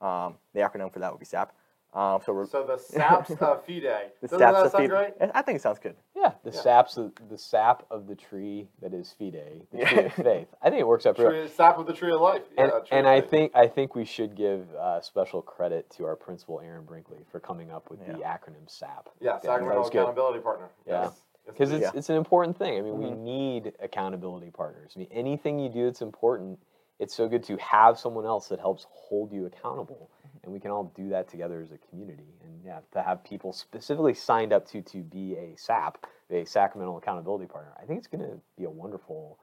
Um, 0.00 0.34
the 0.54 0.60
acronym 0.60 0.92
for 0.92 0.98
that 1.00 1.10
would 1.10 1.18
be 1.18 1.26
SAP. 1.26 1.54
Um, 1.94 2.20
so 2.26 2.32
we're 2.34 2.46
So 2.46 2.62
the 2.66 2.76
SAPS 2.92 3.30
of 3.30 3.64
FIDE. 3.64 3.82
the 4.20 4.28
Doesn't 4.28 4.38
SAPs 4.38 4.38
that 4.38 4.54
of 4.66 4.70
sound 4.72 4.82
feed- 4.84 4.90
great? 4.90 5.14
I 5.34 5.40
think 5.42 5.56
it 5.56 5.62
sounds 5.62 5.78
good. 5.78 5.96
Yeah, 6.14 6.32
the 6.44 6.50
Yeah. 6.50 6.60
saps 6.60 6.96
of, 6.98 7.12
the 7.30 7.38
sap 7.38 7.84
of 7.90 8.06
the 8.06 8.14
tree 8.14 8.68
that 8.82 8.92
is 8.92 9.14
fide, 9.18 9.62
the 9.72 9.84
tree 9.86 10.04
of 10.04 10.12
faith. 10.12 10.48
I 10.60 10.68
think 10.68 10.80
it 10.80 10.86
works 10.86 11.06
out 11.06 11.16
pretty 11.16 11.38
well. 11.38 11.48
Sap 11.48 11.78
of 11.78 11.86
the 11.86 11.94
tree 11.94 12.12
of 12.12 12.20
life. 12.20 12.42
And, 12.58 12.70
tree 12.70 12.80
and 12.98 13.06
of 13.06 13.12
I 13.12 13.20
faith. 13.22 13.30
think 13.30 13.52
I 13.54 13.66
think 13.66 13.94
we 13.94 14.04
should 14.04 14.34
give 14.34 14.66
uh, 14.74 15.00
special 15.00 15.40
credit 15.40 15.88
to 15.96 16.04
our 16.04 16.16
principal 16.16 16.60
Aaron 16.60 16.84
Brinkley 16.84 17.24
for 17.30 17.40
coming 17.40 17.70
up 17.70 17.88
with 17.90 18.00
the 18.06 18.12
acronym 18.14 18.68
SAP. 18.68 19.08
Yeah, 19.20 19.32
that 19.34 19.42
Sacramental. 19.44 19.86
Accountability 19.86 20.40
Partner. 20.40 20.68
Yeah. 20.86 21.04
Yes. 21.04 21.12
Yes, 21.46 21.54
because 21.54 21.72
it's 21.72 21.86
is. 21.86 21.94
it's 21.94 22.10
an 22.10 22.16
important 22.16 22.58
thing. 22.58 22.76
I 22.76 22.82
mean, 22.82 22.98
we 22.98 23.06
Mhm. 23.06 23.18
need 23.20 23.72
accountability 23.80 24.50
partners. 24.50 24.92
I 24.96 24.98
mean, 24.98 25.08
anything 25.12 25.58
you 25.60 25.68
do 25.70 25.84
that's 25.86 26.02
important, 26.02 26.58
it's 26.98 27.14
so 27.14 27.28
good 27.28 27.44
to 27.44 27.56
have 27.58 27.98
someone 27.98 28.26
else 28.26 28.48
that 28.48 28.58
helps 28.58 28.86
hold 28.90 29.30
you 29.32 29.46
accountable, 29.46 30.10
and 30.46 30.54
we 30.54 30.60
can 30.60 30.70
all 30.70 30.92
do 30.96 31.08
that 31.10 31.28
together 31.28 31.60
as 31.60 31.72
a 31.72 31.78
community. 31.90 32.32
And 32.42 32.60
yeah, 32.64 32.78
to 32.92 33.02
have 33.02 33.22
people 33.24 33.52
specifically 33.52 34.14
signed 34.14 34.52
up 34.52 34.66
to 34.70 34.80
to 34.80 34.98
be 34.98 35.34
a 35.34 35.54
SAP, 35.56 36.06
a 36.30 36.44
Sacramental 36.44 36.96
Accountability 36.96 37.46
Partner, 37.46 37.72
I 37.80 37.84
think 37.84 37.98
it's 37.98 38.06
going 38.06 38.24
to 38.24 38.38
be 38.56 38.64
a 38.64 38.70
wonderful, 38.70 39.38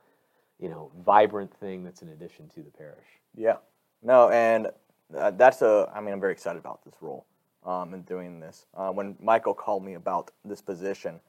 you 0.60 0.70
know, 0.70 0.92
vibrant 1.06 1.54
thing 1.60 1.84
that's 1.84 2.02
an 2.02 2.10
addition 2.10 2.48
to 2.50 2.64
the 2.64 2.72
parish. 2.72 3.06
Yeah. 3.36 3.58
No, 4.02 4.30
and 4.30 4.70
uh, 5.16 5.32
that's 5.32 5.62
a. 5.62 5.92
I 5.94 6.02
mean, 6.02 6.14
I'm 6.14 6.22
very 6.22 6.34
excited 6.34 6.60
about 6.60 6.84
this 6.86 6.96
role 7.02 7.26
um, 7.66 7.94
and 7.94 8.06
doing 8.06 8.40
this. 8.40 8.66
Uh, 8.76 8.92
when 8.92 9.16
Michael 9.22 9.54
called 9.54 9.84
me 9.84 9.96
about 9.96 10.32
this 10.46 10.62
position, 10.62 11.20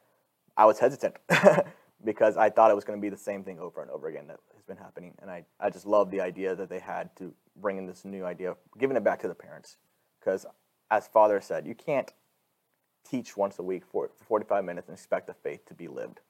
I 0.56 0.64
was 0.66 0.78
hesitant 0.78 1.16
because 2.04 2.36
I 2.36 2.50
thought 2.50 2.70
it 2.70 2.74
was 2.74 2.84
going 2.84 2.98
to 2.98 3.02
be 3.02 3.08
the 3.08 3.16
same 3.16 3.44
thing 3.44 3.58
over 3.58 3.82
and 3.82 3.90
over 3.90 4.08
again 4.08 4.26
that 4.28 4.38
has 4.54 4.62
been 4.64 4.76
happening, 4.76 5.14
and 5.20 5.30
I, 5.30 5.44
I 5.60 5.70
just 5.70 5.86
love 5.86 6.10
the 6.10 6.20
idea 6.20 6.54
that 6.54 6.68
they 6.68 6.80
had 6.80 7.14
to 7.16 7.32
bring 7.56 7.78
in 7.78 7.86
this 7.86 8.04
new 8.04 8.24
idea, 8.24 8.52
of 8.52 8.56
giving 8.78 8.96
it 8.96 9.04
back 9.04 9.20
to 9.20 9.28
the 9.28 9.34
parents, 9.34 9.76
because 10.20 10.46
as 10.90 11.06
Father 11.08 11.40
said, 11.40 11.66
you 11.66 11.74
can't 11.74 12.12
teach 13.08 13.36
once 13.36 13.58
a 13.58 13.62
week 13.62 13.84
for, 13.90 14.10
for 14.16 14.24
45 14.24 14.64
minutes 14.64 14.88
and 14.88 14.96
expect 14.96 15.26
the 15.26 15.34
faith 15.34 15.64
to 15.66 15.74
be 15.74 15.88
lived. 15.88 16.20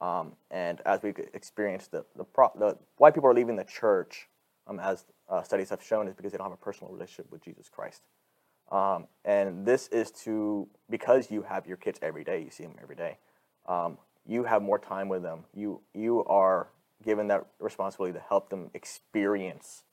Um, 0.00 0.34
and 0.50 0.80
as 0.86 1.02
we 1.02 1.10
experienced, 1.34 1.90
the, 1.90 2.04
the, 2.16 2.24
pro- 2.24 2.52
the 2.56 2.78
why 2.98 3.10
people 3.10 3.28
are 3.28 3.34
leaving 3.34 3.56
the 3.56 3.64
church, 3.64 4.28
um, 4.66 4.78
as 4.78 5.04
uh, 5.28 5.42
studies 5.42 5.70
have 5.70 5.82
shown, 5.82 6.06
is 6.06 6.14
because 6.14 6.32
they 6.32 6.38
don't 6.38 6.46
have 6.46 6.52
a 6.52 6.64
personal 6.64 6.92
relationship 6.92 7.30
with 7.32 7.42
Jesus 7.42 7.68
Christ. 7.68 8.02
Um, 8.70 9.06
and 9.24 9.64
this 9.66 9.88
is 9.88 10.10
to 10.24 10.68
because 10.90 11.30
you 11.30 11.42
have 11.42 11.66
your 11.66 11.78
kids 11.78 11.98
every 12.02 12.22
day, 12.22 12.42
you 12.42 12.50
see 12.50 12.64
them 12.64 12.76
every 12.82 12.96
day. 12.96 13.18
Um, 13.66 13.98
you 14.28 14.44
have 14.44 14.62
more 14.62 14.78
time 14.78 15.08
with 15.08 15.22
them. 15.22 15.44
You 15.54 15.80
you 15.94 16.24
are 16.26 16.68
given 17.04 17.28
that 17.28 17.46
responsibility 17.58 18.12
to 18.12 18.24
help 18.28 18.50
them 18.50 18.70
experience 18.74 19.84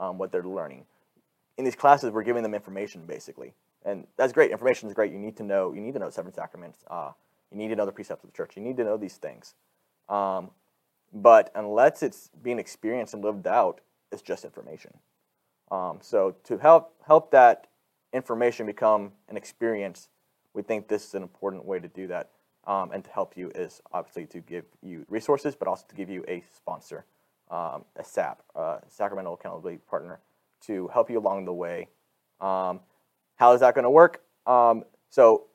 um, 0.00 0.18
what 0.18 0.32
they're 0.32 0.42
learning. 0.42 0.86
In 1.58 1.64
these 1.64 1.76
classes, 1.76 2.10
we're 2.10 2.22
giving 2.22 2.42
them 2.42 2.54
information 2.54 3.04
basically, 3.06 3.52
and 3.84 4.06
that's 4.16 4.32
great. 4.32 4.50
Information 4.50 4.88
is 4.88 4.94
great. 4.94 5.12
You 5.12 5.18
need 5.18 5.36
to 5.36 5.42
know. 5.42 5.72
You 5.74 5.80
need 5.80 5.92
to 5.92 6.00
know 6.00 6.10
seven 6.10 6.32
sacraments. 6.32 6.78
Uh, 6.90 7.12
you 7.50 7.58
need 7.58 7.68
to 7.68 7.76
know 7.76 7.84
the 7.84 7.92
precepts 7.92 8.24
of 8.24 8.30
the 8.30 8.36
church. 8.36 8.56
You 8.56 8.62
need 8.62 8.78
to 8.78 8.84
know 8.84 8.96
these 8.96 9.16
things. 9.18 9.54
Um, 10.08 10.50
but 11.12 11.52
unless 11.54 12.02
it's 12.02 12.30
being 12.42 12.58
experienced 12.58 13.12
and 13.12 13.22
lived 13.22 13.46
out, 13.46 13.82
it's 14.10 14.22
just 14.22 14.46
information. 14.46 14.94
Um, 15.70 15.98
so 16.00 16.34
to 16.44 16.56
help 16.56 16.94
help 17.06 17.30
that 17.32 17.66
information 18.14 18.64
become 18.64 19.12
an 19.28 19.36
experience, 19.36 20.08
we 20.54 20.62
think 20.62 20.88
this 20.88 21.04
is 21.04 21.14
an 21.14 21.22
important 21.22 21.66
way 21.66 21.78
to 21.78 21.88
do 21.88 22.06
that. 22.06 22.30
Um, 22.64 22.92
and 22.92 23.04
to 23.04 23.10
help 23.10 23.36
you 23.36 23.50
is 23.54 23.82
obviously 23.92 24.24
to 24.26 24.40
give 24.40 24.64
you 24.82 25.04
resources, 25.08 25.56
but 25.56 25.66
also 25.66 25.84
to 25.88 25.96
give 25.96 26.08
you 26.08 26.24
a 26.28 26.44
sponsor, 26.54 27.04
um, 27.50 27.84
a 27.96 28.04
SAP, 28.04 28.40
uh, 28.54 28.78
Sacramental 28.88 29.34
Accountability 29.34 29.78
Partner, 29.88 30.20
to 30.66 30.86
help 30.88 31.10
you 31.10 31.18
along 31.18 31.44
the 31.44 31.52
way. 31.52 31.88
Um, 32.40 32.80
how 33.34 33.52
is 33.52 33.60
that 33.60 33.74
going 33.74 33.82
to 33.82 33.90
work? 33.90 34.22
Um, 34.46 34.84
so 35.10 35.46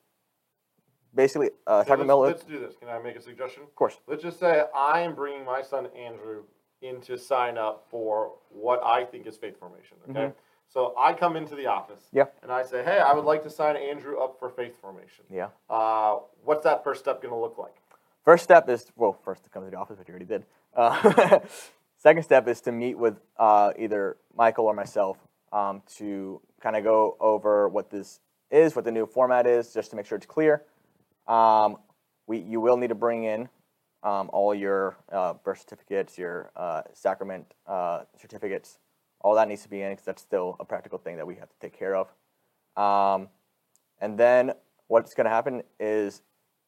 basically 1.15 1.49
uh, 1.65 1.79
Okay, 1.79 1.89
talking 1.89 2.07
let's, 2.07 2.43
let's 2.43 2.43
do 2.43 2.59
this. 2.59 2.75
Can 2.77 2.89
I 2.89 2.99
make 2.99 3.15
a 3.15 3.21
suggestion? 3.21 3.63
of 3.63 3.75
course. 3.75 3.97
Let's 4.07 4.23
just 4.23 4.39
say 4.39 4.63
I 4.75 5.01
am 5.01 5.15
bringing 5.15 5.45
my 5.45 5.61
son 5.61 5.87
Andrew 5.97 6.43
in 6.81 7.01
to 7.01 7.17
sign 7.17 7.57
up 7.57 7.85
for 7.89 8.33
what 8.49 8.81
I 8.83 9.03
think 9.03 9.27
is 9.27 9.35
faith 9.35 9.59
formation. 9.59 9.97
Okay. 10.09 10.31
So 10.69 10.93
I 10.97 11.13
come 11.13 11.35
into 11.35 11.55
the 11.55 11.67
office. 11.67 12.01
Yeah. 12.11 12.25
And 12.43 12.51
I 12.51 12.63
say, 12.63 12.83
hey, 12.83 12.99
I 12.99 13.13
would 13.13 13.25
like 13.25 13.43
to 13.43 13.49
sign 13.49 13.75
Andrew 13.75 14.19
up 14.19 14.37
for 14.39 14.49
faith 14.49 14.79
formation. 14.79 15.25
Yeah. 15.31 15.47
Uh, 15.69 16.19
what's 16.43 16.63
that 16.63 16.83
first 16.83 17.01
step 17.01 17.21
going 17.21 17.33
to 17.33 17.39
look 17.39 17.57
like? 17.57 17.75
First 18.23 18.43
step 18.43 18.67
is 18.69 18.85
well, 18.97 19.17
first 19.23 19.45
to 19.45 19.49
come 19.49 19.63
to 19.63 19.71
the 19.71 19.77
office, 19.77 19.97
which 19.97 20.07
you 20.09 20.11
already 20.11 20.25
did. 20.25 20.45
Uh, 20.75 21.39
second 21.97 22.23
step 22.23 22.47
is 22.47 22.59
to 22.61 22.71
meet 22.71 22.97
with 22.97 23.15
uh, 23.37 23.71
either 23.79 24.17
Michael 24.35 24.65
or 24.65 24.73
myself 24.73 25.17
um, 25.53 25.81
to 25.95 26.41
kind 26.61 26.75
of 26.75 26.83
go 26.83 27.15
over 27.19 27.69
what 27.69 27.89
this 27.89 28.19
is, 28.51 28.75
what 28.75 28.83
the 28.83 28.91
new 28.91 29.05
format 29.05 29.47
is, 29.47 29.73
just 29.73 29.91
to 29.91 29.95
make 29.95 30.05
sure 30.05 30.17
it's 30.17 30.25
clear. 30.25 30.63
Um, 31.27 31.77
we 32.27 32.39
you 32.39 32.59
will 32.59 32.77
need 32.77 32.89
to 32.89 32.95
bring 32.95 33.23
in 33.23 33.47
um, 34.03 34.29
all 34.33 34.53
your 34.53 34.97
uh, 35.11 35.33
birth 35.33 35.59
certificates, 35.59 36.17
your 36.17 36.51
uh, 36.55 36.81
sacrament 36.93 37.53
uh, 37.65 38.01
certificates. 38.19 38.77
All 39.27 39.35
that 39.35 39.49
needs 39.49 39.61
to 39.63 39.69
be 39.69 39.81
in 39.81 39.91
because 39.91 40.05
that's 40.05 40.21
still 40.21 40.55
a 40.57 40.63
practical 40.63 40.97
thing 40.97 41.17
that 41.17 41.27
we 41.27 41.35
have 41.35 41.49
to 41.49 41.55
take 41.59 41.77
care 41.77 41.97
of. 41.97 42.07
Um, 42.81 43.27
and 43.99 44.17
then 44.17 44.53
what's 44.87 45.13
going 45.13 45.25
to 45.25 45.29
happen 45.29 45.63
is 45.81 46.21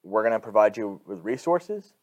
we're 0.04 0.24
going 0.24 0.34
to 0.34 0.42
provide 0.42 0.76
you 0.76 1.00
with 1.06 1.24
resources 1.24 1.94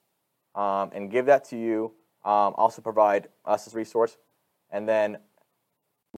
um, 0.55 0.93
and 0.95 1.11
give 1.11 1.27
that 1.27 1.45
to 1.51 1.59
you. 1.59 1.93
Um, 2.25 2.55
also 2.57 2.81
provide 2.81 3.29
us 3.45 3.67
as 3.67 3.75
resource, 3.75 4.17
and 4.71 4.89
then 4.89 5.19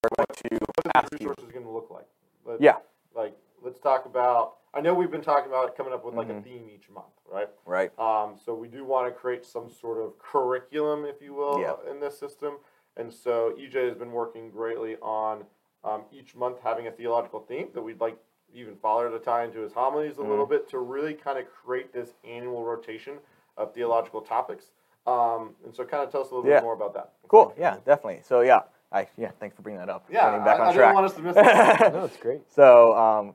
we're 0.04 0.10
going 0.16 0.26
to 0.50 0.64
What 0.84 0.96
ask 0.96 1.10
these 1.10 1.20
you. 1.22 1.30
resources 1.30 1.52
going 1.52 1.64
to 1.64 1.72
look 1.72 1.90
like? 1.90 2.06
Let- 2.44 2.60
Yeah. 2.60 2.76
Like, 3.16 3.36
let's 3.60 3.80
talk 3.80 4.06
about. 4.06 4.58
I 4.72 4.80
know 4.80 4.94
we've 4.94 5.10
been 5.10 5.20
talking 5.20 5.50
about 5.50 5.76
coming 5.76 5.92
up 5.92 6.04
with 6.04 6.14
like 6.14 6.28
a 6.28 6.34
Mhm. 6.34 6.44
theme 6.44 6.70
each 6.72 6.88
month, 6.90 7.12
right? 7.26 7.48
Right. 7.66 7.90
Um, 7.98 8.36
so 8.36 8.54
we 8.54 8.68
do 8.68 8.84
want 8.84 9.12
to 9.12 9.20
create 9.20 9.44
some 9.44 9.68
sort 9.68 9.98
of 9.98 10.16
curriculum, 10.20 11.04
if 11.04 11.20
you 11.20 11.34
will, 11.34 11.58
Yeah. 11.60 11.74
in 11.90 11.98
this 11.98 12.16
system. 12.16 12.58
And 12.98 13.12
so 13.12 13.54
EJ 13.58 13.88
has 13.88 13.96
been 13.96 14.12
working 14.12 14.50
greatly 14.50 14.96
on 15.00 15.44
um, 15.84 16.02
each 16.12 16.34
month 16.34 16.58
having 16.62 16.88
a 16.88 16.90
theological 16.90 17.40
theme 17.40 17.68
that 17.74 17.80
we'd 17.82 18.00
like 18.00 18.18
even 18.52 18.74
Father 18.76 19.10
to 19.10 19.18
tie 19.18 19.44
into 19.44 19.60
his 19.60 19.72
homilies 19.72 20.16
a 20.18 20.22
little 20.22 20.44
Mm-hmm. 20.44 20.52
bit 20.54 20.68
to 20.70 20.78
really 20.78 21.14
kind 21.14 21.38
of 21.38 21.44
create 21.52 21.92
this 21.92 22.14
annual 22.28 22.64
rotation 22.64 23.14
of 23.56 23.72
theological 23.74 24.20
topics. 24.20 24.66
Um, 25.06 25.54
and 25.64 25.74
so, 25.74 25.84
kind 25.84 26.02
of 26.02 26.10
tell 26.10 26.22
us 26.22 26.30
a 26.30 26.34
little 26.34 26.50
Yeah. 26.50 26.56
bit 26.58 26.64
more 26.64 26.74
about 26.74 26.92
that. 26.94 27.12
Cool. 27.28 27.54
Yeah, 27.58 27.76
definitely. 27.86 28.20
So 28.24 28.40
yeah, 28.40 28.62
I 28.92 29.06
yeah, 29.16 29.30
thanks 29.38 29.54
for 29.56 29.62
bringing 29.62 29.80
that 29.80 29.88
up. 29.88 30.06
Yeah, 30.10 30.30
Getting 30.30 30.44
back 30.44 30.58
I, 30.60 30.62
on 30.64 30.68
I 30.68 30.72
track. 30.74 30.84
didn't 30.88 30.94
want 30.94 31.06
us 31.06 31.14
to 31.14 31.22
miss 31.22 31.34
that. 31.36 31.92
No, 31.94 32.04
it's 32.04 32.16
great. 32.16 32.40
So, 32.50 32.96
um, 32.96 33.34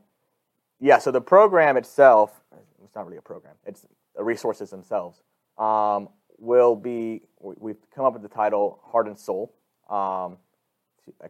yeah, 0.79 0.97
so 0.97 1.11
the 1.11 1.21
program 1.21 1.77
itself, 1.77 2.41
it's 2.83 2.93
not 2.95 3.05
really 3.05 3.17
a 3.17 3.21
program, 3.21 3.53
it's 3.65 3.85
the 4.15 4.23
resources 4.23 4.69
themselves, 4.69 5.21
um, 5.57 6.09
will 6.37 6.75
be, 6.75 7.21
we- 7.39 7.55
we've 7.59 7.77
come 7.95 8.05
up 8.05 8.13
with 8.13 8.21
the 8.21 8.29
title 8.29 8.79
Heart 8.83 9.07
and 9.07 9.17
Soul, 9.17 9.53
um, 9.89 10.37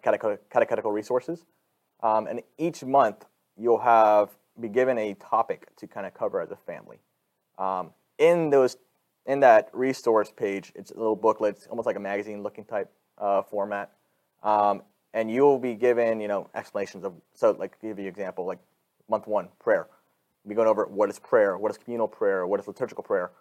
catechetical 0.02 0.92
resources. 0.92 1.46
Um, 2.02 2.28
and 2.28 2.42
each 2.58 2.84
month 2.84 3.26
you'll 3.58 3.80
have, 3.80 4.30
be 4.60 4.68
given 4.68 4.98
a 4.98 5.16
topic 5.16 5.76
to 5.78 5.88
kind 5.88 6.06
of 6.06 6.14
cover 6.14 6.40
as 6.42 6.52
a 6.52 6.56
family. 6.56 7.00
Um, 7.58 7.92
in 8.20 8.50
those, 8.50 8.78
in 9.26 9.40
that 9.40 9.70
resource 9.74 10.32
page, 10.36 10.72
it's 10.76 10.92
a 10.92 10.98
little 10.98 11.16
booklet, 11.16 11.56
it's 11.56 11.68
almost 11.68 11.86
like 11.86 11.96
a 11.96 12.00
magazine 12.00 12.44
looking 12.44 12.66
type 12.66 12.92
uh, 13.18 13.42
format. 13.42 13.92
Um, 14.44 14.84
and 15.14 15.32
you'll 15.32 15.60
be 15.60 15.76
given, 15.76 16.20
you 16.20 16.28
know, 16.28 16.50
explanations 16.54 17.04
of, 17.04 17.14
so 17.34 17.52
like, 17.52 17.80
give 17.82 17.98
you 17.98 18.06
an 18.06 18.10
example, 18.10 18.46
like 18.46 18.60
month 19.10 19.28
one, 19.28 19.50
prayer. 19.60 19.88
Be 20.48 20.56
going 20.56 20.68
over 20.68 20.86
what 20.86 21.10
is 21.10 21.20
prayer, 21.20 21.58
what 21.58 21.72
is 21.72 21.78
communal 21.78 22.08
prayer, 22.08 22.46
what 22.46 22.60
is 22.60 22.68
liturgical 22.68 23.04
prayer. 23.04 23.32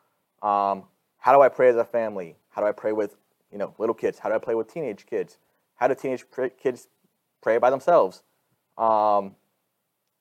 Um, 0.42 0.84
how 1.22 1.32
do 1.32 1.40
I 1.40 1.48
pray 1.48 1.68
as 1.68 1.76
a 1.76 1.84
family? 1.84 2.34
How 2.50 2.62
do 2.62 2.66
I 2.66 2.72
pray 2.72 2.90
with, 2.90 3.14
you 3.52 3.56
know, 3.56 3.72
little 3.78 3.94
kids? 3.94 4.18
How 4.18 4.28
do 4.28 4.34
I 4.34 4.38
pray 4.38 4.56
with 4.56 4.66
teenage 4.66 5.06
kids? 5.06 5.38
How 5.76 5.86
do 5.86 5.94
teenage 5.94 6.28
pr- 6.28 6.46
kids 6.46 6.88
pray 7.40 7.58
by 7.58 7.70
themselves? 7.70 8.24
Um, 8.76 9.36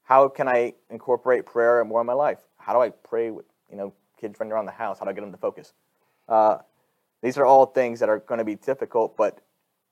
how 0.04 0.28
can 0.28 0.48
I 0.48 0.76
incorporate 0.92 1.48
prayer 1.48 1.84
more 1.86 2.02
in 2.02 2.06
my 2.06 2.14
life? 2.14 2.38
How 2.58 2.74
do 2.74 2.82
I 2.82 2.90
pray 2.90 3.32
with, 3.32 3.46
you 3.68 3.78
know, 3.78 3.94
kids 4.20 4.40
running 4.40 4.54
around 4.54 4.68
the 4.68 4.74
house? 4.74 5.00
How 5.00 5.06
do 5.06 5.10
I 5.10 5.14
get 5.14 5.22
them 5.22 5.32
to 5.32 5.40
focus? 5.40 5.74
Uh, 6.30 6.60
these 7.24 7.36
are 7.40 7.48
all 7.48 7.66
things 7.66 8.00
that 8.00 8.08
are 8.08 8.20
going 8.20 8.38
to 8.38 8.46
be 8.46 8.54
difficult, 8.56 9.18
but 9.18 9.40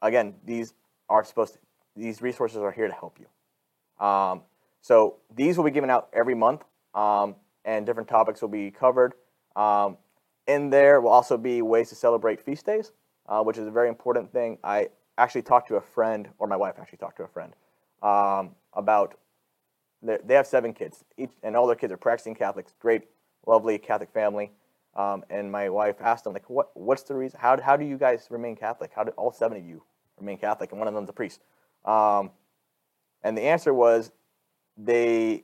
again, 0.03 0.35
these 0.45 0.75
are 1.09 1.23
supposed 1.23 1.53
to, 1.53 1.59
these 1.95 2.21
resources 2.21 2.59
are 2.59 2.71
here 2.71 2.87
to 2.87 2.93
help 2.93 3.17
you. 3.19 4.05
Um, 4.05 4.43
so 4.81 5.15
these 5.35 5.57
will 5.57 5.65
be 5.65 5.71
given 5.71 5.89
out 5.89 6.09
every 6.13 6.35
month, 6.35 6.61
um, 6.93 7.35
and 7.65 7.83
different 7.87 8.09
topics 8.09 8.43
will 8.43 8.49
be 8.49 8.69
covered. 8.69 9.13
Um, 9.55 9.97
in 10.49 10.69
there 10.69 10.99
will 10.99 11.11
also 11.11 11.37
be 11.37 11.61
ways 11.61 11.89
to 11.89 11.95
celebrate 11.95 12.41
feast 12.41 12.65
days, 12.65 12.91
uh, 13.27 13.41
which 13.43 13.57
is 13.57 13.67
a 13.67 13.71
very 13.71 13.87
important 13.87 14.31
thing. 14.31 14.57
I 14.63 14.89
actually 15.17 15.43
talked 15.43 15.67
to 15.67 15.75
a 15.75 15.81
friend, 15.81 16.27
or 16.39 16.47
my 16.47 16.57
wife 16.57 16.75
actually 16.79 16.97
talked 16.97 17.17
to 17.17 17.23
a 17.23 17.27
friend, 17.27 17.53
um, 18.01 18.55
about 18.73 19.15
they 20.01 20.33
have 20.33 20.47
seven 20.47 20.73
kids, 20.73 21.03
each, 21.17 21.29
and 21.43 21.57
all 21.57 21.67
their 21.67 21.75
kids 21.75 21.91
are 21.91 21.97
practicing 21.97 22.33
Catholics. 22.33 22.73
Great, 22.79 23.03
lovely 23.45 23.77
Catholic 23.77 24.09
family. 24.11 24.51
Um, 24.95 25.23
and 25.29 25.51
my 25.51 25.69
wife 25.69 25.97
asked 26.01 26.23
them, 26.23 26.33
like, 26.33 26.49
what, 26.49 26.69
what's 26.73 27.03
the 27.03 27.15
reason? 27.15 27.37
How, 27.39 27.61
how 27.61 27.75
do 27.75 27.85
you 27.85 27.97
guys 27.97 28.27
remain 28.29 28.55
Catholic? 28.55 28.91
How 28.95 29.03
do 29.03 29.11
all 29.11 29.31
seven 29.33 29.57
of 29.57 29.65
you 29.65 29.83
remain 30.17 30.37
Catholic? 30.37 30.71
And 30.71 30.79
one 30.79 30.87
of 30.87 30.93
them's 30.93 31.09
a 31.09 31.13
priest. 31.13 31.41
Um, 31.83 32.31
and 33.23 33.37
the 33.37 33.41
answer 33.41 33.73
was 33.73 34.11
they 34.77 35.43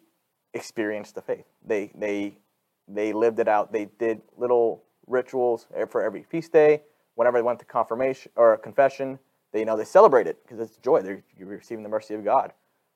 experienced 0.54 1.16
the 1.16 1.22
faith. 1.22 1.46
They, 1.66 1.92
they, 1.94 2.38
they 2.88 3.12
lived 3.12 3.40
it 3.40 3.50
out. 3.50 3.74
They 3.74 3.90
did 4.00 4.22
little 4.38 4.85
rituals 5.08 5.68
for 5.90 6.04
every 6.04 6.24
feast 6.24 6.52
day. 6.52 6.82
Whenever 7.16 7.38
they 7.38 7.44
went 7.44 7.60
to 7.60 7.66
confirmation 7.66 8.32
or 8.36 8.58
confession, 8.58 9.20
they, 9.52 9.60
you 9.60 9.66
know, 9.66 9.78
they 9.78 9.86
celebrate 9.86 10.28
it 10.28 10.44
because 10.44 10.60
it's 10.60 10.78
joy. 10.78 11.02
They're 11.02 11.24
you're 11.38 11.48
receiving 11.48 11.84
the 11.84 11.90
mercy 11.90 12.14
of 12.14 12.24
God. 12.24 12.52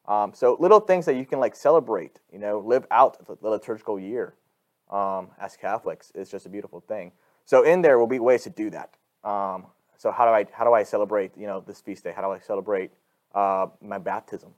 Um, 0.08 0.34
so 0.34 0.58
little 0.60 0.80
things 0.80 1.06
that 1.06 1.16
you 1.16 1.26
can 1.26 1.40
like 1.40 1.56
celebrate, 1.56 2.20
you 2.34 2.40
know, 2.40 2.60
live 2.60 2.86
out 2.92 3.18
the 3.42 3.50
liturgical 3.50 4.00
year 4.00 4.34
um, 4.90 5.30
as 5.40 5.56
Catholics 5.56 6.12
is 6.16 6.30
just 6.30 6.46
a 6.46 6.50
beautiful 6.50 6.82
thing. 6.82 7.12
So 7.46 7.64
in 7.64 7.82
there 7.82 8.00
will 8.00 8.08
be 8.08 8.20
ways 8.20 8.44
to 8.44 8.50
do 8.50 8.70
that. 8.72 8.96
Um, 9.24 9.68
so 9.98 10.12
how 10.12 10.26
do 10.26 10.32
I 10.32 10.46
how 10.52 10.64
do 10.64 10.74
I 10.74 10.84
celebrate 10.84 11.32
you 11.38 11.48
know 11.48 11.64
this 11.66 11.82
feast 11.82 12.04
day? 12.04 12.14
How 12.16 12.22
do 12.22 12.32
I 12.32 12.40
celebrate 12.40 12.92
uh, 13.36 13.68
my 13.82 13.98
baptism? 13.98 14.52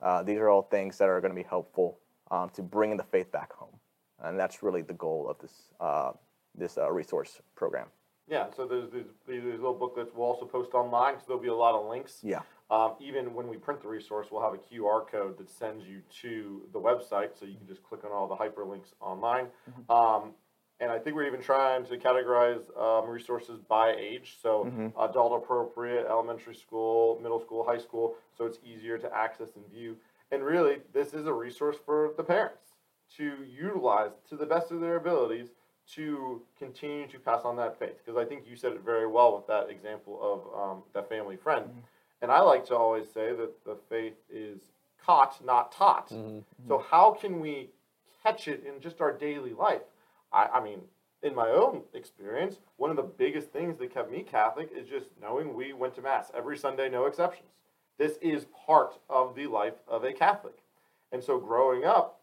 Uh, 0.00 0.22
these 0.22 0.38
are 0.38 0.48
all 0.48 0.62
things 0.62 0.98
that 0.98 1.08
are 1.08 1.20
going 1.20 1.30
to 1.30 1.40
be 1.40 1.46
helpful 1.48 1.98
um, 2.30 2.50
to 2.50 2.62
bringing 2.62 2.96
the 2.96 3.04
faith 3.04 3.30
back 3.30 3.52
home, 3.52 3.78
and 4.20 4.38
that's 4.38 4.62
really 4.62 4.82
the 4.82 4.94
goal 4.94 5.28
of 5.28 5.38
this 5.38 5.52
uh, 5.80 6.12
this 6.54 6.78
uh, 6.78 6.90
resource 6.90 7.40
program. 7.54 7.86
Yeah, 8.28 8.46
so 8.56 8.66
there's 8.66 8.90
these, 8.90 9.06
these 9.26 9.42
little 9.42 9.74
booklets 9.74 10.12
we'll 10.14 10.26
also 10.26 10.46
post 10.46 10.74
online 10.74 11.14
because 11.14 11.26
there'll 11.26 11.42
be 11.42 11.48
a 11.48 11.54
lot 11.54 11.74
of 11.74 11.88
links. 11.88 12.20
Yeah. 12.22 12.40
Um, 12.70 12.94
even 13.00 13.34
when 13.34 13.48
we 13.48 13.56
print 13.58 13.82
the 13.82 13.88
resource, 13.88 14.28
we'll 14.30 14.42
have 14.42 14.54
a 14.54 14.58
QR 14.58 15.06
code 15.06 15.36
that 15.38 15.50
sends 15.50 15.84
you 15.86 16.00
to 16.22 16.62
the 16.72 16.78
website, 16.80 17.38
so 17.38 17.44
you 17.44 17.56
can 17.58 17.66
just 17.66 17.82
click 17.82 18.04
on 18.04 18.12
all 18.12 18.26
the 18.28 18.36
hyperlinks 18.36 18.94
online. 19.00 19.46
Um, 19.90 20.30
and 20.80 20.90
I 20.90 20.98
think 20.98 21.14
we're 21.14 21.26
even 21.26 21.42
trying 21.42 21.84
to 21.86 21.96
categorize 21.98 22.62
um, 22.80 23.08
resources 23.10 23.60
by 23.68 23.94
age, 23.98 24.38
so 24.40 24.64
Mhm. 24.64 24.92
adult 24.98 25.42
appropriate, 25.42 26.06
elementary 26.08 26.54
school, 26.54 27.18
middle 27.20 27.40
school, 27.40 27.62
high 27.64 27.78
school, 27.78 28.16
so 28.36 28.46
it's 28.46 28.58
easier 28.64 28.96
to 28.98 29.14
access 29.14 29.54
and 29.56 29.66
view. 29.66 29.96
And 30.30 30.42
really, 30.42 30.80
this 30.92 31.12
is 31.12 31.26
a 31.26 31.32
resource 31.32 31.76
for 31.84 32.14
the 32.16 32.24
parents 32.24 32.74
to 33.16 33.44
utilize 33.44 34.12
to 34.30 34.36
the 34.36 34.46
best 34.46 34.70
of 34.70 34.80
their 34.80 34.96
abilities 34.96 35.50
to 35.94 36.42
continue 36.58 37.06
to 37.08 37.18
pass 37.18 37.42
on 37.44 37.56
that 37.56 37.78
faith. 37.78 37.98
Because 38.04 38.18
I 38.18 38.24
think 38.24 38.44
you 38.48 38.56
said 38.56 38.72
it 38.72 38.82
very 38.84 39.06
well 39.06 39.36
with 39.36 39.46
that 39.48 39.70
example 39.70 40.18
of 40.22 40.60
um, 40.60 40.82
that 40.94 41.08
family 41.08 41.36
friend. 41.36 41.66
Mm-hmm. 41.66 41.78
And 42.22 42.30
I 42.30 42.40
like 42.40 42.64
to 42.66 42.76
always 42.76 43.06
say 43.06 43.34
that 43.34 43.64
the 43.64 43.76
faith 43.88 44.14
is 44.32 44.60
caught, 45.04 45.44
not 45.44 45.72
taught. 45.72 46.10
Mm-hmm. 46.10 46.38
Mm-hmm. 46.38 46.68
So 46.68 46.84
how 46.88 47.12
can 47.12 47.40
we 47.40 47.70
catch 48.22 48.48
it 48.48 48.64
in 48.66 48.80
just 48.80 49.00
our 49.00 49.12
daily 49.12 49.52
life? 49.52 49.82
I, 50.32 50.44
I 50.54 50.62
mean, 50.62 50.80
in 51.22 51.34
my 51.34 51.48
own 51.48 51.82
experience, 51.94 52.56
one 52.76 52.90
of 52.90 52.96
the 52.96 53.02
biggest 53.02 53.50
things 53.50 53.78
that 53.78 53.92
kept 53.92 54.10
me 54.10 54.22
Catholic 54.22 54.70
is 54.76 54.88
just 54.88 55.06
knowing 55.20 55.54
we 55.54 55.72
went 55.72 55.94
to 55.96 56.02
Mass 56.02 56.30
every 56.34 56.56
Sunday, 56.56 56.88
no 56.88 57.06
exceptions. 57.06 57.50
This 57.98 58.18
is 58.20 58.46
part 58.66 58.98
of 59.08 59.34
the 59.34 59.46
life 59.46 59.74
of 59.86 60.04
a 60.04 60.12
Catholic. 60.12 60.58
And 61.12 61.22
so 61.22 61.38
growing 61.38 61.84
up, 61.84 62.21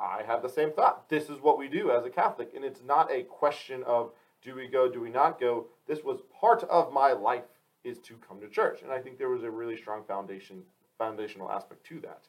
I 0.00 0.22
had 0.26 0.42
the 0.42 0.48
same 0.48 0.72
thought. 0.72 1.08
This 1.08 1.28
is 1.28 1.40
what 1.40 1.58
we 1.58 1.68
do 1.68 1.90
as 1.90 2.04
a 2.04 2.10
Catholic. 2.10 2.52
And 2.54 2.64
it's 2.64 2.82
not 2.82 3.10
a 3.12 3.22
question 3.24 3.82
of 3.84 4.12
do 4.42 4.54
we 4.54 4.66
go, 4.66 4.90
do 4.90 5.00
we 5.00 5.10
not 5.10 5.38
go. 5.38 5.66
This 5.86 6.02
was 6.02 6.20
part 6.40 6.62
of 6.64 6.92
my 6.92 7.12
life 7.12 7.44
is 7.84 7.98
to 8.00 8.14
come 8.26 8.40
to 8.40 8.48
church. 8.48 8.82
And 8.82 8.90
I 8.90 8.98
think 8.98 9.18
there 9.18 9.28
was 9.28 9.42
a 9.42 9.50
really 9.50 9.76
strong 9.76 10.02
foundation 10.04 10.62
foundational 10.98 11.50
aspect 11.50 11.84
to 11.84 12.00
that. 12.00 12.22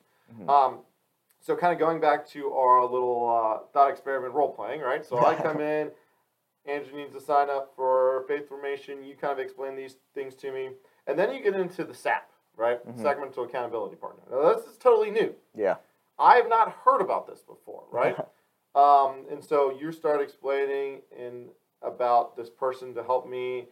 Um, 0.49 0.79
so 1.41 1.55
kind 1.55 1.73
of 1.73 1.79
going 1.79 1.99
back 1.99 2.27
to 2.29 2.53
our 2.53 2.83
little 2.83 3.29
uh, 3.29 3.65
thought 3.73 3.89
experiment 3.89 4.33
role 4.33 4.53
playing, 4.53 4.81
right? 4.81 5.05
So 5.05 5.25
I 5.25 5.35
come 5.35 5.59
in, 5.59 5.91
Andrew 6.65 6.95
needs 6.97 7.13
to 7.13 7.19
sign 7.19 7.49
up 7.49 7.73
for 7.75 8.23
faith 8.27 8.47
formation. 8.47 9.03
You 9.03 9.15
kind 9.15 9.33
of 9.33 9.39
explain 9.39 9.75
these 9.75 9.95
things 10.13 10.35
to 10.35 10.51
me, 10.51 10.69
and 11.07 11.17
then 11.19 11.33
you 11.33 11.41
get 11.43 11.55
into 11.55 11.83
the 11.83 11.93
SAP, 11.93 12.29
right? 12.55 12.79
Sacramental 12.95 13.43
Accountability 13.43 13.95
Partner. 13.95 14.23
Now 14.31 14.53
this 14.53 14.65
is 14.67 14.77
totally 14.77 15.11
new. 15.11 15.33
Yeah. 15.55 15.75
I 16.21 16.35
have 16.35 16.47
not 16.47 16.71
heard 16.85 17.01
about 17.01 17.27
this 17.27 17.41
before, 17.41 17.83
right? 17.91 18.15
Um, 18.73 19.25
and 19.29 19.43
so 19.43 19.77
you 19.77 19.91
start 19.91 20.21
explaining 20.21 21.01
in 21.11 21.49
about 21.81 22.37
this 22.37 22.49
person 22.49 22.93
to 22.93 23.03
help 23.03 23.27
me, 23.27 23.67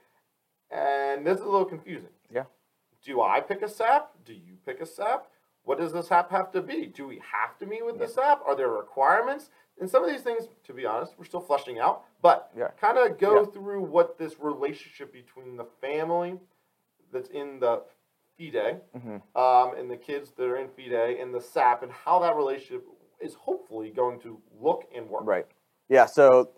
and 0.71 1.25
this 1.25 1.37
is 1.39 1.45
a 1.45 1.49
little 1.49 1.63
confusing. 1.63 2.09
Yeah. 2.29 2.43
Do 3.01 3.21
I 3.21 3.39
pick 3.39 3.61
a 3.61 3.69
SAP? 3.69 4.11
Do 4.25 4.33
you 4.33 4.57
pick 4.65 4.81
a 4.81 4.85
SAP? 4.85 5.27
What 5.63 5.77
does 5.79 5.93
this 5.93 6.09
SAP 6.09 6.29
have 6.31 6.51
to 6.51 6.61
be? 6.61 6.87
Do 6.87 7.07
we 7.07 7.21
have 7.31 7.57
to 7.59 7.65
meet 7.65 7.85
with 7.85 7.97
the 7.97 8.09
SAP? 8.09 8.41
Are 8.45 8.57
there 8.57 8.67
requirements? 8.67 9.51
And 9.79 9.89
some 9.89 10.03
of 10.03 10.09
these 10.11 10.21
things, 10.21 10.49
to 10.65 10.73
be 10.73 10.85
honest, 10.85 11.13
we're 11.17 11.23
still 11.23 11.39
fleshing 11.39 11.79
out. 11.79 12.03
But 12.21 12.51
Yeah. 12.57 12.71
kind 12.71 12.97
of 12.97 13.17
go 13.17 13.35
Yeah. 13.39 13.45
through 13.45 13.83
what 13.83 14.17
this 14.17 14.37
relationship 14.37 15.13
between 15.13 15.55
the 15.55 15.63
family 15.79 16.41
that's 17.13 17.29
in 17.29 17.61
the 17.61 17.83
FIDE 18.39 18.81
Mhm. 18.95 19.21
um, 19.35 19.77
and 19.77 19.91
the 19.91 19.97
kids 19.97 20.31
that 20.31 20.47
are 20.47 20.55
in 20.55 20.69
FIDE 20.69 21.19
and 21.19 21.33
the 21.33 21.41
SAP 21.41 21.83
and 21.83 21.91
how 21.91 22.19
that 22.19 22.35
relationship 22.35 22.87
is 23.19 23.33
hopefully 23.33 23.91
going 23.91 24.19
to 24.21 24.41
look 24.59 24.85
and 24.95 25.09
work. 25.09 25.23
Right. 25.25 25.45
Yeah. 25.89 26.05
So 26.05 26.49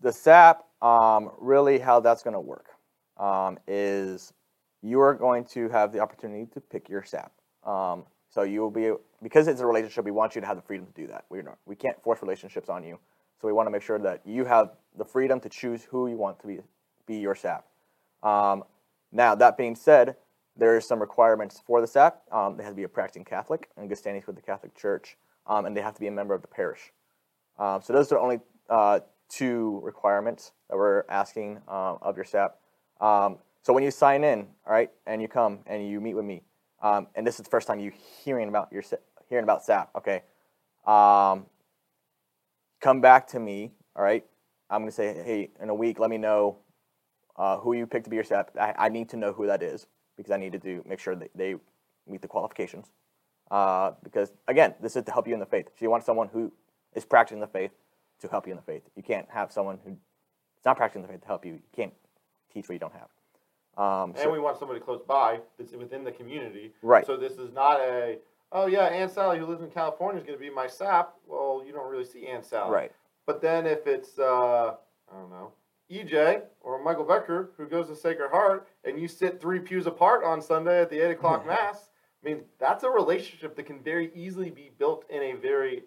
the 0.00 0.12
SAP, 0.12 0.64
um, 0.82 1.32
really, 1.38 1.78
how 1.78 2.00
that's 2.00 2.22
going 2.22 2.34
to 2.34 2.40
work 2.40 2.68
um, 3.16 3.58
is 3.66 4.34
you 4.82 5.00
are 5.00 5.14
going 5.14 5.44
to 5.46 5.68
have 5.70 5.92
the 5.92 6.00
opportunity 6.00 6.46
to 6.52 6.60
pick 6.60 6.88
your 6.88 7.02
SAP. 7.02 7.32
Um, 7.64 8.04
so 8.28 8.42
you 8.42 8.60
will 8.60 8.70
be 8.70 8.92
because 9.22 9.48
it's 9.48 9.60
a 9.60 9.66
relationship. 9.66 10.04
We 10.04 10.10
want 10.10 10.34
you 10.34 10.40
to 10.42 10.46
have 10.46 10.56
the 10.56 10.62
freedom 10.62 10.86
to 10.86 10.92
do 10.92 11.06
that. 11.06 11.24
We're 11.30 11.56
we 11.64 11.76
can't 11.76 12.00
force 12.02 12.20
relationships 12.20 12.68
on 12.68 12.84
you. 12.84 12.98
So 13.40 13.46
we 13.46 13.52
want 13.52 13.66
to 13.66 13.70
make 13.70 13.82
sure 13.82 13.98
that 14.00 14.20
you 14.26 14.44
have 14.44 14.72
the 14.96 15.04
freedom 15.04 15.40
to 15.40 15.48
choose 15.48 15.84
who 15.84 16.08
you 16.08 16.16
want 16.16 16.40
to 16.40 16.46
be 16.46 16.58
be 17.06 17.16
your 17.16 17.34
SAP. 17.34 17.64
Um, 18.22 18.64
now 19.12 19.34
that 19.36 19.56
being 19.56 19.76
said, 19.76 20.16
there 20.56 20.76
are 20.76 20.80
some 20.80 21.00
requirements 21.00 21.60
for 21.66 21.80
the 21.80 21.86
SAP. 21.86 22.22
Um, 22.30 22.56
they 22.56 22.62
have 22.62 22.72
to 22.72 22.76
be 22.76 22.84
a 22.84 22.88
practicing 22.88 23.24
Catholic 23.24 23.70
and 23.76 23.88
good 23.88 23.98
standings 23.98 24.26
with 24.26 24.36
the 24.36 24.42
Catholic 24.42 24.74
Church, 24.74 25.16
um, 25.46 25.66
and 25.66 25.76
they 25.76 25.80
have 25.80 25.94
to 25.94 26.00
be 26.00 26.06
a 26.06 26.12
member 26.12 26.34
of 26.34 26.42
the 26.42 26.48
parish. 26.48 26.92
Um, 27.58 27.82
so 27.82 27.92
those 27.92 28.10
are 28.12 28.18
only 28.18 28.40
uh, 28.70 29.00
two 29.28 29.80
requirements 29.82 30.52
that 30.70 30.76
we're 30.76 31.04
asking 31.08 31.58
um, 31.68 31.98
of 32.02 32.16
your 32.16 32.24
SAP. 32.24 32.58
Um, 33.00 33.38
so 33.62 33.72
when 33.72 33.82
you 33.82 33.90
sign 33.90 34.24
in, 34.24 34.46
all 34.66 34.72
right, 34.72 34.90
and 35.06 35.20
you 35.20 35.28
come 35.28 35.60
and 35.66 35.88
you 35.88 36.00
meet 36.00 36.14
with 36.14 36.24
me, 36.24 36.42
um, 36.82 37.08
and 37.14 37.26
this 37.26 37.36
is 37.36 37.44
the 37.44 37.50
first 37.50 37.66
time 37.66 37.80
you 37.80 37.92
hearing 38.24 38.48
about 38.48 38.72
your 38.72 38.82
hearing 39.28 39.44
about 39.44 39.64
SAP, 39.64 39.90
okay, 39.96 40.22
come 42.80 43.00
back 43.00 43.26
to 43.28 43.40
me, 43.40 43.72
all 43.96 44.04
right. 44.04 44.24
I'm 44.70 44.82
gonna 44.82 44.92
say, 44.92 45.14
hey, 45.14 45.50
in 45.60 45.68
a 45.68 45.74
week, 45.74 45.98
let 45.98 46.10
me 46.10 46.18
know 46.18 46.58
uh, 47.36 47.58
who 47.58 47.74
you 47.74 47.86
picked 47.86 48.04
to 48.04 48.10
be 48.10 48.16
your 48.16 48.24
SAP. 48.24 48.50
I, 48.58 48.74
I 48.76 48.88
need 48.88 49.08
to 49.10 49.16
know 49.16 49.32
who 49.32 49.46
that 49.46 49.62
is 49.62 49.86
because 50.16 50.30
I 50.32 50.36
need 50.36 50.52
to 50.52 50.58
do 50.58 50.82
make 50.86 50.98
sure 51.00 51.14
that 51.14 51.30
they 51.34 51.56
meet 52.06 52.22
the 52.22 52.28
qualifications. 52.28 52.86
Uh, 53.50 53.92
because 54.02 54.32
again, 54.48 54.74
this 54.80 54.96
is 54.96 55.04
to 55.04 55.12
help 55.12 55.26
you 55.28 55.34
in 55.34 55.40
the 55.40 55.46
faith. 55.46 55.66
So 55.68 55.84
you 55.84 55.90
want 55.90 56.04
someone 56.04 56.28
who 56.32 56.52
is 56.94 57.04
practicing 57.04 57.40
the 57.40 57.46
faith 57.46 57.72
to 58.20 58.28
help 58.28 58.46
you 58.46 58.52
in 58.52 58.56
the 58.56 58.62
faith. 58.62 58.82
You 58.96 59.02
can't 59.02 59.26
have 59.30 59.52
someone 59.52 59.78
who 59.84 59.92
is 59.92 60.64
not 60.64 60.76
practicing 60.76 61.02
the 61.02 61.08
faith 61.08 61.20
to 61.20 61.26
help 61.26 61.44
you. 61.44 61.54
You 61.54 61.60
can't 61.74 61.92
teach 62.52 62.68
what 62.68 62.74
you 62.74 62.78
don't 62.78 62.92
have. 62.94 63.08
Um, 63.76 64.10
And 64.10 64.18
so- 64.20 64.30
we 64.32 64.38
want 64.38 64.58
somebody 64.58 64.80
close 64.80 65.02
by 65.02 65.40
that's 65.58 65.72
within 65.72 66.04
the 66.04 66.12
community. 66.12 66.72
Right. 66.82 67.04
So 67.04 67.16
this 67.16 67.32
is 67.38 67.52
not 67.52 67.80
a, 67.80 68.18
oh 68.52 68.66
yeah, 68.66 68.84
Aunt 68.84 69.10
Sally 69.10 69.38
who 69.38 69.46
lives 69.46 69.62
in 69.62 69.70
California 69.70 70.20
is 70.20 70.26
going 70.26 70.38
to 70.38 70.42
be 70.44 70.50
my 70.50 70.68
SAP. 70.68 71.14
Well, 71.26 71.62
you 71.66 71.72
don't 71.72 71.90
really 71.90 72.04
see 72.04 72.26
Aunt 72.26 72.44
Sally. 72.44 72.70
right. 72.72 72.92
But 73.26 73.40
then 73.40 73.66
if 73.66 73.86
it's, 73.86 74.18
uh, 74.18 74.74
I 75.12 75.16
don't 75.18 75.30
know, 75.30 75.52
EJ 75.90 76.42
or 76.60 76.82
Michael 76.82 77.04
Becker 77.04 77.50
who 77.56 77.66
goes 77.66 77.88
to 77.88 77.96
Sacred 77.96 78.30
Heart 78.30 78.68
and 78.84 79.00
you 79.00 79.08
sit 79.08 79.40
three 79.40 79.60
pews 79.60 79.86
apart 79.86 80.24
on 80.24 80.40
Sunday 80.40 80.80
at 80.80 80.90
the 80.90 81.00
8 81.00 81.12
o'clock 81.12 81.46
Mass, 81.46 81.90
I 82.24 82.28
mean, 82.28 82.42
that's 82.58 82.84
a 82.84 82.90
relationship 82.90 83.54
that 83.56 83.64
can 83.66 83.82
very 83.82 84.10
easily 84.14 84.50
be 84.50 84.70
built 84.78 85.04
in 85.10 85.22
a 85.22 85.32
very, 85.34 85.82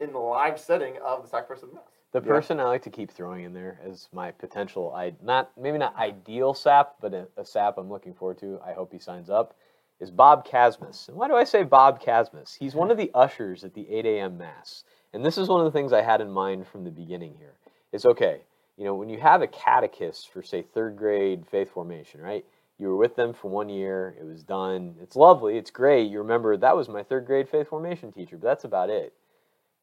in 0.00 0.12
the 0.12 0.18
live 0.18 0.58
setting 0.58 0.94
of 1.04 1.22
the 1.22 1.28
sacrifice 1.28 1.62
of 1.62 1.70
the 1.70 1.74
Mass. 1.76 1.84
The 2.12 2.20
Yeah. 2.20 2.26
person 2.26 2.60
I 2.60 2.64
like 2.64 2.82
to 2.82 2.90
keep 2.90 3.10
throwing 3.10 3.44
in 3.44 3.54
there 3.54 3.78
as 3.82 4.08
my 4.12 4.30
potential, 4.32 4.92
I 4.94 5.14
not 5.22 5.50
maybe 5.56 5.78
not 5.78 5.96
ideal 5.96 6.52
sap, 6.52 6.96
but 7.00 7.14
a, 7.14 7.26
a 7.38 7.44
sap 7.44 7.78
I'm 7.78 7.88
looking 7.88 8.12
forward 8.12 8.38
to. 8.38 8.60
I 8.64 8.72
hope 8.72 8.92
he 8.92 8.98
signs 8.98 9.30
up. 9.30 9.54
Is 9.98 10.10
Bob 10.10 10.44
Casmus. 10.44 11.08
And 11.08 11.16
why 11.16 11.28
do 11.28 11.34
I 11.36 11.44
say 11.44 11.62
Bob 11.62 12.02
Casmus? 12.02 12.54
He's 12.54 12.74
one 12.74 12.90
of 12.90 12.96
the 12.98 13.10
ushers 13.14 13.64
at 13.64 13.72
the 13.72 13.88
8 13.88 14.04
a.m. 14.04 14.36
mass, 14.36 14.84
and 15.14 15.24
this 15.24 15.38
is 15.38 15.48
one 15.48 15.60
of 15.60 15.64
the 15.64 15.78
things 15.78 15.92
I 15.92 16.02
had 16.02 16.20
in 16.20 16.30
mind 16.30 16.66
from 16.66 16.84
the 16.84 16.90
beginning. 16.90 17.34
Here, 17.38 17.54
it's 17.92 18.04
okay. 18.04 18.42
You 18.76 18.84
know, 18.84 18.94
when 18.94 19.08
you 19.08 19.18
have 19.20 19.42
a 19.42 19.46
catechist 19.46 20.30
for 20.30 20.42
say 20.42 20.62
third 20.62 20.96
grade 20.96 21.46
faith 21.50 21.70
formation, 21.70 22.20
right? 22.20 22.44
You 22.78 22.88
were 22.88 22.96
with 22.96 23.16
them 23.16 23.32
for 23.32 23.48
one 23.48 23.68
year. 23.68 24.16
It 24.18 24.24
was 24.24 24.42
done. 24.42 24.96
It's 25.00 25.14
lovely. 25.14 25.56
It's 25.56 25.70
great. 25.70 26.10
You 26.10 26.18
remember 26.18 26.56
that 26.56 26.76
was 26.76 26.88
my 26.88 27.02
third 27.02 27.26
grade 27.26 27.48
faith 27.48 27.68
formation 27.68 28.10
teacher, 28.10 28.36
but 28.36 28.46
that's 28.46 28.64
about 28.64 28.90
it 28.90 29.12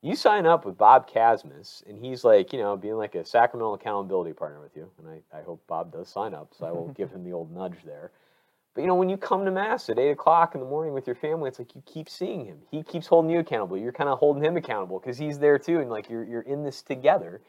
you 0.01 0.15
sign 0.15 0.45
up 0.45 0.65
with 0.65 0.77
Bob 0.77 1.09
Casmus, 1.09 1.83
and 1.87 1.97
he's 1.97 2.23
like, 2.23 2.53
you 2.53 2.59
know, 2.59 2.77
being 2.77 2.95
like 2.95 3.15
a 3.15 3.25
sacramental 3.25 3.73
accountability 3.73 4.33
partner 4.33 4.61
with 4.61 4.75
you. 4.75 4.89
And 4.97 5.07
I, 5.07 5.37
I 5.37 5.41
hope 5.41 5.61
Bob 5.67 5.91
does 5.91 6.07
sign 6.07 6.33
up, 6.33 6.53
so 6.57 6.65
I 6.65 6.71
will 6.71 6.87
give 6.97 7.11
him 7.11 7.23
the 7.23 7.33
old 7.33 7.51
nudge 7.51 7.83
there. 7.85 8.11
But 8.73 8.81
you 8.81 8.87
know, 8.87 8.95
when 8.95 9.09
you 9.09 9.17
come 9.17 9.43
to 9.43 9.51
mass 9.51 9.89
at 9.89 9.99
eight 9.99 10.11
o'clock 10.11 10.53
in 10.53 10.61
the 10.61 10.67
morning 10.67 10.93
with 10.93 11.05
your 11.05 11.15
family, 11.15 11.49
it's 11.49 11.59
like 11.59 11.75
you 11.75 11.83
keep 11.85 12.07
seeing 12.07 12.45
him. 12.45 12.59
He 12.71 12.83
keeps 12.83 13.07
holding 13.07 13.31
you 13.31 13.39
accountable. 13.39 13.77
You're 13.77 13.91
kind 13.91 14.09
of 14.09 14.19
holding 14.19 14.43
him 14.43 14.55
accountable 14.55 14.99
because 14.99 15.17
he's 15.17 15.39
there 15.39 15.59
too, 15.59 15.79
and 15.79 15.89
like 15.89 16.09
you're 16.09 16.23
you're 16.23 16.41
in 16.41 16.63
this 16.63 16.81
together. 16.81 17.41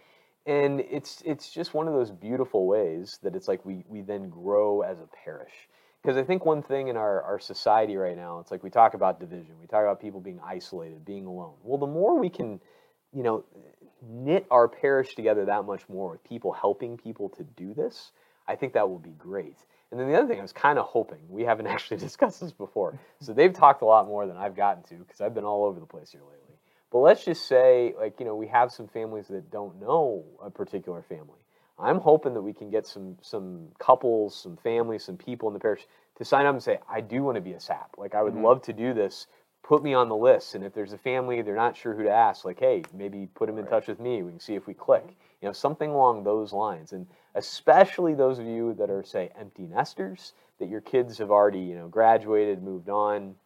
And 0.46 0.80
it's 0.80 1.22
it's 1.24 1.50
just 1.50 1.74
one 1.74 1.86
of 1.86 1.94
those 1.94 2.10
beautiful 2.10 2.66
ways 2.66 3.18
that 3.22 3.36
it's 3.36 3.46
like 3.48 3.64
we 3.64 3.84
we 3.88 4.00
then 4.00 4.28
grow 4.30 4.82
as 4.82 4.98
a 4.98 5.08
parish. 5.24 5.68
Because 6.02 6.16
I 6.16 6.22
think 6.22 6.46
one 6.46 6.62
thing 6.62 6.88
in 6.88 6.96
our, 6.96 7.22
our 7.22 7.38
society 7.38 7.96
right 7.96 8.16
now, 8.16 8.38
it's 8.38 8.50
like 8.50 8.62
we 8.62 8.70
talk 8.70 8.94
about 8.94 9.20
division, 9.20 9.54
we 9.60 9.66
talk 9.66 9.82
about 9.82 10.00
people 10.00 10.18
being 10.18 10.40
isolated, 10.42 11.04
being 11.04 11.26
alone. 11.26 11.54
Well, 11.62 11.76
the 11.76 11.86
more 11.86 12.18
we 12.18 12.30
can, 12.30 12.58
you 13.12 13.22
know, 13.22 13.44
knit 14.02 14.46
our 14.50 14.66
parish 14.66 15.14
together 15.14 15.44
that 15.44 15.66
much 15.66 15.86
more 15.90 16.12
with 16.12 16.24
people 16.24 16.52
helping 16.52 16.96
people 16.96 17.28
to 17.30 17.44
do 17.44 17.74
this, 17.74 18.12
I 18.48 18.56
think 18.56 18.72
that 18.72 18.88
will 18.88 18.98
be 18.98 19.10
great. 19.18 19.58
And 19.90 20.00
then 20.00 20.08
the 20.08 20.16
other 20.16 20.26
thing 20.26 20.38
I 20.38 20.42
was 20.42 20.52
kind 20.52 20.78
of 20.78 20.86
hoping, 20.86 21.20
we 21.28 21.42
haven't 21.42 21.66
actually 21.74 21.98
discussed 21.98 22.40
this 22.40 22.52
before, 22.52 22.98
so 23.20 23.34
they've 23.34 23.52
talked 23.52 23.82
a 23.82 23.86
lot 23.86 24.06
more 24.06 24.26
than 24.26 24.38
I've 24.38 24.56
gotten 24.56 24.82
to 24.84 24.94
because 24.94 25.20
I've 25.20 25.34
been 25.34 25.44
all 25.44 25.64
over 25.64 25.78
the 25.78 25.86
place 25.86 26.10
here 26.12 26.22
lately. 26.22 26.49
But 26.90 26.98
let's 26.98 27.24
just 27.24 27.46
say, 27.46 27.94
like, 27.98 28.18
you 28.18 28.26
know, 28.26 28.34
we 28.34 28.48
have 28.48 28.72
some 28.72 28.88
families 28.88 29.28
that 29.28 29.50
don't 29.50 29.80
know 29.80 30.24
a 30.42 30.50
particular 30.50 31.02
family. 31.02 31.38
I'm 31.78 31.98
hoping 32.00 32.34
that 32.34 32.42
we 32.42 32.52
can 32.52 32.68
get 32.70 32.86
some 32.86 33.16
some 33.22 33.68
couples, 33.78 34.34
some 34.36 34.56
families, 34.56 35.04
some 35.04 35.16
people 35.16 35.48
in 35.48 35.54
the 35.54 35.60
parish 35.60 35.86
to 36.16 36.24
sign 36.24 36.46
up 36.46 36.54
and 36.54 36.62
say, 36.62 36.78
I 36.88 37.00
do 37.00 37.22
want 37.22 37.36
to 37.36 37.40
be 37.40 37.52
a 37.52 37.60
SAP. 37.60 37.94
Like, 37.96 38.14
I 38.14 38.22
would 38.22 38.34
Mhm. 38.34 38.42
love 38.42 38.62
to 38.62 38.72
do 38.72 38.92
this. 38.92 39.26
Put 39.62 39.82
me 39.82 39.94
on 39.94 40.08
the 40.08 40.16
list. 40.16 40.54
And 40.54 40.64
if 40.64 40.74
there's 40.74 40.92
a 40.92 40.98
family 40.98 41.40
they're 41.42 41.54
not 41.54 41.76
sure 41.76 41.94
who 41.94 42.02
to 42.02 42.10
ask, 42.10 42.44
like, 42.44 42.58
hey, 42.60 42.82
maybe 42.92 43.28
put 43.34 43.46
them 43.46 43.56
in 43.56 43.64
Right. 43.64 43.70
touch 43.70 43.86
with 43.88 44.00
me. 44.00 44.22
We 44.22 44.32
can 44.32 44.40
see 44.40 44.56
if 44.56 44.66
we 44.66 44.74
click. 44.74 45.16
You 45.40 45.48
know, 45.48 45.52
something 45.52 45.90
along 45.90 46.24
those 46.24 46.52
lines. 46.52 46.92
And 46.92 47.06
especially 47.34 48.14
those 48.14 48.38
of 48.38 48.46
you 48.46 48.74
that 48.74 48.90
are, 48.90 49.02
say, 49.02 49.30
empty 49.36 49.66
nesters, 49.66 50.34
that 50.58 50.68
your 50.68 50.80
kids 50.82 51.16
have 51.18 51.30
already, 51.30 51.60
you 51.60 51.76
know, 51.76 51.88
graduated, 51.88 52.62
moved 52.62 52.90
on, 52.90 53.36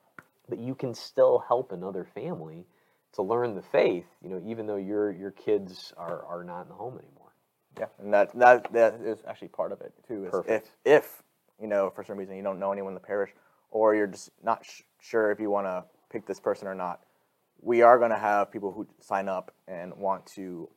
but 0.48 0.58
you 0.58 0.74
can 0.74 0.94
still 0.94 1.38
help 1.38 1.70
another 1.70 2.04
family 2.04 2.66
to 3.14 3.22
learn 3.22 3.54
the 3.54 3.62
faith, 3.62 4.06
you 4.22 4.28
know, 4.28 4.42
even 4.44 4.66
though 4.66 4.76
your 4.76 5.10
your 5.12 5.30
kids 5.30 5.92
are, 5.96 6.24
are 6.24 6.44
not 6.44 6.62
in 6.62 6.68
the 6.68 6.74
home 6.74 6.98
anymore. 6.98 7.32
Yeah, 7.78 7.86
and 7.98 8.12
that 8.12 8.36
that 8.38 8.72
that 8.72 9.00
is 9.04 9.18
actually 9.26 9.48
part 9.48 9.72
of 9.72 9.80
it 9.80 9.92
too. 10.06 10.24
Is 10.24 10.30
Perfect. 10.30 10.70
if 10.84 11.02
if 11.02 11.22
you 11.60 11.66
know 11.66 11.90
for 11.90 12.04
some 12.04 12.16
reason 12.16 12.36
you 12.36 12.42
don't 12.42 12.58
know 12.58 12.72
anyone 12.72 12.90
in 12.90 12.94
the 12.94 13.00
parish, 13.00 13.30
or 13.70 13.94
you're 13.94 14.06
just 14.06 14.30
not 14.42 14.64
sh- 14.64 14.82
sure 15.00 15.30
if 15.30 15.40
you 15.40 15.50
want 15.50 15.66
to 15.66 15.84
pick 16.10 16.26
this 16.26 16.40
person 16.40 16.68
or 16.68 16.74
not, 16.74 17.00
we 17.60 17.82
are 17.82 17.98
going 17.98 18.10
to 18.10 18.18
have 18.18 18.52
people 18.52 18.72
who 18.72 18.86
sign 19.00 19.28
up 19.28 19.52
and 19.66 19.94
want 19.96 20.26
to 20.26 20.68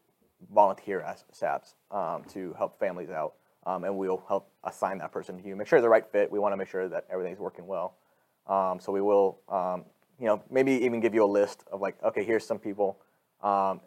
volunteer 0.53 1.01
as 1.01 1.25
SAPs 1.31 1.75
um, 1.91 2.23
to 2.29 2.53
help 2.57 2.79
families 2.79 3.09
out, 3.09 3.33
um, 3.65 3.83
and 3.83 3.95
we'll 3.97 4.23
help 4.27 4.49
assign 4.63 4.99
that 4.99 5.11
person 5.11 5.37
to 5.41 5.47
you. 5.47 5.55
Make 5.55 5.67
sure 5.67 5.79
they're 5.79 5.87
the 5.87 5.89
right 5.89 6.05
fit. 6.11 6.31
We 6.31 6.39
want 6.39 6.53
to 6.53 6.57
make 6.57 6.69
sure 6.69 6.87
that 6.89 7.05
everything's 7.11 7.39
working 7.39 7.67
well. 7.67 7.95
Um, 8.47 8.79
so 8.79 8.91
we 8.91 9.01
will, 9.01 9.39
um, 9.49 9.85
you 10.19 10.25
know, 10.25 10.41
maybe 10.49 10.73
even 10.73 10.99
give 10.99 11.13
you 11.13 11.23
a 11.23 11.27
list 11.27 11.63
of 11.71 11.81
like, 11.81 12.01
okay, 12.03 12.23
here's 12.23 12.45
some 12.45 12.59
people. 12.59 12.97
Um, 13.41 13.81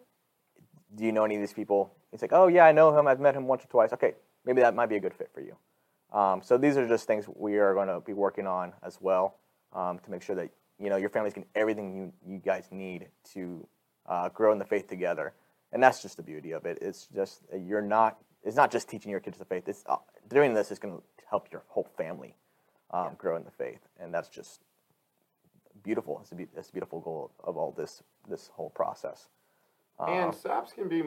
do 0.94 1.04
you 1.04 1.12
know 1.12 1.24
any 1.24 1.36
of 1.36 1.40
these 1.40 1.52
people? 1.52 1.92
It's 2.12 2.22
like, 2.22 2.32
oh 2.32 2.48
yeah, 2.48 2.64
I 2.64 2.72
know 2.72 2.96
him. 2.96 3.06
I've 3.06 3.20
met 3.20 3.34
him 3.34 3.46
once 3.46 3.64
or 3.64 3.68
twice. 3.68 3.92
Okay, 3.92 4.14
maybe 4.44 4.60
that 4.60 4.74
might 4.74 4.86
be 4.86 4.96
a 4.96 5.00
good 5.00 5.14
fit 5.14 5.30
for 5.32 5.40
you. 5.40 5.56
Um, 6.12 6.42
so 6.42 6.58
these 6.58 6.76
are 6.76 6.88
just 6.88 7.06
things 7.06 7.26
we 7.34 7.58
are 7.58 7.74
going 7.74 7.88
to 7.88 8.00
be 8.00 8.12
working 8.12 8.46
on 8.46 8.72
as 8.82 8.98
well 9.00 9.36
um, 9.72 9.98
to 10.00 10.10
make 10.10 10.22
sure 10.22 10.34
that 10.36 10.50
you 10.80 10.90
know 10.90 10.96
your 10.96 11.10
family's 11.10 11.34
getting 11.34 11.48
everything 11.54 11.94
you 11.94 12.12
you 12.26 12.38
guys 12.38 12.66
need 12.70 13.06
to 13.32 13.66
uh, 14.06 14.28
grow 14.30 14.52
in 14.52 14.58
the 14.58 14.64
faith 14.64 14.88
together. 14.88 15.32
And 15.72 15.80
that's 15.80 16.02
just 16.02 16.16
the 16.16 16.22
beauty 16.22 16.50
of 16.50 16.66
it. 16.66 16.78
It's 16.80 17.06
just 17.14 17.42
you're 17.56 17.82
not. 17.82 18.18
It's 18.42 18.56
not 18.56 18.72
just 18.72 18.88
teaching 18.88 19.10
your 19.10 19.20
kids 19.20 19.38
the 19.38 19.44
faith. 19.44 19.68
It's 19.68 19.84
uh, 19.86 19.96
doing 20.28 20.54
this 20.54 20.70
is 20.70 20.78
going 20.78 20.96
to 20.96 21.02
help 21.28 21.52
your 21.52 21.62
whole 21.68 21.88
family 21.96 22.34
um, 22.90 23.10
grow 23.16 23.36
in 23.36 23.44
the 23.44 23.50
faith, 23.50 23.80
and 24.00 24.12
that's 24.12 24.28
just 24.28 24.60
beautiful. 25.82 26.18
It's 26.20 26.32
a, 26.32 26.34
be- 26.34 26.48
it's 26.56 26.68
a 26.68 26.72
beautiful 26.72 27.00
goal 27.00 27.30
of 27.44 27.56
all 27.56 27.72
this 27.72 28.02
this 28.28 28.48
whole 28.54 28.70
process. 28.70 29.28
And 29.98 30.26
Um, 30.28 30.32
SAPs 30.32 30.72
can 30.72 30.88
be 30.88 31.04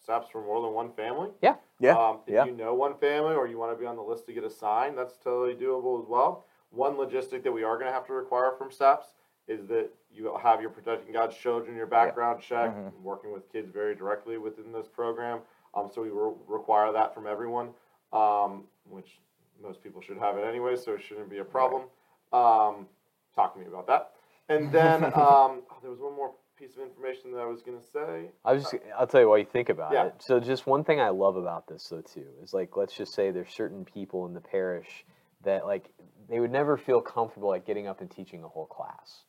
SAPs 0.00 0.28
for 0.30 0.42
more 0.42 0.60
than 0.62 0.72
one 0.72 0.92
family. 0.92 1.30
Yeah. 1.42 1.56
yeah, 1.80 1.96
Um, 1.96 2.20
if 2.26 2.34
yeah. 2.34 2.44
you 2.44 2.52
know 2.52 2.74
one 2.74 2.94
family 2.98 3.34
or 3.34 3.46
you 3.46 3.58
want 3.58 3.72
to 3.72 3.80
be 3.80 3.86
on 3.86 3.96
the 3.96 4.02
list 4.02 4.26
to 4.26 4.32
get 4.32 4.44
assigned, 4.44 4.96
that's 4.98 5.16
totally 5.16 5.54
doable 5.54 6.00
as 6.02 6.06
well. 6.08 6.44
One 6.70 6.94
logistic 6.96 7.42
that 7.44 7.52
we 7.52 7.62
are 7.64 7.76
going 7.76 7.86
to 7.86 7.92
have 7.92 8.06
to 8.06 8.12
require 8.12 8.52
from 8.58 8.70
SAPs 8.70 9.14
is 9.48 9.66
that 9.68 9.88
you 10.12 10.34
have 10.42 10.60
your 10.60 10.70
protecting 10.70 11.12
God's 11.12 11.36
children, 11.36 11.76
your 11.76 11.86
background 11.86 12.40
check, 12.42 12.70
Mhm. 12.74 12.92
working 13.00 13.32
with 13.32 13.50
kids 13.52 13.70
very 13.70 13.94
directly 13.94 14.38
within 14.38 14.72
this 14.72 14.88
program. 14.88 15.40
Um, 15.74 15.88
so 15.88 16.02
we 16.02 16.08
re- 16.10 16.34
require 16.46 16.90
that 16.92 17.14
from 17.14 17.26
everyone, 17.26 17.72
um, 18.12 18.66
which 18.88 19.20
most 19.62 19.82
people 19.82 20.00
should 20.00 20.18
have 20.18 20.36
it 20.36 20.44
anyway, 20.44 20.74
so 20.76 20.92
it 20.94 21.00
shouldn't 21.02 21.28
be 21.30 21.38
a 21.38 21.44
problem. 21.44 21.88
Um, 22.32 22.88
talk 23.36 23.54
to 23.54 23.60
me 23.60 23.66
about 23.66 23.86
that. 23.86 24.12
And 24.48 24.72
then 24.72 25.04
um, 25.04 25.12
oh, 25.14 25.62
there 25.82 25.90
was 25.90 26.00
one 26.00 26.16
more 26.16 26.32
piece 26.58 26.74
of 26.76 26.82
information 26.82 27.32
that 27.32 27.38
I 27.40 27.44
was 27.44 27.62
going 27.62 27.78
to 27.78 27.84
say. 27.84 28.30
I 28.44 28.54
was 28.54 28.62
just, 28.62 28.74
I'll 28.98 29.06
tell 29.06 29.20
you 29.20 29.28
what 29.28 29.40
you 29.40 29.46
think 29.46 29.68
about 29.68 29.92
Yeah. 29.92 30.06
it. 30.06 30.14
So 30.20 30.40
just 30.40 30.66
one 30.66 30.84
thing 30.84 31.00
I 31.00 31.10
love 31.10 31.36
about 31.36 31.68
this 31.68 31.86
though 31.88 32.00
too 32.00 32.26
is 32.42 32.54
like 32.54 32.76
let's 32.76 32.96
just 32.96 33.14
say 33.14 33.30
there's 33.30 33.52
certain 33.52 33.84
people 33.84 34.26
in 34.26 34.32
the 34.34 34.40
parish 34.40 35.04
that 35.44 35.66
like 35.66 35.90
they 36.28 36.40
would 36.40 36.50
never 36.50 36.76
feel 36.76 37.00
comfortable 37.00 37.50
like 37.50 37.66
getting 37.66 37.86
up 37.86 38.00
and 38.00 38.10
teaching 38.10 38.42
a 38.42 38.48
whole 38.48 38.66
class. 38.66 39.24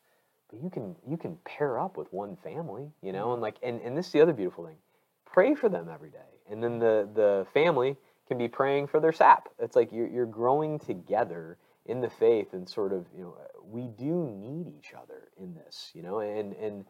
But 0.50 0.64
you 0.64 0.70
can 0.70 0.96
you 1.06 1.18
can 1.18 1.38
pair 1.44 1.78
up 1.78 1.98
with 1.98 2.12
one 2.14 2.38
family, 2.38 2.90
you 3.02 3.12
know, 3.12 3.34
and 3.34 3.42
like 3.42 3.58
and, 3.62 3.82
and 3.82 3.98
this 3.98 4.08
is 4.08 4.12
the 4.14 4.22
other 4.22 4.34
beautiful 4.34 4.66
thing. 4.66 4.78
Pray 5.26 5.54
for 5.54 5.68
them 5.68 5.90
every 5.94 6.10
day. 6.10 6.18
And 6.50 6.64
then 6.64 6.80
the 6.80 7.10
the 7.14 7.46
family 7.54 7.98
can 8.30 8.38
be 8.38 8.48
praying 8.48 8.88
for 8.88 9.02
their 9.02 9.12
sap. 9.12 9.50
It's 9.60 9.76
like 9.76 9.92
you're 9.92 10.08
you're 10.08 10.26
growing 10.26 10.80
together 10.80 11.58
in 11.88 12.02
the 12.02 12.10
faith 12.10 12.54
and 12.54 12.68
sort 12.68 12.94
of, 12.94 13.06
you 13.16 13.24
know, 13.24 13.36
we 13.64 13.88
do 13.88 14.30
need 14.30 14.68
each 14.68 14.94
other 14.94 15.30
in 15.38 15.54
this, 15.56 15.92
you 15.94 16.02
know, 16.04 16.20
and 16.20 16.54
and 16.54 16.86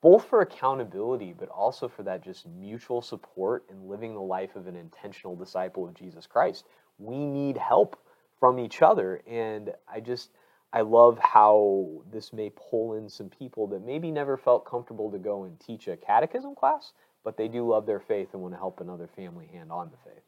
both 0.00 0.26
for 0.26 0.42
accountability, 0.42 1.34
but 1.36 1.48
also 1.48 1.88
for 1.88 2.02
that 2.04 2.22
just 2.22 2.46
mutual 2.46 3.02
support 3.02 3.64
and 3.68 3.88
living 3.88 4.14
the 4.14 4.20
life 4.20 4.54
of 4.54 4.66
an 4.66 4.76
intentional 4.76 5.34
disciple 5.34 5.86
of 5.88 5.94
Jesus 5.94 6.26
Christ. 6.26 6.64
We 6.98 7.26
need 7.26 7.56
help 7.56 8.00
from 8.38 8.58
each 8.58 8.82
other. 8.82 9.20
And 9.26 9.72
I 9.92 10.00
just, 10.00 10.30
I 10.72 10.82
love 10.82 11.18
how 11.18 12.02
this 12.12 12.32
may 12.32 12.50
pull 12.50 12.94
in 12.94 13.08
some 13.08 13.28
people 13.28 13.66
that 13.68 13.84
maybe 13.84 14.10
never 14.10 14.36
felt 14.36 14.64
comfortable 14.64 15.10
to 15.10 15.18
go 15.18 15.44
and 15.44 15.58
teach 15.58 15.88
a 15.88 15.96
catechism 15.96 16.54
class, 16.54 16.92
but 17.24 17.36
they 17.36 17.48
do 17.48 17.66
love 17.68 17.86
their 17.86 18.00
faith 18.00 18.28
and 18.32 18.42
want 18.42 18.54
to 18.54 18.58
help 18.58 18.80
another 18.80 19.08
family 19.16 19.46
hand 19.52 19.72
on 19.72 19.90
the 19.90 20.10
faith. 20.10 20.22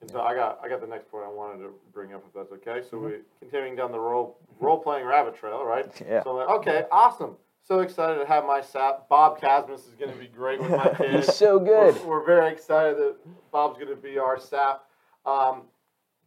And 0.00 0.10
so 0.10 0.20
I 0.20 0.34
got 0.34 0.60
I 0.62 0.68
got 0.68 0.80
the 0.80 0.86
next 0.86 1.10
point 1.10 1.24
I 1.24 1.30
wanted 1.30 1.62
to 1.62 1.70
bring 1.92 2.12
up 2.14 2.24
if 2.26 2.34
that's 2.34 2.52
okay. 2.52 2.86
So 2.88 2.96
Mm-hmm. 2.98 3.06
we 3.06 3.12
continuing 3.40 3.76
down 3.76 3.92
the 3.92 3.98
role 3.98 4.36
role 4.60 4.78
playing 4.78 5.06
rabbit 5.06 5.36
trail, 5.36 5.64
right? 5.64 5.86
Yeah. 6.08 6.22
So 6.22 6.30
I'm 6.30 6.36
like, 6.36 6.48
okay, 6.60 6.84
awesome. 6.90 7.36
So 7.66 7.80
excited 7.80 8.18
to 8.18 8.26
have 8.26 8.44
my 8.44 8.60
sap. 8.60 9.08
Bob 9.08 9.40
Casmus 9.40 9.86
is 9.88 9.94
going 9.98 10.12
to 10.12 10.18
be 10.18 10.26
great 10.26 10.60
with 10.60 10.70
my 10.72 10.88
kids. 10.98 11.26
He's 11.28 11.34
so 11.36 11.58
good. 11.58 11.94
We're, 12.02 12.20
we're 12.20 12.26
very 12.26 12.52
excited 12.52 12.98
that 12.98 13.16
Bob's 13.50 13.76
going 13.78 13.88
to 13.88 13.96
be 13.96 14.18
our 14.18 14.38
sap. 14.38 14.84
Um, 15.24 15.62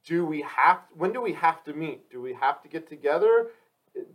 do 0.04 0.26
we 0.26 0.42
have? 0.42 0.80
When 0.96 1.14
do 1.14 1.22
we 1.22 1.34
have 1.34 1.64
to 1.66 1.74
meet? 1.74 2.10
Do 2.10 2.22
we 2.22 2.34
have 2.34 2.62
to 2.64 2.68
get 2.68 2.90
together? 2.90 3.48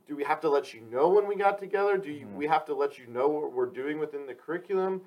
Do 0.08 0.16
we 0.16 0.24
have 0.24 0.40
to 0.40 0.48
let 0.48 0.74
you 0.74 0.80
know 0.90 1.08
when 1.10 1.28
we 1.28 1.36
got 1.36 1.58
together? 1.60 1.96
Do 1.96 2.10
you, 2.10 2.26
Mhm. 2.26 2.34
we 2.34 2.46
have 2.48 2.64
to 2.66 2.74
let 2.74 2.98
you 2.98 3.06
know 3.06 3.28
what 3.28 3.52
we're 3.52 3.66
doing 3.66 4.00
within 4.00 4.26
the 4.26 4.34
curriculum? 4.34 5.02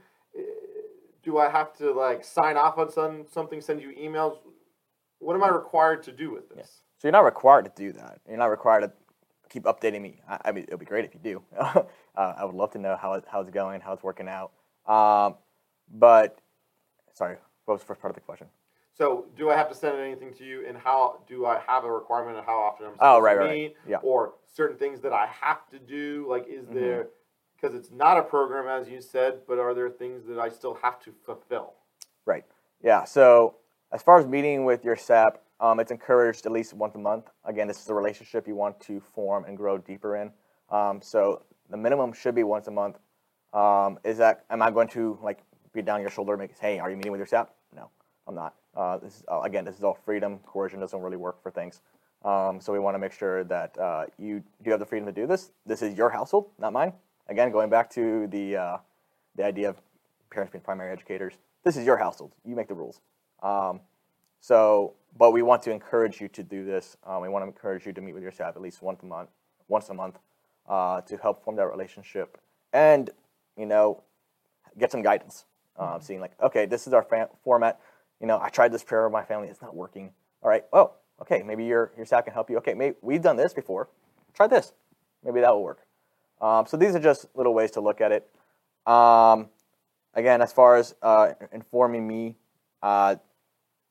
Do 1.26 1.40
I 1.40 1.50
have 1.50 1.76
to 1.80 1.92
like 1.92 2.24
sign 2.24 2.56
off 2.56 2.78
on 2.78 2.92
some, 2.92 3.26
something, 3.30 3.60
send 3.60 3.82
you 3.82 3.92
emails? 4.00 4.38
What 5.18 5.36
am 5.36 5.44
I 5.44 5.50
required 5.50 6.04
to 6.04 6.12
do 6.12 6.30
with 6.32 6.48
this? 6.50 6.84
So 7.00 7.08
you're 7.08 7.14
not 7.14 7.26
required 7.26 7.66
to 7.66 7.72
do 7.76 7.92
that. 7.94 8.20
You're 8.30 8.38
not 8.38 8.52
required 8.52 8.82
to 8.82 8.92
keep 9.50 9.64
updating 9.64 10.02
me. 10.02 10.22
I, 10.30 10.40
I 10.46 10.52
mean, 10.52 10.66
it 10.66 10.70
would 10.70 10.80
be 10.80 10.86
great 10.86 11.04
if 11.04 11.16
you 11.16 11.20
do. 11.20 11.42
uh, 11.60 11.84
I 12.16 12.46
would 12.46 12.54
love 12.54 12.72
to 12.74 12.78
know 12.78 12.96
how, 12.96 13.14
it, 13.14 13.24
how 13.28 13.42
it's 13.42 13.50
going, 13.50 13.82
how 13.82 13.94
it's 13.94 14.04
working 14.04 14.28
out. 14.30 14.52
Um, 14.88 15.36
but, 15.92 16.38
sorry, 17.14 17.38
what 17.66 17.74
was 17.74 17.82
the 17.82 17.88
first 17.88 18.02
part 18.02 18.12
of 18.12 18.16
the 18.16 18.22
question? 18.22 18.48
So, 18.94 19.26
do 19.36 19.50
I 19.50 19.58
have 19.58 19.68
to 19.70 19.76
send 19.76 19.98
anything 19.98 20.34
to 20.36 20.46
you, 20.46 20.66
and 20.66 20.78
how 20.78 21.20
do 21.28 21.46
I 21.46 21.60
have 21.68 21.84
a 21.84 21.92
requirement 21.92 22.38
of 22.38 22.46
how 22.46 22.58
often 22.58 22.86
I'm 22.86 22.94
supposed 22.94 23.18
Oh, 23.18 23.20
right, 23.20 23.34
to 23.34 23.40
right, 23.40 23.52
meet, 23.52 23.76
yeah. 23.86 23.98
or 24.04 24.36
certain 24.54 24.78
things 24.78 25.02
that 25.02 25.12
I 25.12 25.26
have 25.42 25.68
to 25.72 25.80
do? 25.80 26.26
Like, 26.30 26.48
is 26.48 26.68
Mhm. 26.68 26.74
there 26.74 27.08
because 27.56 27.76
it's 27.76 27.92
not 27.92 28.18
a 28.18 28.22
program 28.22 28.68
as 28.68 28.90
you 28.90 29.02
said, 29.02 29.40
but 29.48 29.60
are 29.60 29.74
there 29.74 29.90
things 29.90 30.26
that 30.28 30.40
I 30.40 30.50
still 30.50 30.76
have 30.82 31.00
to 31.04 31.14
fulfill? 31.26 31.74
Right. 32.26 32.46
Yeah. 32.84 33.04
So 33.04 33.56
as 33.92 34.02
far 34.02 34.20
as 34.20 34.26
meeting 34.26 34.66
with 34.66 34.84
your 34.84 34.96
SAP, 34.96 35.42
um, 35.60 35.80
it's 35.80 35.92
encouraged 35.92 36.46
at 36.46 36.52
least 36.52 36.74
once 36.74 36.96
a 36.96 37.00
month. 37.00 37.30
Again, 37.46 37.68
this 37.68 37.82
is 37.82 37.90
a 37.90 37.94
relationship 37.94 38.48
you 38.48 38.56
want 38.56 38.80
to 38.82 39.00
form 39.00 39.46
and 39.46 39.56
grow 39.56 39.78
deeper 39.78 40.18
in. 40.18 40.32
Um, 40.70 41.02
so 41.02 41.44
the 41.70 41.78
minimum 41.78 42.14
should 42.14 42.36
be 42.36 42.44
once 42.44 42.68
a 42.68 42.72
month. 42.72 42.98
Um, 43.54 43.98
is 44.04 44.18
that 44.18 44.44
am 44.50 44.62
I 44.62 44.70
going 44.70 44.90
to 44.90 45.18
like 45.24 45.40
be 45.74 45.82
down 45.82 46.02
your 46.02 46.10
shoulder 46.10 46.34
and 46.34 46.42
make 46.42 46.58
hey, 46.60 46.80
are 46.80 46.90
you 46.90 46.98
meeting 46.98 47.12
with 47.12 47.20
your 47.20 47.28
SAP? 47.28 47.54
No, 47.74 47.90
I'm 48.28 48.36
not. 48.36 48.56
Uh, 48.76 48.98
this 48.98 49.18
is 49.18 49.24
uh, 49.32 49.42
again, 49.42 49.64
this 49.64 49.78
is 49.78 49.84
all 49.84 49.98
freedom. 50.04 50.40
Coercion 50.46 50.80
doesn't 50.80 51.00
really 51.00 51.18
work 51.18 51.42
for 51.42 51.52
things. 51.52 51.82
Um, 52.26 52.60
so 52.60 52.74
we 52.74 52.80
want 52.80 52.96
to 52.96 53.00
make 53.00 53.14
sure 53.14 53.44
that 53.46 53.78
uh, 53.78 54.06
you 54.18 54.44
do 54.64 54.72
have 54.72 54.80
the 54.80 54.86
freedom 54.86 55.06
to 55.06 55.14
do 55.14 55.28
this. 55.28 55.52
This 55.66 55.82
is 55.82 55.96
your 55.96 56.10
household, 56.10 56.50
not 56.58 56.74
mine. 56.74 56.92
Again, 57.28 57.52
going 57.52 57.70
back 57.70 57.90
to 57.92 58.28
the 58.28 58.58
uh, 58.58 58.78
the 59.36 59.44
idea 59.44 59.70
of 59.70 59.78
parents 60.30 60.52
being 60.52 60.64
primary 60.64 60.92
educators. 60.92 61.34
This 61.64 61.78
is 61.78 61.86
your 61.86 61.98
household. 61.98 62.34
You 62.46 62.56
make 62.56 62.68
the 62.68 62.76
rules. 62.76 63.02
Um, 63.42 63.82
so, 64.42 64.94
but 65.18 65.32
we 65.32 65.42
want 65.42 65.64
to 65.64 65.72
encourage 65.72 66.22
you 66.22 66.28
to 66.30 66.44
do 66.44 66.64
this. 66.64 66.98
Um, 67.06 67.22
we 67.22 67.30
want 67.30 67.44
to 67.44 67.48
encourage 67.48 67.86
you 67.86 67.94
to 67.94 68.02
meet 68.02 68.14
with 68.14 68.22
your 68.22 68.32
staff 68.32 68.56
at 68.56 68.62
least 68.62 68.82
once 68.82 69.02
a 69.02 69.06
month, 69.06 69.30
once 69.68 69.90
a 69.90 69.94
month, 69.94 70.20
uh, 70.70 71.02
to 71.02 71.18
help 71.18 71.44
form 71.44 71.56
that 71.56 71.68
relationship, 71.68 72.38
and 72.74 73.10
you 73.58 73.66
know, 73.66 74.04
get 74.78 74.92
some 74.92 75.02
guidance. 75.02 75.46
Um, 75.78 76.00
seeing 76.00 76.22
like, 76.22 76.32
okay, 76.42 76.66
this 76.66 76.88
is 76.88 76.94
our 76.94 77.04
fa- 77.04 77.30
format. 77.44 77.82
You 78.22 78.28
know, 78.28 78.40
I 78.40 78.50
tried 78.50 78.72
this 78.72 78.84
prayer 78.84 79.04
with 79.04 79.14
my 79.14 79.24
family. 79.24 79.50
It's 79.50 79.62
not 79.62 79.76
working. 79.76 80.12
All 80.42 80.50
right. 80.50 80.64
Oh, 80.72 80.94
okay. 81.22 81.44
Maybe 81.44 81.66
your 81.66 81.92
your 81.98 82.06
staff 82.06 82.24
can 82.24 82.34
help 82.34 82.50
you. 82.50 82.58
Okay, 82.58 82.74
maybe 82.74 82.96
we've 83.02 83.22
done 83.22 83.36
this 83.36 83.54
before. 83.54 83.90
Try 84.34 84.48
this. 84.48 84.74
Maybe 85.24 85.42
that 85.42 85.52
will 85.52 85.64
work. 85.64 85.85
Um, 86.42 86.66
so 86.66 86.78
these 86.78 86.96
are 86.96 87.00
just 87.00 87.28
little 87.36 87.54
ways 87.54 87.72
to 87.72 87.82
look 87.82 88.02
at 88.02 88.12
it. 88.12 88.30
Um, 88.86 89.50
again, 90.14 90.42
as 90.42 90.54
far 90.54 90.76
as 90.76 90.96
uh, 91.02 91.34
informing 91.52 92.08
me, 92.08 92.36
uh, 92.84 93.16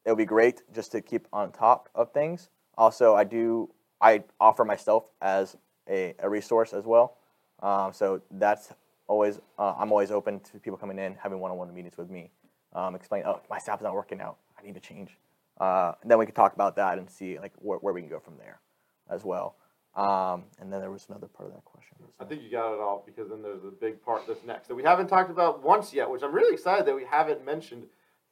it 0.05 0.11
would 0.11 0.19
be 0.19 0.25
great 0.25 0.63
just 0.73 0.93
to 0.93 1.01
keep 1.01 1.27
on 1.33 1.53
top 1.53 1.89
of 1.95 2.13
things. 2.13 2.51
Also, 2.77 3.15
I 3.15 3.25
do 3.25 3.71
I 4.01 4.23
offer 4.41 4.65
myself 4.65 5.05
as 5.23 5.57
a, 5.89 6.15
a 6.19 6.29
resource 6.29 6.73
as 6.73 6.85
well. 6.85 7.17
Um, 7.63 7.93
so 7.93 8.21
that's 8.33 8.73
always 9.07 9.41
uh, 9.59 9.75
I'm 9.79 9.91
always 9.91 10.11
open 10.11 10.41
to 10.41 10.59
people 10.59 10.77
coming 10.77 10.99
in 10.99 11.15
having 11.15 11.39
one-on-one 11.39 11.73
meetings 11.75 11.97
with 11.97 12.11
me. 12.11 12.31
Um, 12.75 12.95
explain, 12.95 13.23
oh, 13.25 13.41
my 13.49 13.57
is 13.59 13.67
not 13.67 13.95
working 13.95 14.21
out. 14.21 14.37
I 14.59 14.67
need 14.67 14.75
to 14.75 14.81
change. 14.81 15.17
Uh, 15.61 15.93
then 16.05 16.19
we 16.19 16.27
can 16.27 16.35
talk 16.35 16.55
about 16.55 16.77
that 16.77 16.99
and 16.99 17.09
see 17.09 17.39
like 17.39 17.53
where, 17.59 17.79
where 17.79 17.95
we 17.95 18.01
can 18.01 18.11
go 18.11 18.19
from 18.19 18.37
there, 18.39 18.61
as 19.09 19.25
well. 19.25 19.57
Um, 19.97 20.45
and 20.61 20.73
then 20.73 20.81
there 20.81 20.91
was 20.91 21.07
another 21.09 21.29
part 21.29 21.49
of 21.49 21.55
that 21.55 21.65
question. 21.65 21.97
I 22.19 22.25
think 22.25 22.43
you 22.43 22.51
got 22.51 22.73
it 22.75 22.81
all 22.81 23.03
because 23.07 23.29
then 23.29 23.43
there's 23.43 23.65
a 23.65 23.71
big 23.71 24.03
part 24.05 24.27
that's 24.27 24.43
next 24.45 24.69
that 24.69 24.75
we 24.75 24.83
haven't 24.83 25.07
talked 25.09 25.31
about 25.31 25.63
once 25.63 25.93
yet, 25.95 26.11
which 26.11 26.23
I'm 26.23 26.33
really 26.35 26.53
excited 26.53 26.87
that 26.87 26.95
we 26.97 27.05
haven't 27.05 27.45
mentioned 27.45 27.85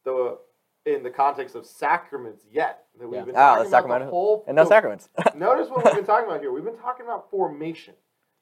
the 0.05 0.38
in 0.85 1.05
the 1.05 1.11
context 1.11 1.55
of 1.55 1.64
sacraments 1.64 2.44
yet. 2.51 2.87
That 2.98 3.07
we've 3.09 3.18
Yeah. 3.20 3.25
been 3.27 3.37
Ah, 3.37 3.55
talking 3.57 3.70
the 3.70 3.79
about 3.85 3.98
the 4.01 4.07
whole 4.11 4.44
and 4.48 4.57
no 4.57 4.64
sacraments. 4.64 5.09
Notice 5.37 5.68
what 5.70 5.85
we've 5.85 5.94
been 5.94 6.05
talking 6.05 6.29
about 6.29 6.40
here. 6.40 6.51
We've 6.53 6.64
been 6.64 6.77
talking 6.79 7.07
about 7.07 7.31
formation. 7.31 7.94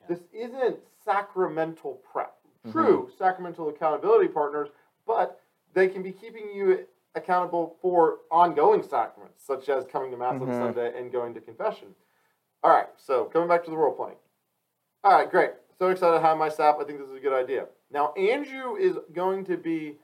This 0.09 0.21
isn't 0.33 0.79
sacramental 1.05 2.01
prep. 2.11 2.35
True, 2.73 3.11
sacramental 3.19 3.69
accountability 3.71 4.29
partners, 4.29 4.69
but 5.07 5.41
they 5.75 5.89
can 5.89 6.03
be 6.03 6.13
keeping 6.13 6.51
you 6.55 6.87
accountable 7.15 7.77
for 7.81 8.19
ongoing 8.31 8.83
sacraments, 8.83 9.43
such 9.45 9.69
as 9.71 9.85
coming 9.87 10.11
to 10.11 10.17
Mass 10.17 10.41
on 10.41 10.49
Mhm. 10.49 10.59
Sunday 10.59 10.99
and 10.99 11.11
going 11.13 11.33
to 11.35 11.41
confession. 11.41 11.95
All 12.63 12.71
right, 12.71 12.89
so 12.97 13.25
coming 13.25 13.49
back 13.49 13.65
to 13.65 13.71
the 13.71 13.77
role 13.77 13.95
playing. 13.95 14.17
All 15.03 15.13
right, 15.13 15.31
great. 15.31 15.51
So 15.79 15.89
excited 15.89 16.15
to 16.15 16.21
have 16.21 16.37
my 16.37 16.51
SAP. 16.51 16.77
I 16.79 16.85
think 16.85 16.99
this 16.99 17.09
is 17.09 17.17
a 17.17 17.21
good 17.21 17.33
idea. 17.33 17.67
Now, 17.91 18.13
Andrew 18.13 18.77
is 18.77 18.97
going 19.15 19.45
to 19.47 19.57
be, 19.57 19.97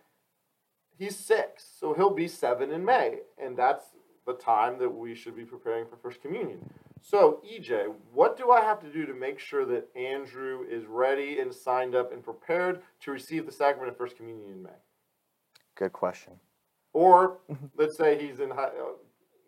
he's 0.99 1.17
six, 1.17 1.67
so 1.79 1.93
he'll 1.93 2.15
be 2.15 2.29
seven 2.29 2.71
in 2.71 2.85
May, 2.85 3.19
and 3.39 3.57
that's 3.57 3.85
the 4.27 4.33
time 4.33 4.79
that 4.79 4.89
we 4.89 5.15
should 5.15 5.37
be 5.37 5.45
preparing 5.45 5.87
for 5.87 5.97
First 5.97 6.23
Communion. 6.23 6.59
So, 7.03 7.41
EJ, 7.47 7.95
what 8.13 8.37
do 8.37 8.51
I 8.51 8.63
have 8.63 8.81
to 8.81 8.91
do 8.91 9.07
to 9.07 9.15
make 9.15 9.39
sure 9.39 9.65
that 9.67 9.89
Andrew 9.95 10.65
is 10.69 10.87
ready 10.87 11.39
and 11.39 11.55
signed 11.55 11.95
up 11.95 12.13
and 12.13 12.25
prepared 12.25 12.81
to 13.03 13.13
receive 13.13 13.47
the 13.47 13.53
sacrament 13.53 13.91
of 13.91 13.97
First 13.97 14.17
Communion 14.17 14.51
in 14.51 14.63
May? 14.63 14.71
Good 15.77 15.93
question. 15.93 16.33
Or 16.93 17.39
mm-hmm. 17.51 17.67
let's 17.77 17.97
say 17.97 18.19
he's 18.19 18.41
in, 18.41 18.51
high, 18.51 18.71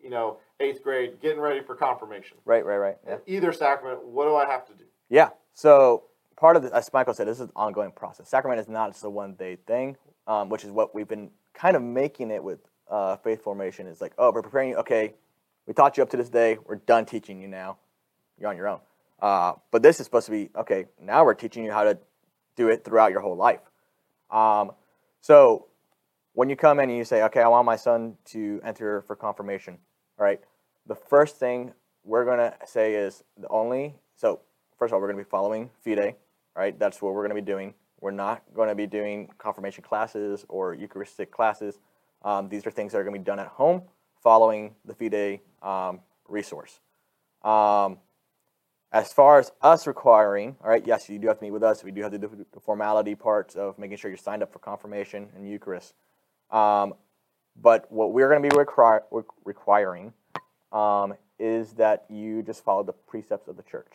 you 0.01 0.09
know, 0.09 0.37
eighth 0.59 0.83
grade, 0.83 1.19
getting 1.21 1.39
ready 1.39 1.61
for 1.61 1.75
confirmation. 1.75 2.37
Right, 2.45 2.65
right, 2.65 2.77
right. 2.77 2.97
Yeah. 3.07 3.17
Either 3.27 3.51
sacrament, 3.51 4.03
what 4.05 4.25
do 4.25 4.35
I 4.35 4.45
have 4.45 4.65
to 4.67 4.73
do? 4.73 4.85
Yeah. 5.09 5.29
So 5.53 6.05
part 6.35 6.55
of 6.55 6.63
the, 6.63 6.73
as 6.75 6.89
Michael 6.93 7.13
said, 7.13 7.27
this 7.27 7.37
is 7.37 7.45
an 7.45 7.51
ongoing 7.55 7.91
process. 7.91 8.29
Sacrament 8.29 8.59
is 8.59 8.67
not 8.67 8.91
just 8.91 9.03
a 9.03 9.09
one 9.09 9.33
day 9.33 9.57
thing, 9.67 9.97
um, 10.27 10.49
which 10.49 10.63
is 10.63 10.71
what 10.71 10.95
we've 10.95 11.07
been 11.07 11.29
kind 11.53 11.75
of 11.75 11.81
making 11.81 12.31
it 12.31 12.43
with 12.43 12.59
uh, 12.89 13.17
faith 13.17 13.43
formation. 13.43 13.87
Is 13.87 14.01
like, 14.01 14.13
oh, 14.17 14.31
we're 14.31 14.41
preparing 14.41 14.69
you. 14.69 14.77
Okay, 14.77 15.13
we 15.67 15.73
taught 15.73 15.97
you 15.97 16.03
up 16.03 16.09
to 16.11 16.17
this 16.17 16.29
day. 16.29 16.57
We're 16.65 16.77
done 16.77 17.05
teaching 17.05 17.41
you 17.41 17.47
now. 17.47 17.77
You're 18.39 18.49
on 18.49 18.57
your 18.57 18.67
own. 18.67 18.79
Uh, 19.21 19.53
but 19.71 19.81
this 19.81 19.99
is 19.99 20.05
supposed 20.05 20.25
to 20.27 20.31
be 20.31 20.49
okay. 20.55 20.85
Now 21.01 21.25
we're 21.25 21.33
teaching 21.33 21.63
you 21.63 21.71
how 21.71 21.83
to 21.83 21.97
do 22.55 22.69
it 22.69 22.85
throughout 22.85 23.11
your 23.11 23.21
whole 23.21 23.35
life. 23.35 23.59
Um, 24.31 24.71
so 25.21 25.67
when 26.33 26.49
you 26.49 26.55
come 26.55 26.79
in 26.79 26.89
and 26.89 26.97
you 26.97 27.03
say, 27.03 27.23
okay, 27.23 27.41
I 27.41 27.47
want 27.47 27.65
my 27.65 27.75
son 27.75 28.15
to 28.25 28.61
enter 28.63 29.01
for 29.01 29.15
confirmation, 29.15 29.77
all 30.19 30.25
right, 30.25 30.41
the 30.85 30.95
first 30.95 31.37
thing 31.37 31.73
we're 32.03 32.25
going 32.25 32.39
to 32.39 32.53
say 32.65 32.95
is 32.95 33.23
the 33.37 33.47
only, 33.47 33.95
so 34.15 34.41
first 34.77 34.91
of 34.91 34.95
all, 34.95 35.01
we're 35.01 35.07
going 35.07 35.17
to 35.17 35.23
be 35.23 35.29
following 35.29 35.69
FIDE, 35.81 36.15
right? 36.55 36.77
That's 36.77 37.01
what 37.01 37.13
we're 37.13 37.21
going 37.21 37.35
to 37.35 37.41
be 37.41 37.45
doing. 37.45 37.73
We're 38.01 38.11
not 38.11 38.43
going 38.53 38.69
to 38.69 38.75
be 38.75 38.85
doing 38.85 39.29
confirmation 39.37 39.83
classes 39.83 40.45
or 40.49 40.73
Eucharistic 40.73 41.31
classes. 41.31 41.79
Um, 42.23 42.49
these 42.49 42.67
are 42.67 42.71
things 42.71 42.91
that 42.91 42.97
are 42.99 43.03
going 43.03 43.13
to 43.13 43.19
be 43.19 43.23
done 43.23 43.39
at 43.39 43.47
home 43.47 43.83
following 44.21 44.75
the 44.83 44.93
FIDE 44.93 45.39
um, 45.61 46.01
resource. 46.27 46.79
Um, 47.43 47.97
as 48.91 49.13
far 49.13 49.39
as 49.39 49.51
us 49.61 49.87
requiring, 49.87 50.57
all 50.61 50.69
right, 50.69 50.85
yes, 50.85 51.09
you 51.09 51.19
do 51.19 51.27
have 51.27 51.37
to 51.37 51.43
meet 51.45 51.51
with 51.51 51.63
us. 51.63 51.83
We 51.83 51.91
do 51.91 52.01
have 52.01 52.11
to 52.11 52.17
do 52.17 52.45
the 52.51 52.59
formality 52.59 53.15
parts 53.15 53.55
of 53.55 53.77
making 53.79 53.97
sure 53.97 54.09
you're 54.09 54.17
signed 54.17 54.43
up 54.43 54.51
for 54.51 54.59
confirmation 54.59 55.29
and 55.35 55.47
Eucharist. 55.47 55.93
Um, 56.51 56.95
but 57.61 57.91
what 57.91 58.13
we're 58.13 58.29
going 58.29 58.41
to 58.41 58.49
be 58.49 58.55
requir- 58.55 59.03
requiring 59.45 60.13
um, 60.71 61.13
is 61.39 61.73
that 61.73 62.05
you 62.09 62.41
just 62.43 62.63
follow 62.63 62.83
the 62.83 62.93
precepts 62.93 63.47
of 63.47 63.57
the 63.57 63.63
church. 63.63 63.91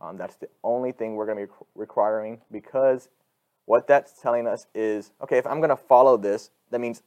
Um, 0.00 0.16
that's 0.16 0.36
the 0.36 0.48
only 0.62 0.92
thing 0.92 1.14
we're 1.14 1.26
going 1.26 1.38
to 1.38 1.46
be 1.46 1.52
requiring 1.74 2.40
because 2.50 3.08
what 3.64 3.86
that's 3.86 4.20
telling 4.20 4.46
us 4.46 4.66
is 4.74 5.12
okay, 5.22 5.38
if 5.38 5.46
I'm 5.46 5.58
going 5.58 5.70
to 5.70 5.76
follow 5.76 6.16
this, 6.16 6.50
that 6.70 6.80
means 6.80 7.02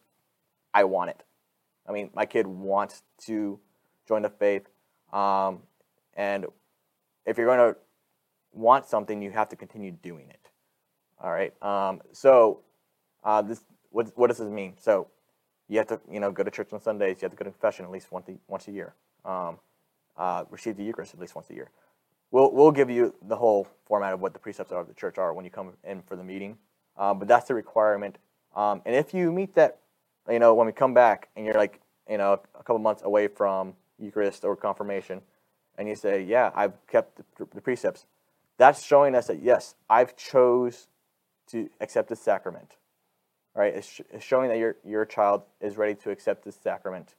I 0.73 0.83
want 0.83 1.11
it. 1.11 1.23
I 1.87 1.91
mean, 1.91 2.09
my 2.13 2.25
kid 2.25 2.47
wants 2.47 3.03
to 3.25 3.59
join 4.07 4.21
the 4.21 4.29
faith. 4.29 4.67
Um, 5.13 5.59
and 6.15 6.45
if 7.25 7.37
you're 7.37 7.47
going 7.47 7.73
to 7.73 7.79
want 8.51 8.85
something, 8.85 9.21
you 9.21 9.31
have 9.31 9.49
to 9.49 9.55
continue 9.55 9.91
doing 9.91 10.29
it. 10.29 10.49
All 11.21 11.31
right. 11.31 11.53
Um, 11.63 12.01
so, 12.11 12.61
uh, 13.23 13.41
this 13.41 13.61
what 13.91 14.11
what 14.15 14.27
does 14.27 14.37
this 14.37 14.49
mean? 14.49 14.75
So, 14.79 15.07
you 15.69 15.77
have 15.77 15.87
to 15.87 16.01
you 16.11 16.19
know 16.19 16.31
go 16.31 16.43
to 16.43 16.51
church 16.51 16.73
on 16.73 16.81
Sundays. 16.81 17.17
You 17.21 17.25
have 17.25 17.31
to 17.31 17.37
go 17.37 17.45
to 17.45 17.51
confession 17.51 17.85
at 17.85 17.91
least 17.91 18.11
once 18.11 18.27
a, 18.27 18.35
once 18.47 18.67
a 18.67 18.71
year. 18.71 18.93
Um, 19.23 19.59
uh, 20.17 20.43
receive 20.49 20.75
the 20.75 20.83
Eucharist 20.83 21.13
at 21.13 21.19
least 21.19 21.35
once 21.35 21.49
a 21.49 21.53
year. 21.53 21.69
We'll 22.31 22.51
we'll 22.51 22.71
give 22.71 22.89
you 22.89 23.15
the 23.21 23.35
whole 23.35 23.67
format 23.85 24.13
of 24.13 24.19
what 24.19 24.33
the 24.33 24.39
precepts 24.39 24.71
of 24.71 24.87
the 24.87 24.93
church 24.93 25.17
are 25.17 25.33
when 25.33 25.45
you 25.45 25.51
come 25.51 25.73
in 25.83 26.01
for 26.01 26.15
the 26.15 26.23
meeting. 26.23 26.57
Um, 26.97 27.19
but 27.19 27.27
that's 27.27 27.47
the 27.47 27.53
requirement. 27.53 28.17
Um, 28.55 28.81
and 28.85 28.95
if 28.95 29.13
you 29.13 29.31
meet 29.31 29.55
that, 29.55 29.79
you 30.29 30.39
know, 30.39 30.53
when 30.53 30.67
we 30.67 30.73
come 30.73 30.93
back 30.93 31.29
and 31.35 31.45
you're 31.45 31.55
like, 31.55 31.79
you 32.09 32.17
know, 32.17 32.41
a 32.55 32.63
couple 32.63 32.79
months 32.79 33.03
away 33.03 33.27
from 33.27 33.73
Eucharist 33.97 34.43
or 34.43 34.55
confirmation, 34.55 35.21
and 35.77 35.87
you 35.87 35.95
say, 35.95 36.23
yeah, 36.23 36.51
I've 36.55 36.73
kept 36.87 37.21
the, 37.37 37.47
the 37.53 37.61
precepts, 37.61 38.05
that's 38.57 38.83
showing 38.83 39.15
us 39.15 39.27
that 39.27 39.41
yes, 39.41 39.75
I've 39.89 40.17
chose 40.17 40.87
to 41.51 41.69
accept 41.79 42.09
the 42.09 42.15
sacrament. 42.15 42.75
Right? 43.59 43.75
It's, 43.75 43.89
sh- 43.89 44.01
it's, 44.09 44.23
showing 44.23 44.47
that 44.47 44.57
your 44.57 44.77
your 44.85 45.05
child 45.05 45.41
is 45.59 45.75
ready 45.75 45.93
to 45.95 46.11
accept 46.11 46.45
this 46.45 46.55
sacrament. 46.55 47.15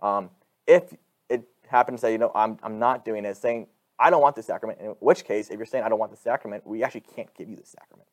Um, 0.00 0.30
if 0.64 0.94
it 1.28 1.48
happens 1.66 2.00
that 2.02 2.12
you 2.12 2.18
know 2.18 2.30
I'm 2.32 2.58
I'm 2.62 2.78
not 2.78 3.04
doing 3.04 3.24
it, 3.24 3.36
saying 3.36 3.66
I 3.98 4.08
don't 4.08 4.22
want 4.22 4.36
the 4.36 4.42
sacrament. 4.44 4.78
In 4.80 4.90
which 5.00 5.24
case, 5.24 5.50
if 5.50 5.56
you're 5.56 5.66
saying 5.66 5.82
I 5.82 5.88
don't 5.88 5.98
want 5.98 6.12
the 6.12 6.16
sacrament, 6.16 6.64
we 6.64 6.84
actually 6.84 7.00
can't 7.00 7.34
give 7.34 7.48
you 7.48 7.56
the 7.56 7.66
sacrament. 7.66 8.08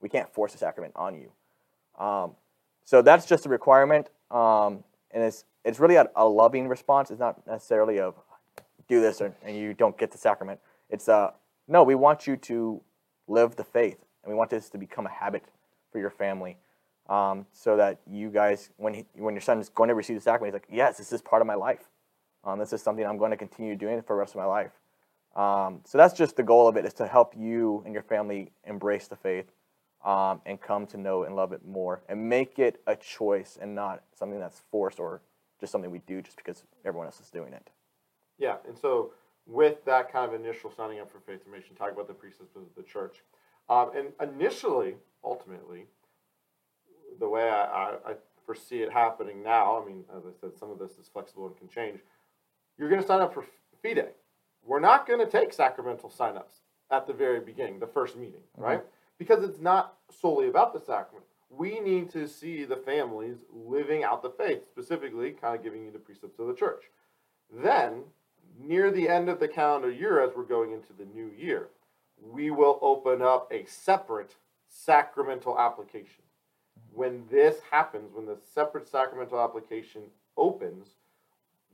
We 0.00 0.08
can't 0.08 0.32
force 0.32 0.52
the 0.52 0.58
sacrament 0.58 0.94
on 0.96 1.16
you. 1.16 1.30
Um, 2.02 2.34
so 2.86 3.02
that's 3.02 3.26
just 3.26 3.44
a 3.44 3.50
requirement, 3.50 4.08
um, 4.30 4.82
and 5.10 5.22
it's 5.22 5.44
it's 5.66 5.78
really 5.78 5.96
a, 5.96 6.08
a 6.16 6.26
loving 6.26 6.66
response. 6.66 7.10
It's 7.10 7.20
not 7.20 7.46
necessarily 7.46 8.00
of 8.00 8.14
do 8.88 9.02
this 9.02 9.20
or, 9.20 9.34
and 9.44 9.54
you 9.54 9.74
don't 9.74 9.98
get 9.98 10.12
the 10.12 10.18
sacrament. 10.18 10.60
It's 10.88 11.10
uh, 11.10 11.32
no, 11.66 11.82
we 11.82 11.94
want 11.94 12.26
you 12.26 12.38
to 12.38 12.80
live 13.26 13.56
the 13.56 13.64
faith, 13.64 13.98
and 14.24 14.32
we 14.32 14.34
want 14.34 14.48
this 14.48 14.70
to 14.70 14.78
become 14.78 15.04
a 15.04 15.10
habit 15.10 15.44
for 15.92 15.98
your 15.98 16.08
family, 16.08 16.56
um, 17.08 17.46
so 17.52 17.76
that 17.76 18.00
you 18.10 18.30
guys, 18.30 18.70
when 18.76 18.94
he, 18.94 19.06
when 19.14 19.34
your 19.34 19.40
son 19.40 19.58
is 19.58 19.68
going 19.68 19.88
to 19.88 19.94
receive 19.94 20.16
the 20.16 20.22
sacrament, 20.22 20.54
he's 20.54 20.60
like, 20.60 20.68
yes, 20.70 20.98
this 20.98 21.12
is 21.12 21.22
part 21.22 21.42
of 21.42 21.46
my 21.46 21.54
life. 21.54 21.88
Um, 22.44 22.58
this 22.58 22.72
is 22.72 22.82
something 22.82 23.04
I'm 23.04 23.18
going 23.18 23.30
to 23.30 23.36
continue 23.36 23.76
doing 23.76 24.00
for 24.02 24.14
the 24.14 24.20
rest 24.20 24.32
of 24.32 24.38
my 24.38 24.44
life. 24.44 24.72
Um, 25.36 25.80
so 25.84 25.98
that's 25.98 26.14
just 26.14 26.36
the 26.36 26.42
goal 26.42 26.68
of 26.68 26.76
it 26.76 26.84
is 26.84 26.94
to 26.94 27.06
help 27.06 27.34
you 27.36 27.82
and 27.84 27.94
your 27.94 28.02
family 28.02 28.50
embrace 28.64 29.08
the 29.08 29.16
faith 29.16 29.52
um, 30.04 30.40
and 30.46 30.60
come 30.60 30.86
to 30.88 30.96
know 30.96 31.24
and 31.24 31.34
love 31.36 31.52
it 31.52 31.64
more 31.64 32.02
and 32.08 32.28
make 32.28 32.58
it 32.58 32.80
a 32.86 32.96
choice 32.96 33.58
and 33.60 33.74
not 33.74 34.02
something 34.14 34.38
that's 34.38 34.62
forced 34.70 34.98
or 34.98 35.20
just 35.60 35.72
something 35.72 35.90
we 35.90 36.00
do 36.06 36.22
just 36.22 36.36
because 36.36 36.64
everyone 36.84 37.06
else 37.06 37.20
is 37.20 37.30
doing 37.30 37.52
it. 37.52 37.70
Yeah, 38.38 38.56
and 38.66 38.76
so 38.78 39.12
with 39.46 39.84
that 39.86 40.12
kind 40.12 40.32
of 40.32 40.40
initial 40.40 40.70
signing 40.70 41.00
up 41.00 41.10
for 41.10 41.20
faith 41.20 41.42
formation, 41.42 41.74
talk 41.74 41.92
about 41.92 42.06
the 42.06 42.14
precepts 42.14 42.54
of 42.54 42.62
the 42.76 42.82
church. 42.82 43.22
Um, 43.68 43.90
and 43.96 44.32
initially, 44.32 44.94
ultimately, 45.24 45.86
the 47.18 47.28
way 47.28 47.48
I, 47.48 47.94
I, 48.06 48.14
foresee 48.46 48.78
it 48.78 48.90
happening 48.90 49.42
now, 49.42 49.78
I 49.78 49.86
mean, 49.86 50.04
as 50.16 50.22
I 50.24 50.30
said, 50.40 50.56
some 50.58 50.70
of 50.70 50.78
this 50.78 50.92
is 50.92 51.06
flexible 51.12 51.46
and 51.46 51.56
can 51.58 51.68
change. 51.68 52.00
You're 52.78 52.88
going 52.88 53.02
to 53.02 53.06
sign 53.06 53.20
up 53.20 53.34
for 53.34 53.44
FIDE. 53.82 54.06
We're 54.64 54.80
not 54.80 55.06
going 55.06 55.20
to 55.20 55.30
take 55.30 55.52
sacramental 55.52 56.08
signups 56.08 56.62
at 56.90 57.06
the 57.06 57.12
very 57.12 57.40
beginning, 57.40 57.78
the 57.78 57.86
first 57.86 58.16
meeting, 58.16 58.40
mm-hmm. 58.54 58.62
right? 58.62 58.80
Because 59.18 59.44
it's 59.44 59.60
not 59.60 59.98
solely 60.10 60.48
about 60.48 60.72
the 60.72 60.80
sacrament. 60.80 61.26
We 61.50 61.80
need 61.80 62.10
to 62.12 62.26
see 62.26 62.64
the 62.64 62.76
families 62.76 63.36
living 63.52 64.02
out 64.02 64.22
the 64.22 64.30
faith, 64.30 64.66
specifically, 64.66 65.32
kind 65.32 65.54
of 65.54 65.62
giving 65.62 65.84
you 65.84 65.90
the 65.90 65.98
precepts 65.98 66.38
of 66.38 66.46
the 66.46 66.54
church. 66.54 66.84
Then, 67.52 68.04
near 68.58 68.90
the 68.90 69.10
end 69.10 69.28
of 69.28 69.40
the 69.40 69.48
calendar 69.48 69.90
year, 69.90 70.22
as 70.22 70.30
we're 70.34 70.44
going 70.44 70.72
into 70.72 70.94
the 70.94 71.04
new 71.04 71.30
year, 71.36 71.68
we 72.22 72.50
will 72.50 72.78
open 72.80 73.20
up 73.20 73.50
a 73.52 73.64
separate 73.66 74.36
sacramental 74.68 75.58
application. 75.58 76.24
When 76.98 77.22
this 77.30 77.60
happens, 77.70 78.10
when 78.12 78.26
the 78.26 78.36
separate 78.52 78.88
sacramental 78.88 79.40
application 79.40 80.02
opens, 80.36 80.88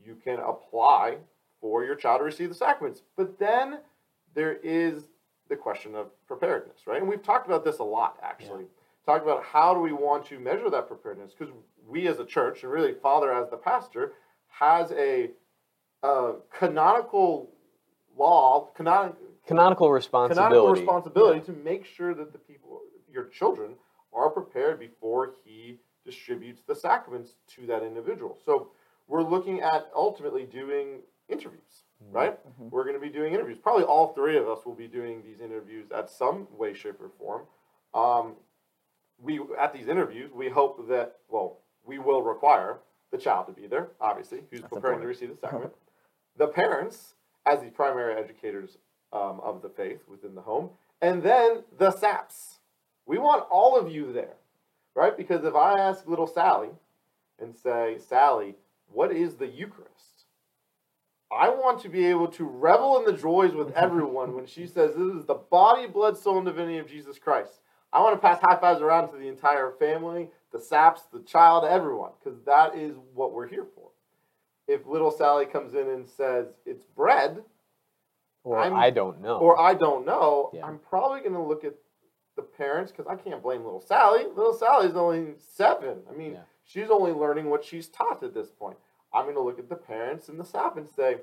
you 0.04 0.16
can 0.22 0.38
apply 0.38 1.16
for 1.62 1.82
your 1.82 1.94
child 1.94 2.20
to 2.20 2.24
receive 2.24 2.50
the 2.50 2.54
sacraments. 2.54 3.00
But 3.16 3.38
then 3.38 3.78
there 4.34 4.58
is 4.62 5.04
the 5.48 5.56
question 5.56 5.94
of 5.94 6.08
preparedness, 6.26 6.86
right? 6.86 7.00
And 7.00 7.08
we've 7.08 7.22
talked 7.22 7.46
about 7.46 7.64
this 7.64 7.78
a 7.78 7.84
lot, 7.84 8.18
actually. 8.22 8.64
Yeah. 8.64 9.06
Talked 9.06 9.24
about 9.24 9.42
how 9.42 9.72
do 9.72 9.80
we 9.80 9.92
want 9.92 10.26
to 10.26 10.38
measure 10.38 10.68
that 10.68 10.88
preparedness? 10.88 11.32
Because 11.32 11.54
we 11.88 12.06
as 12.06 12.18
a 12.18 12.26
church, 12.26 12.62
and 12.62 12.70
really 12.70 12.92
Father 12.92 13.32
as 13.32 13.48
the 13.48 13.56
pastor, 13.56 14.12
has 14.48 14.92
a 14.92 15.30
uh, 16.02 16.32
canonical 16.54 17.50
law, 18.18 18.68
canon, 18.76 19.14
canonical 19.46 19.90
responsibility, 19.90 20.50
canonical 20.50 20.70
responsibility 20.70 21.38
yeah. 21.38 21.46
to 21.46 21.52
make 21.64 21.86
sure 21.86 22.12
that 22.12 22.30
the 22.32 22.38
people, 22.38 22.82
your 23.10 23.24
children, 23.24 23.70
are 24.14 24.30
prepared 24.30 24.78
before 24.78 25.32
he 25.44 25.78
distributes 26.04 26.62
the 26.66 26.74
sacraments 26.74 27.36
to 27.48 27.66
that 27.66 27.82
individual. 27.82 28.38
So 28.44 28.68
we're 29.08 29.22
looking 29.22 29.60
at 29.60 29.88
ultimately 29.94 30.44
doing 30.44 31.00
interviews, 31.28 31.84
mm-hmm. 32.02 32.14
right? 32.14 32.38
Mm-hmm. 32.46 32.70
We're 32.70 32.84
going 32.84 32.94
to 32.94 33.00
be 33.00 33.10
doing 33.10 33.34
interviews. 33.34 33.58
Probably 33.62 33.84
all 33.84 34.12
three 34.12 34.36
of 34.36 34.48
us 34.48 34.64
will 34.64 34.74
be 34.74 34.88
doing 34.88 35.22
these 35.24 35.40
interviews 35.40 35.86
at 35.94 36.10
some 36.10 36.46
way, 36.56 36.74
shape, 36.74 37.00
or 37.00 37.10
form. 37.18 37.42
Um, 37.94 38.34
we 39.18 39.40
at 39.58 39.72
these 39.72 39.88
interviews, 39.88 40.30
we 40.34 40.48
hope 40.48 40.88
that 40.88 41.16
well, 41.28 41.58
we 41.84 41.98
will 41.98 42.22
require 42.22 42.78
the 43.12 43.18
child 43.18 43.46
to 43.46 43.52
be 43.52 43.66
there, 43.66 43.88
obviously, 44.00 44.40
who's 44.50 44.60
That's 44.60 44.72
preparing 44.72 44.98
important. 44.98 45.02
to 45.02 45.26
receive 45.26 45.40
the 45.40 45.40
sacrament. 45.46 45.72
the 46.36 46.48
parents 46.48 47.14
as 47.46 47.60
the 47.60 47.68
primary 47.68 48.14
educators 48.14 48.78
um, 49.12 49.40
of 49.42 49.62
the 49.62 49.68
faith 49.68 50.00
within 50.08 50.34
the 50.34 50.40
home, 50.40 50.70
and 51.00 51.22
then 51.22 51.62
the 51.78 51.90
SAPs. 51.90 52.58
We 53.06 53.18
want 53.18 53.46
all 53.50 53.78
of 53.78 53.90
you 53.90 54.12
there, 54.12 54.36
right? 54.94 55.16
Because 55.16 55.44
if 55.44 55.54
I 55.54 55.78
ask 55.78 56.06
little 56.06 56.26
Sally 56.26 56.70
and 57.40 57.54
say, 57.54 57.98
Sally, 58.08 58.56
what 58.92 59.12
is 59.12 59.34
the 59.34 59.46
Eucharist? 59.46 59.90
I 61.32 61.48
want 61.48 61.80
to 61.82 61.88
be 61.88 62.06
able 62.06 62.28
to 62.28 62.44
revel 62.44 62.98
in 62.98 63.04
the 63.04 63.20
joys 63.20 63.54
with 63.54 63.72
everyone 63.76 64.34
when 64.34 64.46
she 64.46 64.66
says, 64.66 64.94
This 64.94 65.14
is 65.14 65.26
the 65.26 65.34
body, 65.34 65.86
blood, 65.86 66.16
soul, 66.16 66.38
and 66.38 66.46
divinity 66.46 66.78
of 66.78 66.88
Jesus 66.88 67.18
Christ. 67.18 67.60
I 67.92 68.00
want 68.00 68.14
to 68.14 68.26
pass 68.26 68.40
high 68.40 68.58
fives 68.60 68.80
around 68.80 69.12
to 69.12 69.18
the 69.18 69.28
entire 69.28 69.72
family, 69.78 70.28
the 70.52 70.58
saps, 70.58 71.02
the 71.12 71.20
child, 71.20 71.64
everyone, 71.64 72.10
because 72.22 72.40
that 72.46 72.76
is 72.76 72.96
what 73.14 73.32
we're 73.32 73.46
here 73.46 73.66
for 73.74 73.84
if 74.66 74.86
little 74.86 75.10
Sally 75.10 75.46
comes 75.46 75.74
in 75.74 75.88
and 75.88 76.06
says 76.06 76.46
it's 76.64 76.84
bread, 76.84 77.42
or 78.42 78.58
I'm, 78.58 78.74
I 78.74 78.90
do 78.90 79.06
not 79.06 79.20
know, 79.20 79.38
or 79.38 79.60
I 79.60 79.74
don't 79.74 80.06
know, 80.06 80.50
yeah. 80.52 80.64
I'm 80.64 80.78
probably 80.78 81.20
going 81.20 81.34
to 81.34 81.42
look 81.42 81.64
at 81.64 81.74
the 82.36 82.42
parents 82.42 82.92
because 82.92 83.06
I 83.06 83.16
can't 83.16 83.42
blame 83.42 83.64
little 83.64 83.80
Sally. 83.80 84.24
Little 84.34 84.54
Sally's 84.54 84.96
only 84.96 85.34
seven. 85.38 85.98
I 86.10 86.16
mean, 86.16 86.32
yeah. 86.32 86.40
she's 86.64 86.90
only 86.90 87.12
learning 87.12 87.50
what 87.50 87.64
she's 87.64 87.88
taught 87.88 88.22
at 88.22 88.34
this 88.34 88.50
point. 88.50 88.76
I'm 89.12 89.24
going 89.24 89.36
to 89.36 89.42
look 89.42 89.58
at 89.58 89.68
the 89.68 89.76
parents 89.76 90.28
and 90.28 90.38
the 90.38 90.44
sap 90.44 90.76
and 90.76 90.88
say, 90.88 91.18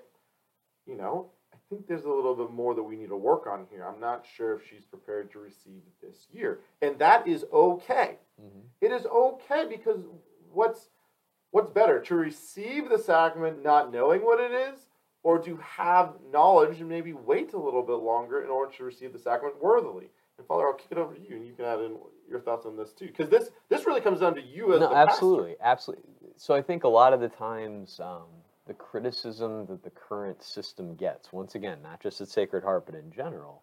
you 0.86 0.96
know, 0.96 1.30
I 1.54 1.58
think 1.70 1.88
there's 1.88 2.06
a 2.06 2.10
little 2.10 2.36
bit 2.36 2.52
more 2.52 2.74
that 2.74 2.84
we 2.84 2.96
need 2.96 3.10
to 3.10 3.18
work 3.18 3.48
on 3.48 3.66
here. 3.70 3.86
I'm 3.86 4.00
not 4.00 4.26
sure 4.36 4.56
if 4.56 4.62
she's 4.70 4.86
prepared 4.86 5.32
to 5.32 5.40
receive 5.40 5.82
this 6.02 6.28
year. 6.32 6.60
And 6.82 6.98
that 7.00 7.28
is 7.28 7.46
okay. 7.52 8.18
Mm-hmm. 8.42 8.60
It 8.80 8.92
is 8.92 9.06
okay 9.06 9.66
because 9.70 10.00
what's 10.52 10.88
What's 11.52 11.70
better, 11.70 12.00
to 12.00 12.16
receive 12.16 12.88
the 12.88 12.98
sacrament 12.98 13.62
not 13.62 13.92
knowing 13.92 14.22
what 14.22 14.40
it 14.40 14.54
is, 14.54 14.80
or 15.22 15.38
to 15.40 15.58
have 15.58 16.14
knowledge 16.32 16.80
and 16.80 16.88
maybe 16.88 17.12
wait 17.12 17.54
a 17.54 17.60
little 17.60 17.84
bit 17.84 17.98
longer 17.98 18.42
in 18.42 18.50
order 18.50 18.72
to 18.78 18.86
receive 18.86 19.12
the 19.12 19.20
sacrament 19.20 19.62
worthily? 19.62 20.10
And 20.42 20.48
Father, 20.48 20.66
I'll 20.66 20.74
kick 20.74 20.88
it 20.90 20.98
over 20.98 21.14
to 21.14 21.22
you, 21.22 21.36
and 21.36 21.46
you 21.46 21.54
can 21.54 21.66
add 21.66 21.80
in 21.82 21.98
your 22.28 22.40
thoughts 22.40 22.66
on 22.66 22.76
this 22.76 22.94
too, 22.94 23.06
because 23.06 23.30
this 23.30 23.52
this 23.70 23.86
really 23.86 24.02
comes 24.02 24.22
down 24.22 24.34
to 24.34 24.42
you 24.42 24.74
as 24.74 24.80
no, 24.80 24.92
absolutely, 24.92 25.52
pastor. 25.52 25.66
absolutely. 25.66 26.30
So 26.36 26.56
I 26.56 26.64
think 26.64 26.84
a 26.84 26.88
lot 26.88 27.14
of 27.14 27.20
the 27.20 27.30
times 27.30 28.00
um, 28.04 28.24
the 28.66 28.74
criticism 28.74 29.68
that 29.68 29.84
the 29.84 29.92
current 29.92 30.42
system 30.42 30.96
gets, 30.96 31.32
once 31.32 31.54
again, 31.54 31.78
not 31.84 32.02
just 32.02 32.22
at 32.22 32.28
Sacred 32.28 32.64
Heart, 32.64 32.88
but 32.88 32.96
in 32.96 33.12
general, 33.12 33.62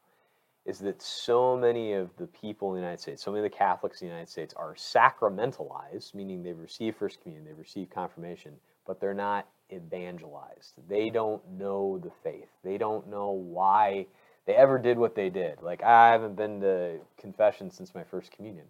is 0.66 0.78
that 0.78 1.02
so 1.02 1.56
many 1.56 1.94
of 1.94 2.10
the 2.16 2.28
people 2.28 2.68
in 2.68 2.74
the 2.76 2.80
United 2.80 3.00
States, 3.00 3.24
so 3.24 3.32
many 3.32 3.44
of 3.44 3.50
the 3.50 3.56
Catholics 3.56 4.00
in 4.00 4.06
the 4.06 4.12
United 4.12 4.30
States 4.30 4.54
are 4.56 4.74
sacramentalized, 4.74 6.14
meaning 6.14 6.44
they've 6.44 6.56
received 6.56 6.96
First 6.96 7.20
Communion, 7.22 7.44
they've 7.44 7.58
received 7.58 7.90
confirmation, 7.90 8.52
but 8.86 9.00
they're 9.00 9.14
not 9.14 9.48
evangelized. 9.72 10.74
They 10.88 11.10
don't 11.10 11.42
know 11.58 11.98
the 11.98 12.12
faith. 12.22 12.48
They 12.62 12.78
don't 12.78 13.08
know 13.08 13.30
why 13.30 14.06
they 14.48 14.54
ever 14.54 14.78
did 14.78 14.98
what 14.98 15.14
they 15.14 15.28
did. 15.28 15.60
Like, 15.60 15.82
I 15.82 16.10
haven't 16.10 16.34
been 16.34 16.62
to 16.62 16.96
confession 17.18 17.70
since 17.70 17.94
my 17.94 18.02
First 18.02 18.32
Communion. 18.32 18.64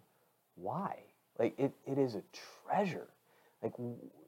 Why? 0.55 0.97
Like, 1.39 1.57
it, 1.57 1.71
it 1.87 1.97
is 1.97 2.15
a 2.15 2.23
treasure. 2.67 3.07
Like, 3.63 3.71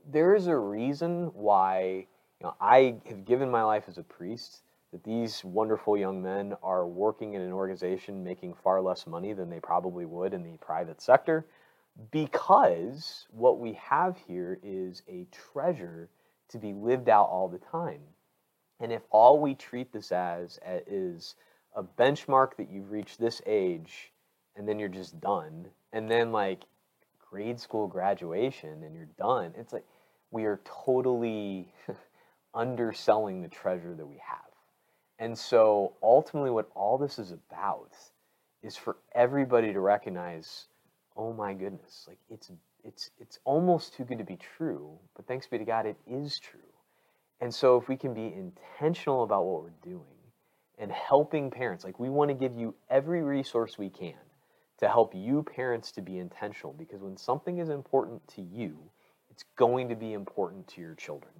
there 0.09 0.33
is 0.33 0.47
a 0.47 0.55
reason 0.55 1.25
why 1.33 2.07
you 2.39 2.45
know, 2.45 2.55
I 2.61 2.95
have 3.05 3.25
given 3.25 3.51
my 3.51 3.63
life 3.63 3.83
as 3.89 3.97
a 3.97 4.03
priest 4.03 4.61
that 4.93 5.03
these 5.03 5.43
wonderful 5.43 5.97
young 5.97 6.21
men 6.21 6.55
are 6.63 6.87
working 6.87 7.33
in 7.33 7.41
an 7.41 7.51
organization 7.51 8.23
making 8.23 8.53
far 8.53 8.81
less 8.81 9.05
money 9.05 9.33
than 9.33 9.49
they 9.49 9.59
probably 9.59 10.05
would 10.05 10.33
in 10.33 10.43
the 10.43 10.57
private 10.59 11.01
sector 11.01 11.45
because 12.11 13.27
what 13.31 13.59
we 13.59 13.73
have 13.73 14.17
here 14.25 14.57
is 14.63 15.03
a 15.09 15.27
treasure 15.51 16.07
to 16.47 16.57
be 16.57 16.71
lived 16.71 17.09
out 17.09 17.27
all 17.27 17.49
the 17.49 17.59
time. 17.59 17.99
And 18.81 18.91
if 18.91 19.03
all 19.11 19.39
we 19.39 19.53
treat 19.53 19.93
this 19.93 20.11
as 20.11 20.59
eh, 20.65 20.79
is 20.87 21.35
a 21.75 21.83
benchmark 21.83 22.55
that 22.57 22.69
you've 22.69 22.91
reached 22.91 23.19
this 23.19 23.41
age 23.45 24.11
and 24.55 24.67
then 24.67 24.79
you're 24.79 24.89
just 24.89 25.19
done, 25.21 25.67
and 25.93 26.09
then 26.09 26.31
like 26.31 26.63
grade 27.29 27.59
school 27.59 27.87
graduation 27.87 28.83
and 28.83 28.95
you're 28.95 29.07
done, 29.17 29.53
it's 29.57 29.71
like 29.71 29.85
we 30.31 30.45
are 30.45 30.59
totally 30.65 31.73
underselling 32.53 33.41
the 33.41 33.47
treasure 33.47 33.93
that 33.95 34.05
we 34.05 34.17
have. 34.17 34.39
And 35.19 35.37
so 35.37 35.93
ultimately, 36.01 36.49
what 36.49 36.69
all 36.75 36.97
this 36.97 37.19
is 37.19 37.31
about 37.31 37.91
is 38.63 38.75
for 38.75 38.97
everybody 39.13 39.71
to 39.71 39.79
recognize, 39.79 40.65
oh 41.15 41.31
my 41.33 41.53
goodness, 41.53 42.05
like 42.07 42.17
it's 42.29 42.51
it's 42.83 43.11
it's 43.19 43.39
almost 43.45 43.93
too 43.93 44.03
good 44.03 44.17
to 44.17 44.23
be 44.23 44.37
true, 44.57 44.97
but 45.15 45.27
thanks 45.27 45.45
be 45.45 45.59
to 45.59 45.63
God, 45.63 45.85
it 45.85 45.97
is 46.07 46.39
true. 46.39 46.59
And 47.41 47.53
so 47.53 47.75
if 47.77 47.87
we 47.89 47.97
can 47.97 48.13
be 48.13 48.33
intentional 48.33 49.23
about 49.23 49.45
what 49.45 49.63
we're 49.63 49.89
doing 49.91 50.05
and 50.77 50.91
helping 50.91 51.49
parents, 51.49 51.83
like 51.83 51.99
we 51.99 52.09
want 52.09 52.29
to 52.29 52.35
give 52.35 52.55
you 52.55 52.75
every 52.89 53.23
resource 53.23 53.77
we 53.77 53.89
can 53.89 54.13
to 54.77 54.87
help 54.87 55.13
you 55.15 55.43
parents 55.43 55.91
to 55.93 56.01
be 56.01 56.19
intentional 56.19 56.73
because 56.73 57.01
when 57.01 57.17
something 57.17 57.57
is 57.57 57.69
important 57.69 58.25
to 58.27 58.41
you, 58.41 58.77
it's 59.29 59.43
going 59.55 59.89
to 59.89 59.95
be 59.95 60.13
important 60.13 60.67
to 60.67 60.81
your 60.81 60.95
children. 60.95 61.33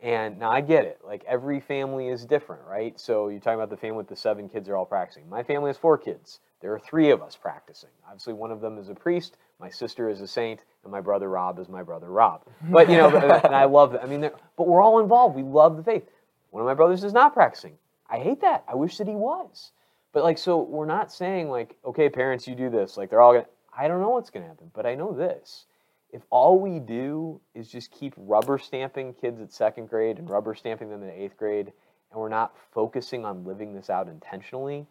And 0.00 0.38
now 0.38 0.50
I 0.50 0.60
get 0.60 0.84
it. 0.84 1.00
Like 1.04 1.24
every 1.26 1.60
family 1.60 2.08
is 2.08 2.24
different, 2.24 2.62
right? 2.68 2.98
So 2.98 3.28
you're 3.28 3.40
talking 3.40 3.58
about 3.58 3.70
the 3.70 3.76
family 3.76 3.98
with 3.98 4.08
the 4.08 4.16
seven 4.16 4.48
kids 4.48 4.68
are 4.68 4.76
all 4.76 4.84
practicing. 4.86 5.28
My 5.28 5.42
family 5.42 5.68
has 5.68 5.78
four 5.78 5.96
kids. 5.96 6.40
There 6.60 6.72
are 6.72 6.78
three 6.80 7.10
of 7.10 7.22
us 7.22 7.36
practicing. 7.36 7.90
Obviously, 8.06 8.32
one 8.32 8.50
of 8.50 8.60
them 8.60 8.78
is 8.78 8.88
a 8.88 8.94
priest. 8.94 9.36
My 9.64 9.70
sister 9.70 10.10
is 10.10 10.20
a 10.20 10.28
saint, 10.28 10.60
and 10.82 10.92
my 10.92 11.00
brother 11.00 11.30
Rob 11.30 11.58
is 11.58 11.70
my 11.70 11.82
brother 11.82 12.10
Rob. 12.10 12.42
But 12.68 12.90
you 12.90 12.98
know, 12.98 13.08
and 13.44 13.54
I 13.54 13.64
love. 13.64 13.92
That. 13.92 14.04
I 14.04 14.06
mean, 14.06 14.20
but 14.58 14.68
we're 14.68 14.82
all 14.82 15.00
involved. 15.00 15.34
We 15.34 15.42
love 15.42 15.78
the 15.78 15.82
faith. 15.82 16.04
One 16.50 16.60
of 16.60 16.66
my 16.66 16.74
brothers 16.74 17.02
is 17.02 17.14
not 17.14 17.32
practicing. 17.32 17.78
I 18.10 18.18
hate 18.18 18.42
that. 18.42 18.64
I 18.68 18.74
wish 18.74 18.98
that 18.98 19.08
he 19.08 19.14
was. 19.14 19.72
But 20.12 20.22
like, 20.22 20.36
so 20.36 20.60
we're 20.60 20.84
not 20.84 21.10
saying 21.10 21.48
like, 21.48 21.76
okay, 21.82 22.10
parents, 22.10 22.46
you 22.46 22.54
do 22.54 22.68
this. 22.68 22.98
Like, 22.98 23.08
they're 23.08 23.22
all 23.22 23.32
gonna. 23.32 23.46
I 23.74 23.88
don't 23.88 24.02
know 24.02 24.10
what's 24.10 24.28
gonna 24.28 24.46
happen, 24.46 24.70
but 24.74 24.84
I 24.84 24.96
know 24.96 25.14
this 25.14 25.64
if 26.12 26.20
all 26.28 26.60
we 26.60 26.78
do 26.78 27.40
is 27.54 27.70
just 27.70 27.90
keep 27.90 28.12
rubber 28.18 28.58
stamping 28.58 29.14
kids 29.14 29.40
at 29.40 29.50
second 29.50 29.88
grade 29.88 30.18
and 30.18 30.28
rubber 30.28 30.54
stamping 30.54 30.90
them 30.90 31.02
in 31.02 31.08
eighth 31.08 31.38
grade, 31.38 31.72
and 32.12 32.20
we're 32.20 32.28
not 32.28 32.54
focusing 32.74 33.24
on 33.24 33.46
living 33.46 33.72
this 33.72 33.88
out 33.88 34.08
intentionally, 34.08 34.86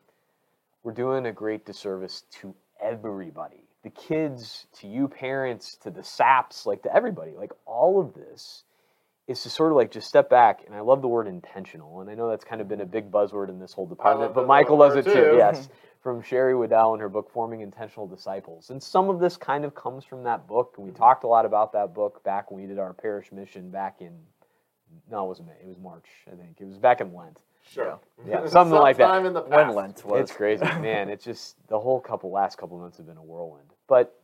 we're 0.82 0.94
doing 0.94 1.28
a 1.28 1.32
great 1.32 1.64
disservice 1.64 2.24
to 2.42 2.56
everybody. 2.82 3.63
The 3.84 3.90
kids, 3.90 4.66
to 4.80 4.88
you 4.88 5.08
parents, 5.08 5.78
to 5.84 5.92
the 5.92 6.04
SAPs, 6.04 6.66
like 6.66 6.84
to 6.84 6.96
everybody. 6.96 7.34
Like 7.38 7.52
all 7.66 8.00
of 8.00 8.14
this 8.14 8.64
is 9.28 9.44
to 9.44 9.50
sort 9.50 9.72
of 9.72 9.78
like 9.78 9.92
just 9.92 10.08
step 10.08 10.30
back. 10.30 10.62
And 10.66 10.76
I 10.76 10.82
love 10.82 11.02
the 11.02 11.08
word 11.08 11.28
intentional. 11.28 12.02
And 12.02 12.10
I 12.10 12.16
know 12.16 12.30
that's 12.30 12.46
kind 12.46 12.62
of 12.62 12.68
been 12.68 12.82
a 12.82 12.86
big 12.86 13.12
buzzword 13.12 13.50
in 13.50 13.60
this 13.60 13.74
whole 13.74 13.88
department, 13.88 14.34
but 14.34 14.48
Michael 14.48 14.78
does 14.78 14.96
it 14.96 15.06
too. 15.06 15.14
too. 15.14 15.36
Yes. 15.38 15.70
from 16.02 16.22
Sherry 16.22 16.54
Weddell 16.54 16.94
in 16.96 17.00
her 17.00 17.08
book 17.08 17.32
Forming 17.32 17.62
Intentional 17.62 18.08
Disciples. 18.08 18.70
And 18.72 18.84
some 18.84 19.10
of 19.10 19.22
this 19.22 19.38
kind 19.38 19.64
of 19.64 19.74
comes 19.74 20.04
from 20.04 20.24
that 20.24 20.48
book. 20.48 20.74
And 20.76 20.86
we 20.86 20.92
mm-hmm. 20.92 21.02
talked 21.02 21.24
a 21.24 21.28
lot 21.28 21.46
about 21.46 21.72
that 21.74 21.94
book 21.94 22.22
back 22.26 22.52
when 22.52 22.62
we 22.62 22.68
did 22.68 22.78
our 22.78 22.92
parish 22.92 23.32
mission 23.32 23.70
back 23.70 24.02
in 24.02 24.12
no, 25.10 25.26
it 25.26 25.28
wasn't 25.28 25.48
May. 25.48 25.54
It 25.62 25.68
was 25.68 25.78
March, 25.80 26.08
I 26.28 26.36
think. 26.36 26.58
It 26.60 26.66
was 26.66 26.78
back 26.78 27.02
in 27.02 27.14
Lent. 27.14 27.40
Sure. 27.72 28.00
Yeah, 28.26 28.44
yeah 28.44 28.48
something 28.48 28.80
like 28.80 28.96
that. 28.98 29.26
In 29.26 29.34
the 29.34 29.42
past. 29.42 29.68
When 29.68 29.76
Lent 29.76 30.06
was. 30.06 30.22
It's 30.22 30.32
crazy, 30.32 30.64
man. 30.80 31.10
It's 31.10 31.26
just 31.26 31.58
the 31.68 31.78
whole 31.78 32.00
couple 32.00 32.32
last 32.32 32.58
couple 32.58 32.80
months 32.80 32.96
have 32.96 33.06
been 33.06 33.18
a 33.18 33.24
whirlwind. 33.24 33.68
But 33.90 34.18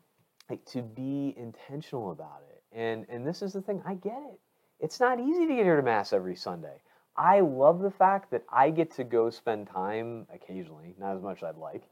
like 0.49 0.63
to 0.67 0.81
be 0.81 1.33
intentional 1.37 2.11
about 2.11 2.43
it, 2.49 2.63
and 2.71 3.05
and 3.09 3.27
this 3.27 3.41
is 3.41 3.51
the 3.51 3.61
thing. 3.61 3.81
I 3.85 3.95
get 3.95 4.21
it. 4.31 4.39
It's 4.79 5.01
not 5.01 5.19
easy 5.19 5.45
to 5.47 5.53
get 5.53 5.65
here 5.65 5.75
to 5.75 5.81
mass 5.81 6.13
every 6.13 6.37
Sunday. 6.37 6.77
I 7.17 7.41
love 7.41 7.81
the 7.81 7.91
fact 7.91 8.31
that 8.31 8.45
I 8.49 8.69
get 8.69 8.91
to 8.95 9.03
go 9.03 9.29
spend 9.29 9.67
time 9.67 10.25
occasionally, 10.33 10.95
not 10.97 11.17
as 11.17 11.21
much 11.21 11.39
as 11.39 11.49
I'd 11.49 11.57
like, 11.57 11.83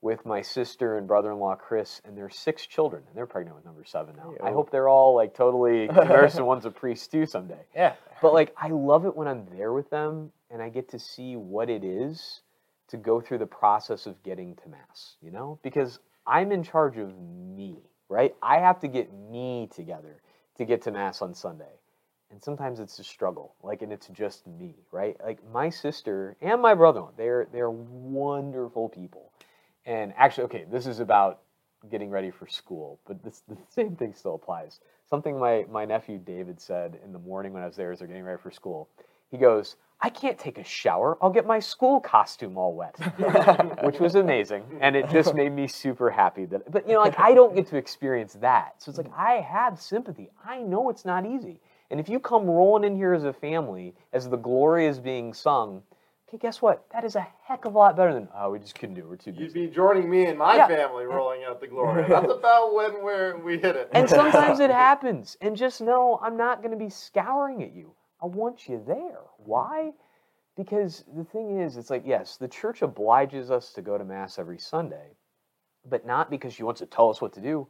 with 0.00 0.26
my 0.26 0.42
sister 0.42 0.98
and 0.98 1.06
brother-in-law 1.06 1.54
Chris 1.54 2.00
and 2.04 2.18
their 2.18 2.28
six 2.28 2.66
children, 2.66 3.04
and 3.06 3.16
they're 3.16 3.26
pregnant 3.26 3.54
with 3.54 3.64
number 3.64 3.84
seven 3.84 4.16
now. 4.16 4.34
I 4.42 4.50
hope 4.50 4.72
they're 4.72 4.88
all 4.88 5.14
like 5.14 5.34
totally 5.34 5.86
converse 5.94 6.34
and 6.34 6.44
one's 6.44 6.66
a 6.66 6.70
priest 6.72 7.12
too 7.12 7.24
someday. 7.26 7.64
Yeah. 7.76 7.94
But 8.20 8.34
like, 8.34 8.52
I 8.56 8.68
love 8.68 9.06
it 9.06 9.16
when 9.16 9.28
I'm 9.28 9.46
there 9.56 9.72
with 9.72 9.88
them 9.90 10.32
and 10.52 10.62
I 10.62 10.68
get 10.68 10.90
to 10.90 10.98
see 10.98 11.36
what 11.36 11.70
it 11.70 11.84
is 11.84 12.42
to 12.88 12.98
go 12.98 13.20
through 13.20 13.38
the 13.38 13.46
process 13.46 14.06
of 14.06 14.22
getting 14.22 14.56
to 14.56 14.68
mass. 14.68 15.16
You 15.22 15.32
know, 15.32 15.58
because 15.62 15.98
I'm 16.26 16.52
in 16.52 16.62
charge 16.62 16.98
of 16.98 17.12
me, 17.18 17.78
right? 18.08 18.34
I 18.42 18.58
have 18.58 18.80
to 18.80 18.88
get 18.88 19.12
me 19.12 19.68
together 19.74 20.22
to 20.58 20.64
get 20.64 20.82
to 20.82 20.92
mass 20.92 21.22
on 21.22 21.34
Sunday. 21.34 21.80
And 22.30 22.42
sometimes 22.42 22.80
it's 22.80 22.98
a 22.98 23.04
struggle 23.04 23.54
like 23.62 23.82
and 23.82 23.92
it's 23.92 24.08
just 24.08 24.46
me 24.46 24.76
right? 24.92 25.16
Like 25.22 25.40
my 25.52 25.70
sister 25.70 26.36
and 26.40 26.62
my 26.62 26.74
brother 26.74 27.04
they're 27.16 27.46
they're 27.52 27.70
wonderful 27.70 28.88
people. 28.88 29.32
And 29.86 30.14
actually 30.16 30.44
okay 30.44 30.64
this 30.70 30.86
is 30.86 31.00
about 31.00 31.40
getting 31.90 32.10
ready 32.10 32.30
for 32.30 32.46
school 32.46 33.00
but 33.06 33.22
this 33.24 33.42
the 33.48 33.58
same 33.68 33.96
thing 33.96 34.14
still 34.14 34.36
applies. 34.36 34.80
Something 35.10 35.38
my 35.38 35.66
my 35.70 35.84
nephew 35.84 36.18
david 36.18 36.60
said 36.60 36.98
in 37.04 37.12
the 37.12 37.18
morning 37.18 37.52
when 37.52 37.62
i 37.62 37.66
was 37.66 37.76
there 37.76 37.92
as 37.92 37.98
they're 37.98 38.08
getting 38.08 38.24
ready 38.24 38.40
for 38.42 38.50
school. 38.50 38.88
He 39.30 39.38
goes 39.38 39.76
i 40.02 40.10
can't 40.10 40.38
take 40.38 40.58
a 40.58 40.64
shower 40.64 41.16
i'll 41.22 41.30
get 41.30 41.46
my 41.46 41.58
school 41.58 42.00
costume 42.00 42.58
all 42.58 42.74
wet 42.74 42.94
which 43.84 43.98
was 43.98 44.14
amazing 44.14 44.62
and 44.80 44.94
it 44.94 45.08
just 45.08 45.34
made 45.34 45.52
me 45.52 45.66
super 45.66 46.10
happy 46.10 46.44
that 46.44 46.70
but 46.70 46.86
you 46.86 46.92
know 46.92 47.00
like 47.00 47.18
i 47.18 47.32
don't 47.32 47.54
get 47.54 47.66
to 47.66 47.76
experience 47.76 48.34
that 48.34 48.74
so 48.78 48.90
it's 48.90 48.98
like 48.98 49.10
i 49.16 49.34
have 49.34 49.80
sympathy 49.80 50.30
i 50.44 50.58
know 50.58 50.90
it's 50.90 51.04
not 51.04 51.24
easy 51.24 51.60
and 51.92 52.00
if 52.00 52.08
you 52.08 52.18
come 52.18 52.46
rolling 52.46 52.84
in 52.84 52.96
here 52.96 53.12
as 53.12 53.24
a 53.24 53.34
family, 53.34 53.94
as 54.14 54.26
the 54.26 54.38
glory 54.38 54.86
is 54.86 54.98
being 54.98 55.34
sung, 55.34 55.82
okay, 56.26 56.38
guess 56.38 56.62
what? 56.62 56.86
That 56.90 57.04
is 57.04 57.16
a 57.16 57.26
heck 57.44 57.66
of 57.66 57.74
a 57.74 57.78
lot 57.78 57.96
better 57.98 58.14
than, 58.14 58.28
oh, 58.34 58.50
we 58.50 58.60
just 58.60 58.74
couldn't 58.74 58.94
do 58.94 59.02
it. 59.02 59.08
We're 59.08 59.16
too 59.16 59.32
busy. 59.32 59.60
You'd 59.60 59.68
be 59.68 59.74
joining 59.74 60.08
me 60.08 60.24
and 60.24 60.38
my 60.38 60.56
yeah. 60.56 60.66
family 60.66 61.04
rolling 61.04 61.44
out 61.44 61.60
the 61.60 61.66
glory. 61.66 62.06
That's 62.08 62.32
about 62.38 62.74
when 62.74 63.04
we're, 63.04 63.36
we 63.36 63.58
hit 63.58 63.76
it. 63.76 63.90
And 63.92 64.08
sometimes 64.08 64.58
it 64.60 64.70
happens. 64.70 65.36
And 65.42 65.54
just 65.54 65.82
know 65.82 66.18
I'm 66.22 66.38
not 66.38 66.62
going 66.62 66.70
to 66.70 66.82
be 66.82 66.88
scouring 66.88 67.62
at 67.62 67.74
you. 67.74 67.92
I 68.22 68.26
want 68.26 68.68
you 68.68 68.82
there. 68.86 69.20
Hmm. 69.42 69.50
Why? 69.50 69.92
Because 70.56 71.04
the 71.16 71.24
thing 71.24 71.60
is, 71.60 71.76
it's 71.76 71.90
like, 71.90 72.02
yes, 72.06 72.36
the 72.36 72.48
church 72.48 72.82
obliges 72.82 73.50
us 73.50 73.72
to 73.72 73.82
go 73.82 73.96
to 73.96 74.04
Mass 74.04 74.38
every 74.38 74.58
Sunday, 74.58 75.16
but 75.88 76.06
not 76.06 76.30
because 76.30 76.52
she 76.52 76.62
wants 76.62 76.80
to 76.80 76.86
tell 76.86 77.10
us 77.10 77.20
what 77.20 77.32
to 77.34 77.40
do, 77.40 77.66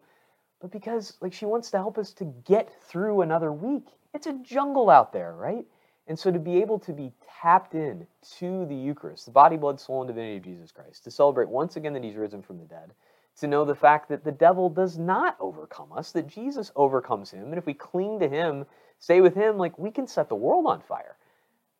but 0.60 0.72
because 0.72 1.16
like 1.20 1.32
she 1.32 1.46
wants 1.46 1.70
to 1.70 1.78
help 1.78 1.96
us 1.98 2.12
to 2.14 2.24
get 2.44 2.70
through 2.82 3.22
another 3.22 3.52
week 3.52 3.86
it's 4.14 4.26
a 4.26 4.34
jungle 4.42 4.90
out 4.90 5.12
there, 5.12 5.34
right? 5.34 5.64
And 6.06 6.18
so 6.18 6.30
to 6.30 6.38
be 6.38 6.60
able 6.60 6.78
to 6.80 6.92
be 6.92 7.12
tapped 7.40 7.74
in 7.74 8.06
to 8.38 8.66
the 8.66 8.74
Eucharist, 8.74 9.26
the 9.26 9.32
body, 9.32 9.56
blood, 9.56 9.80
soul, 9.80 10.02
and 10.02 10.08
divinity 10.08 10.36
of 10.36 10.42
Jesus 10.42 10.72
Christ, 10.72 11.04
to 11.04 11.10
celebrate 11.10 11.48
once 11.48 11.76
again 11.76 11.92
that 11.94 12.04
he's 12.04 12.16
risen 12.16 12.42
from 12.42 12.58
the 12.58 12.64
dead, 12.64 12.92
to 13.38 13.46
know 13.46 13.64
the 13.64 13.74
fact 13.74 14.08
that 14.08 14.24
the 14.24 14.32
devil 14.32 14.68
does 14.68 14.98
not 14.98 15.36
overcome 15.40 15.92
us, 15.92 16.12
that 16.12 16.26
Jesus 16.26 16.70
overcomes 16.76 17.30
him, 17.30 17.44
and 17.44 17.56
if 17.56 17.66
we 17.66 17.74
cling 17.74 18.18
to 18.20 18.28
him, 18.28 18.66
stay 19.02 19.20
with 19.20 19.34
him, 19.34 19.58
like 19.58 19.76
we 19.78 19.90
can 19.90 20.06
set 20.06 20.28
the 20.28 20.36
world 20.36 20.64
on 20.66 20.80
fire. 20.80 21.16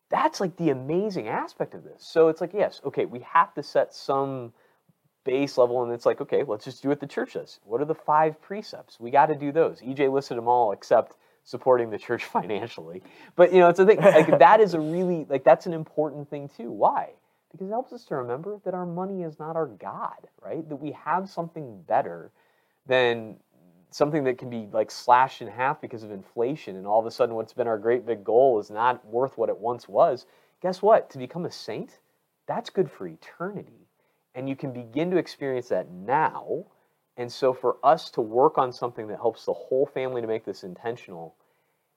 That's 0.09 0.41
like 0.41 0.57
the 0.57 0.69
amazing 0.69 1.29
aspect 1.29 1.73
of 1.73 1.83
this. 1.83 2.05
So 2.05 2.27
it's 2.27 2.41
like, 2.41 2.53
yes, 2.53 2.81
okay, 2.85 3.05
we 3.05 3.21
have 3.21 3.53
to 3.55 3.63
set 3.63 3.95
some 3.95 4.51
base 5.23 5.57
level, 5.57 5.81
and 5.83 5.93
it's 5.93 6.05
like, 6.05 6.19
okay, 6.19 6.43
let's 6.43 6.65
just 6.65 6.83
do 6.83 6.89
what 6.89 6.99
the 6.99 7.07
church 7.07 7.33
does. 7.33 7.61
What 7.63 7.79
are 7.79 7.85
the 7.85 7.95
five 7.95 8.39
precepts? 8.41 8.99
We 8.99 9.09
got 9.09 9.27
to 9.27 9.35
do 9.35 9.53
those. 9.53 9.79
EJ 9.79 10.11
listed 10.11 10.37
them 10.37 10.49
all 10.49 10.73
except 10.73 11.15
supporting 11.45 11.89
the 11.89 11.97
church 11.97 12.25
financially. 12.37 13.01
But 13.37 13.53
you 13.53 13.59
know, 13.59 13.69
it's 13.69 13.79
a 13.79 13.85
thing 13.85 14.01
like 14.01 14.37
that 14.39 14.59
is 14.59 14.73
a 14.73 14.79
really 14.81 15.25
like 15.29 15.45
that's 15.45 15.65
an 15.65 15.73
important 15.73 16.29
thing 16.29 16.49
too. 16.55 16.71
Why? 16.71 17.11
Because 17.51 17.67
it 17.67 17.71
helps 17.71 17.93
us 17.93 18.03
to 18.05 18.15
remember 18.15 18.59
that 18.65 18.73
our 18.73 18.85
money 18.85 19.23
is 19.23 19.39
not 19.39 19.55
our 19.55 19.67
God, 19.67 20.27
right? 20.41 20.67
That 20.67 20.75
we 20.75 20.91
have 20.91 21.29
something 21.29 21.83
better 21.87 22.31
than 22.85 23.37
something 23.93 24.23
that 24.23 24.37
can 24.37 24.49
be 24.49 24.67
like 24.71 24.89
slashed 24.89 25.41
in 25.41 25.47
half 25.47 25.79
because 25.79 26.03
of 26.03 26.11
inflation 26.11 26.75
and 26.75 26.87
all 26.87 26.99
of 26.99 27.05
a 27.05 27.11
sudden 27.11 27.35
what's 27.35 27.53
been 27.53 27.67
our 27.67 27.77
great 27.77 28.05
big 28.05 28.23
goal 28.23 28.59
is 28.59 28.71
not 28.71 29.05
worth 29.05 29.37
what 29.37 29.49
it 29.49 29.57
once 29.57 29.87
was. 29.87 30.25
Guess 30.61 30.81
what? 30.81 31.09
To 31.11 31.17
become 31.17 31.45
a 31.45 31.51
saint, 31.51 31.99
that's 32.47 32.69
good 32.69 32.89
for 32.89 33.07
eternity. 33.07 33.87
And 34.35 34.49
you 34.49 34.55
can 34.55 34.73
begin 34.73 35.11
to 35.11 35.17
experience 35.17 35.67
that 35.69 35.91
now. 35.91 36.65
And 37.17 37.31
so 37.31 37.53
for 37.53 37.77
us 37.83 38.09
to 38.11 38.21
work 38.21 38.57
on 38.57 38.73
something 38.73 39.07
that 39.07 39.17
helps 39.17 39.45
the 39.45 39.53
whole 39.53 39.85
family 39.85 40.21
to 40.21 40.27
make 40.27 40.45
this 40.45 40.63
intentional 40.63 41.35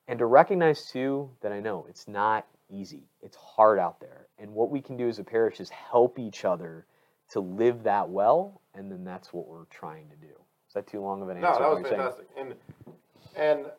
and 0.09 0.19
to 0.19 0.27
recognize 0.27 0.91
too 0.91 1.31
that 1.41 1.53
I 1.53 1.61
know 1.61 1.87
it's 1.89 2.07
not 2.07 2.47
easy. 2.69 3.05
It's 3.23 3.37
hard 3.37 3.79
out 3.79 4.01
there. 4.01 4.27
And 4.39 4.53
what 4.53 4.71
we 4.71 4.83
can 4.83 4.97
do 4.97 5.09
as 5.09 5.19
a 5.19 5.25
parish 5.25 5.61
is 5.61 5.71
help 5.71 6.19
each 6.19 6.45
other 6.45 6.87
to 7.31 7.41
live 7.41 7.83
that 7.85 8.09
well, 8.09 8.61
and 8.75 8.91
then 8.91 9.05
that's 9.05 9.33
what 9.33 9.49
we're 9.49 9.65
trying 9.65 10.09
to 10.11 10.17
do. 10.17 10.46
Is 10.77 10.85
that 10.85 10.91
too 10.91 11.01
long 11.01 11.23
of 11.23 11.31
an 11.31 11.39
answer? 11.39 11.43
No, 11.43 11.49
answer? 11.49 11.63
that 11.63 11.69
what 11.71 11.83
was 11.83 11.91
you're 11.91 11.99
saying? 11.99 12.01
fantastic. 12.03 12.29
And 12.37 13.65
and 13.65 13.73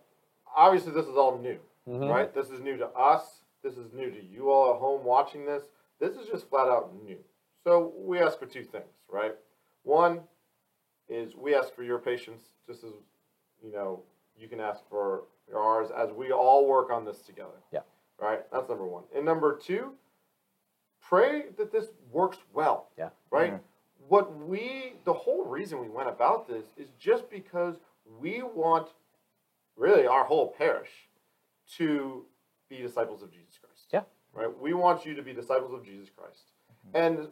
obviously 0.55 0.91
this 0.93 1.05
is 1.05 1.15
all 1.15 1.37
new, 1.37 1.59
Mhm. 1.87 2.09
right? 2.09 2.33
This 2.33 2.49
is 2.49 2.59
new 2.59 2.75
to 2.77 2.87
us. 2.89 3.43
This 3.61 3.77
is 3.77 3.93
new 3.93 4.09
to 4.09 4.19
you 4.23 4.49
all 4.51 4.73
at 4.73 4.79
home 4.79 5.03
watching 5.03 5.45
this. 5.45 5.69
This 5.99 6.15
is 6.17 6.27
just 6.27 6.49
flat 6.49 6.67
out 6.67 6.93
new. 7.03 7.23
So 7.63 7.93
we 7.97 8.19
ask 8.19 8.39
for 8.39 8.47
two 8.47 8.63
things, 8.63 9.03
right? 9.09 9.35
One 9.83 10.27
is 11.07 11.35
we 11.35 11.53
ask 11.53 11.71
for 11.73 11.83
your 11.83 11.99
patience, 11.99 12.49
just 12.65 12.83
as 12.83 12.93
you 13.61 13.71
know 13.71 14.01
you 14.35 14.47
can 14.47 14.59
ask 14.59 14.83
for 14.89 15.25
ours 15.55 15.91
as 15.91 16.11
we 16.11 16.31
all 16.31 16.65
work 16.67 16.89
on 16.89 17.05
this 17.05 17.21
together. 17.21 17.61
Yeah. 17.71 17.81
Right. 18.17 18.49
That's 18.49 18.69
number 18.69 18.87
one. 18.87 19.03
And 19.13 19.23
number 19.23 19.55
two, 19.55 19.95
pray 20.99 21.49
that 21.57 21.71
this 21.71 21.91
works 22.11 22.39
well. 22.53 22.89
Yeah. 22.97 23.11
Right. 23.29 23.53
Mhm. 23.53 23.59
What 24.07 24.37
we 24.47 24.93
the 25.05 25.13
whole 25.13 25.45
reason 25.45 25.79
we 25.79 25.89
went 25.89 26.09
about 26.09 26.47
this 26.47 26.65
is 26.77 26.89
just 26.99 27.29
because 27.29 27.75
we 28.19 28.41
want 28.41 28.89
really 29.75 30.07
our 30.07 30.23
whole 30.23 30.53
parish 30.57 30.89
to 31.77 32.25
be 32.69 32.77
disciples 32.77 33.21
of 33.21 33.31
Jesus 33.31 33.59
Christ. 33.61 33.87
Yeah. 33.91 34.03
Right? 34.33 34.49
We 34.59 34.73
want 34.73 35.05
you 35.05 35.13
to 35.15 35.21
be 35.21 35.33
disciples 35.33 35.73
of 35.73 35.83
Jesus 35.83 36.09
Christ. 36.15 36.51
Mm-hmm. 36.87 36.97
And 36.97 37.27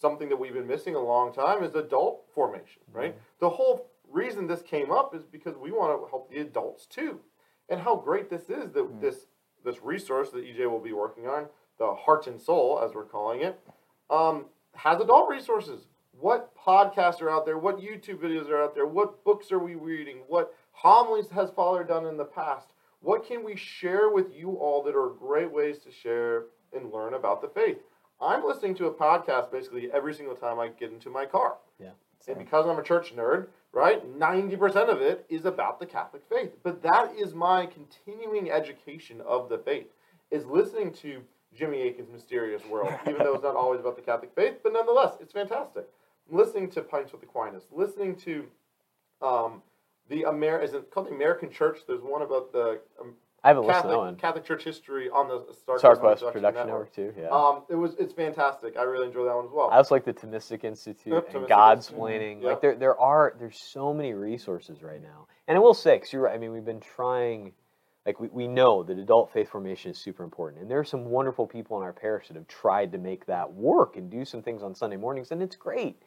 something 0.00 0.28
that 0.28 0.36
we've 0.36 0.54
been 0.54 0.66
missing 0.66 0.94
a 0.94 1.00
long 1.00 1.32
time 1.32 1.62
is 1.62 1.74
adult 1.74 2.24
formation, 2.34 2.82
mm-hmm. 2.90 2.98
right? 2.98 3.16
The 3.40 3.50
whole 3.50 3.90
reason 4.10 4.46
this 4.46 4.62
came 4.62 4.90
up 4.90 5.14
is 5.14 5.24
because 5.24 5.56
we 5.56 5.70
want 5.70 6.00
to 6.00 6.08
help 6.08 6.30
the 6.30 6.40
adults 6.40 6.86
too. 6.86 7.20
And 7.68 7.80
how 7.80 7.96
great 7.96 8.30
this 8.30 8.48
is 8.48 8.72
that 8.72 8.84
mm. 8.84 9.00
this 9.00 9.26
this 9.64 9.82
resource 9.82 10.30
that 10.30 10.44
EJ 10.44 10.70
will 10.70 10.80
be 10.80 10.92
working 10.92 11.26
on, 11.26 11.46
the 11.78 11.92
Heart 11.94 12.28
and 12.28 12.40
Soul, 12.40 12.80
as 12.82 12.94
we're 12.94 13.04
calling 13.04 13.42
it, 13.42 13.60
um, 14.08 14.46
has 14.74 15.00
adult 15.00 15.28
resources. 15.28 15.88
What 16.20 16.52
podcasts 16.56 17.22
are 17.22 17.30
out 17.30 17.46
there? 17.46 17.58
What 17.58 17.78
YouTube 17.78 18.18
videos 18.18 18.48
are 18.48 18.60
out 18.60 18.74
there? 18.74 18.86
What 18.86 19.22
books 19.24 19.52
are 19.52 19.58
we 19.58 19.76
reading? 19.76 20.22
What 20.26 20.52
homilies 20.72 21.30
has 21.30 21.50
Father 21.50 21.84
done 21.84 22.06
in 22.06 22.16
the 22.16 22.24
past? 22.24 22.72
What 23.00 23.24
can 23.24 23.44
we 23.44 23.54
share 23.54 24.10
with 24.10 24.34
you 24.34 24.54
all 24.54 24.82
that 24.82 24.96
are 24.96 25.10
great 25.10 25.52
ways 25.52 25.78
to 25.80 25.92
share 25.92 26.46
and 26.72 26.92
learn 26.92 27.14
about 27.14 27.40
the 27.40 27.48
faith? 27.48 27.78
I'm 28.20 28.44
listening 28.44 28.74
to 28.76 28.86
a 28.86 28.92
podcast 28.92 29.52
basically 29.52 29.92
every 29.92 30.12
single 30.12 30.34
time 30.34 30.58
I 30.58 30.68
get 30.68 30.90
into 30.90 31.08
my 31.08 31.24
car. 31.24 31.58
Yeah. 31.78 31.90
And 32.26 32.38
because 32.38 32.66
I'm 32.66 32.80
a 32.80 32.82
church 32.82 33.14
nerd, 33.14 33.46
right, 33.72 34.04
90% 34.18 34.88
of 34.88 35.00
it 35.00 35.24
is 35.28 35.44
about 35.44 35.78
the 35.78 35.86
Catholic 35.86 36.22
faith. 36.28 36.50
But 36.64 36.82
that 36.82 37.12
is 37.16 37.32
my 37.32 37.66
continuing 37.66 38.50
education 38.50 39.20
of 39.20 39.48
the 39.48 39.58
faith, 39.58 39.86
is 40.32 40.44
listening 40.46 40.92
to 40.94 41.22
Jimmy 41.54 41.88
Akin's 41.88 42.10
Mysterious 42.10 42.64
World, 42.66 42.92
even 43.08 43.22
though 43.22 43.34
it's 43.34 43.44
not 43.44 43.56
always 43.56 43.80
about 43.80 43.94
the 43.94 44.02
Catholic 44.02 44.32
faith, 44.34 44.54
but 44.64 44.72
nonetheless, 44.72 45.14
it's 45.20 45.32
fantastic. 45.32 45.88
Listening 46.30 46.70
to 46.72 46.82
Pints 46.82 47.12
with 47.12 47.22
Aquinas, 47.22 47.64
listening 47.72 48.14
to 48.16 48.44
um, 49.22 49.62
the 50.08 50.24
Amer 50.28 50.60
is 50.60 50.74
it 50.74 50.90
called 50.90 51.06
the 51.08 51.14
American 51.14 51.50
Church? 51.50 51.80
There's 51.86 52.02
one 52.02 52.22
about 52.22 52.52
the 52.52 52.80
um, 53.00 53.14
I 53.44 53.48
haven't 53.48 53.66
listened 53.66 53.82
to 53.84 53.88
Catholic, 53.88 53.98
one. 53.98 54.16
Catholic 54.16 54.44
Church 54.44 54.64
history 54.64 55.08
on 55.10 55.28
the 55.28 55.54
Star, 55.54 55.78
Star 55.78 55.96
Quest 55.96 56.22
Quest 56.22 56.34
Production 56.34 56.66
Network, 56.66 56.92
too. 56.92 57.14
Yeah. 57.16 57.28
Um, 57.28 57.62
it 57.68 57.76
was 57.76 57.94
it's 57.98 58.12
fantastic. 58.12 58.76
I 58.76 58.82
really 58.82 59.06
enjoy 59.06 59.24
that 59.24 59.34
one 59.34 59.44
as 59.44 59.52
well. 59.52 59.70
I 59.70 59.76
also 59.76 59.94
like 59.94 60.04
the 60.04 60.12
Thomistic 60.12 60.64
Institute 60.64 61.12
Yep, 61.12 61.34
and 61.34 61.48
God's. 61.48 61.88
Planning. 61.88 62.42
Yep. 62.42 62.50
Like 62.50 62.60
there, 62.60 62.74
there 62.74 63.00
are 63.00 63.34
there's 63.38 63.60
so 63.60 63.94
many 63.94 64.12
resources 64.12 64.82
right 64.82 65.00
now. 65.00 65.28
And 65.46 65.56
I 65.56 65.60
will 65.60 65.74
say, 65.74 65.96
because 65.96 66.12
you're 66.12 66.22
right. 66.22 66.34
I 66.34 66.38
mean, 66.38 66.52
we've 66.52 66.64
been 66.64 66.80
trying. 66.80 67.52
Like 68.04 68.18
we, 68.20 68.28
we 68.28 68.48
know 68.48 68.82
that 68.82 68.98
adult 68.98 69.32
faith 69.32 69.50
formation 69.50 69.90
is 69.90 69.98
super 69.98 70.24
important, 70.24 70.62
and 70.62 70.70
there 70.70 70.78
are 70.78 70.84
some 70.84 71.04
wonderful 71.04 71.46
people 71.46 71.76
in 71.76 71.84
our 71.84 71.92
parish 71.92 72.28
that 72.28 72.36
have 72.36 72.48
tried 72.48 72.92
to 72.92 72.98
make 72.98 73.26
that 73.26 73.52
work 73.52 73.96
and 73.96 74.10
do 74.10 74.24
some 74.24 74.42
things 74.42 74.62
on 74.62 74.74
Sunday 74.74 74.96
mornings, 74.96 75.30
and 75.30 75.42
it's 75.42 75.56
great. 75.56 76.02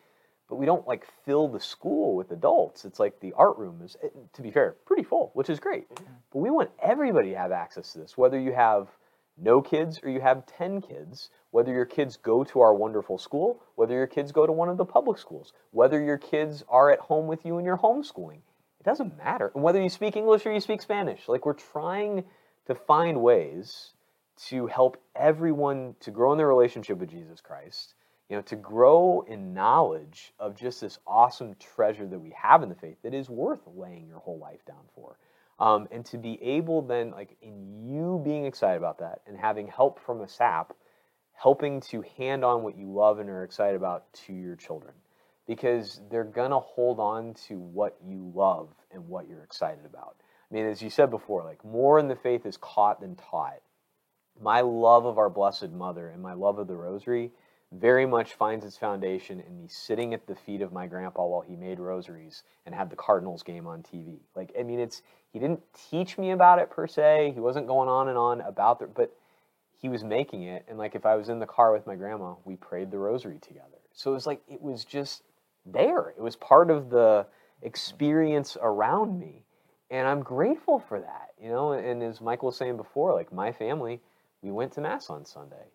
But 0.52 0.58
we 0.58 0.66
don't 0.66 0.86
like 0.86 1.08
fill 1.24 1.48
the 1.48 1.62
school 1.62 2.14
with 2.14 2.32
adults. 2.32 2.84
It's 2.84 3.00
like 3.00 3.22
the 3.22 3.32
art 3.38 3.58
room 3.58 3.82
is, 3.82 3.96
eh, 4.04 4.10
to 4.34 4.42
be 4.42 4.52
fair, 4.52 4.76
pretty 4.86 5.04
full, 5.04 5.32
which 5.34 5.50
is 5.50 5.62
great. 5.62 5.88
But 5.90 6.40
we 6.40 6.50
want 6.50 6.72
everybody 6.84 7.30
to 7.30 7.38
have 7.38 7.54
access 7.54 7.94
to 7.94 8.00
this, 8.00 8.18
whether 8.18 8.38
you 8.38 8.52
have 8.52 8.90
no 9.38 9.62
kids 9.62 10.02
or 10.04 10.10
you 10.10 10.20
have 10.20 10.46
10 10.46 10.82
kids, 10.82 11.30
whether 11.52 11.72
your 11.72 11.86
kids 11.86 12.18
go 12.18 12.44
to 12.44 12.60
our 12.60 12.74
wonderful 12.74 13.18
school, 13.18 13.64
whether 13.76 13.94
your 13.94 14.08
kids 14.08 14.34
go 14.34 14.46
to 14.46 14.52
one 14.52 14.68
of 14.68 14.76
the 14.76 14.84
public 14.84 15.18
schools, 15.18 15.54
whether 15.72 16.02
your 16.02 16.18
kids 16.18 16.66
are 16.68 16.92
at 16.92 17.00
home 17.00 17.28
with 17.28 17.46
you 17.46 17.56
and 17.56 17.66
you're 17.66 17.78
homeschooling. 17.78 18.42
It 18.82 18.84
doesn't 18.84 19.18
matter. 19.18 19.54
And 19.56 19.64
whether 19.64 19.82
you 19.82 19.88
speak 19.88 20.18
English 20.18 20.46
or 20.46 20.52
you 20.52 20.60
speak 20.60 20.82
Spanish, 20.82 21.30
like 21.30 21.46
we're 21.46 21.54
trying 21.54 22.26
to 22.68 22.76
find 22.76 23.22
ways 23.22 23.94
to 24.48 24.68
help 24.68 25.02
everyone 25.16 25.96
to 26.02 26.12
grow 26.12 26.34
in 26.34 26.38
their 26.38 26.50
relationship 26.50 26.98
with 26.98 27.10
Jesus 27.10 27.40
Christ, 27.40 27.94
you 28.32 28.38
know, 28.38 28.44
to 28.44 28.56
grow 28.56 29.26
in 29.28 29.54
knowledge 29.54 30.34
of 30.40 30.56
just 30.56 30.80
this 30.80 30.98
awesome 31.06 31.54
treasure 31.56 32.08
that 32.08 32.18
we 32.18 32.30
have 32.42 32.64
in 32.64 32.70
the 32.70 32.76
faith 32.76 32.96
that 33.04 33.14
is 33.14 33.30
worth 33.30 33.60
laying 33.76 34.08
your 34.08 34.20
whole 34.20 34.40
life 34.40 34.64
down 34.66 34.86
for. 34.96 35.20
Um, 35.60 35.90
and 35.92 36.06
to 36.06 36.18
be 36.18 36.42
able 36.42 36.82
then, 36.82 37.12
like 37.12 37.36
in 37.42 37.90
you 37.90 38.22
being 38.24 38.46
excited 38.46 38.78
about 38.78 39.00
that 39.00 39.20
and 39.28 39.38
having 39.38 39.68
help 39.68 40.00
from 40.00 40.22
a 40.22 40.30
SAP, 40.30 40.72
helping 41.34 41.82
to 41.82 42.06
hand 42.18 42.46
on 42.46 42.64
what 42.64 42.78
you 42.78 42.90
love 42.90 43.20
and 43.20 43.30
are 43.30 43.44
excited 43.44 43.76
about 43.76 44.06
to 44.14 44.34
your 44.34 44.56
children. 44.56 44.94
Because 45.46 46.00
they're 46.10 46.24
going 46.24 46.52
to 46.52 46.60
hold 46.60 47.02
on 47.02 47.34
to 47.50 47.60
what 47.60 47.98
you 48.02 48.32
love 48.34 48.70
and 48.94 49.10
what 49.10 49.28
you're 49.28 49.44
excited 49.44 49.86
about. 49.86 50.16
I 50.50 50.54
mean, 50.54 50.68
as 50.68 50.82
you 50.82 50.90
said 50.90 51.10
before, 51.10 51.44
like 51.44 51.66
more 51.66 52.00
in 52.00 52.08
the 52.08 52.16
faith 52.16 52.46
is 52.46 52.56
caught 52.56 53.02
than 53.02 53.18
taught. 53.18 53.60
My 54.42 54.62
love 54.62 55.06
of 55.06 55.18
our 55.18 55.30
Blessed 55.30 55.72
Mother 55.72 56.08
and 56.08 56.24
my 56.24 56.34
love 56.34 56.60
of 56.60 56.68
the 56.68 56.78
Rosary 56.78 57.34
very 57.72 58.06
much 58.06 58.34
finds 58.34 58.66
its 58.66 58.78
foundation 58.78 59.40
in 59.40 59.58
me 59.58 59.68
sitting 59.70 60.14
at 60.14 60.28
the 60.28 60.36
feet 60.36 60.62
of 60.62 60.74
my 60.74 60.88
grandpa 60.88 61.26
while 61.26 61.42
he 61.42 61.56
made 61.56 61.80
rosaries 61.80 62.44
and 62.66 62.76
had 62.76 62.90
the 62.90 62.96
Cardinals 62.96 63.44
game 63.44 63.66
on 63.66 63.82
TV. 63.82 64.20
Like, 64.36 64.52
I 64.60 64.64
mean, 64.64 64.80
it's 64.80 65.02
he 65.32 65.40
didn't 65.40 65.62
teach 65.90 66.18
me 66.18 66.32
about 66.32 66.60
it 66.60 66.70
per 66.70 66.86
se. 66.86 67.32
He 67.34 67.40
wasn't 67.40 67.68
going 67.68 67.88
on 67.88 68.10
and 68.10 68.18
on 68.18 68.42
about 68.42 68.82
it, 68.82 68.94
but 68.94 69.16
he 69.80 69.88
was 69.88 70.04
making 70.04 70.44
it. 70.44 70.66
And 70.68 70.78
like, 70.78 70.96
if 70.96 71.06
I 71.06 71.16
was 71.16 71.30
in 71.30 71.40
the 71.40 71.46
car 71.46 71.72
with 71.72 71.88
my 71.88 71.96
grandma, 71.96 72.36
we 72.44 72.58
prayed 72.58 72.92
the 72.92 72.98
rosary 72.98 73.40
together. 73.40 73.80
So 73.94 74.12
it 74.12 74.16
was 74.16 74.28
like 74.28 74.42
it 74.50 74.62
was 74.62 74.84
just 74.84 75.24
there. 75.66 76.10
It 76.10 76.22
was 76.22 76.36
part 76.36 76.70
of 76.70 76.90
the 76.90 77.26
experience 77.62 78.58
around 78.62 79.18
me, 79.18 79.44
and 79.90 80.08
I'm 80.08 80.24
grateful 80.24 80.80
for 80.80 81.00
that. 81.00 81.30
You 81.42 81.50
know, 81.50 81.72
and 81.72 82.04
as 82.04 82.20
Michael 82.20 82.48
was 82.48 82.58
saying 82.58 82.76
before, 82.76 83.14
like 83.14 83.32
my 83.32 83.54
family, 83.54 84.02
we 84.42 84.52
went 84.52 84.74
to 84.74 84.82
mass 84.82 85.10
on 85.10 85.26
Sunday 85.26 85.68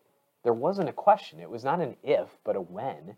there 0.43 0.53
wasn't 0.53 0.89
a 0.89 0.93
question. 0.93 1.39
It 1.39 1.49
was 1.49 1.63
not 1.63 1.81
an 1.81 1.95
if, 2.03 2.29
but 2.43 2.55
a 2.55 2.61
when. 2.61 3.15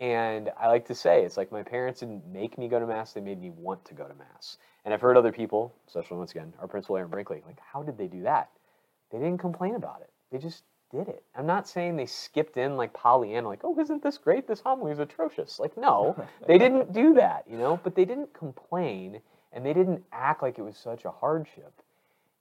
And 0.00 0.50
I 0.58 0.68
like 0.68 0.86
to 0.86 0.94
say, 0.94 1.24
it's 1.24 1.36
like 1.36 1.52
my 1.52 1.62
parents 1.62 2.00
didn't 2.00 2.26
make 2.26 2.58
me 2.58 2.68
go 2.68 2.80
to 2.80 2.86
Mass, 2.86 3.12
they 3.12 3.20
made 3.20 3.40
me 3.40 3.50
want 3.50 3.84
to 3.84 3.94
go 3.94 4.04
to 4.04 4.14
Mass. 4.14 4.58
And 4.84 4.92
I've 4.92 5.00
heard 5.00 5.16
other 5.16 5.32
people, 5.32 5.72
especially 5.86 6.16
once 6.16 6.32
again, 6.32 6.52
our 6.58 6.66
principal 6.66 6.96
Aaron 6.96 7.10
Brinkley, 7.10 7.42
like, 7.46 7.60
how 7.60 7.82
did 7.82 7.96
they 7.96 8.08
do 8.08 8.22
that? 8.22 8.50
They 9.12 9.18
didn't 9.18 9.38
complain 9.38 9.76
about 9.76 10.00
it. 10.00 10.10
They 10.32 10.38
just 10.38 10.64
did 10.90 11.08
it. 11.08 11.22
I'm 11.36 11.46
not 11.46 11.68
saying 11.68 11.96
they 11.96 12.06
skipped 12.06 12.56
in 12.56 12.76
like 12.76 12.92
Pollyanna, 12.92 13.46
like, 13.46 13.60
oh, 13.64 13.78
isn't 13.78 14.02
this 14.02 14.18
great? 14.18 14.48
This 14.48 14.60
homily 14.60 14.92
is 14.92 14.98
atrocious. 14.98 15.60
Like, 15.60 15.76
no, 15.76 16.16
they 16.46 16.58
didn't 16.58 16.92
do 16.92 17.14
that, 17.14 17.44
you 17.48 17.56
know, 17.56 17.78
but 17.82 17.94
they 17.94 18.04
didn't 18.04 18.32
complain 18.34 19.20
and 19.52 19.64
they 19.64 19.74
didn't 19.74 20.02
act 20.12 20.42
like 20.42 20.58
it 20.58 20.62
was 20.62 20.76
such 20.76 21.04
a 21.04 21.10
hardship. 21.10 21.72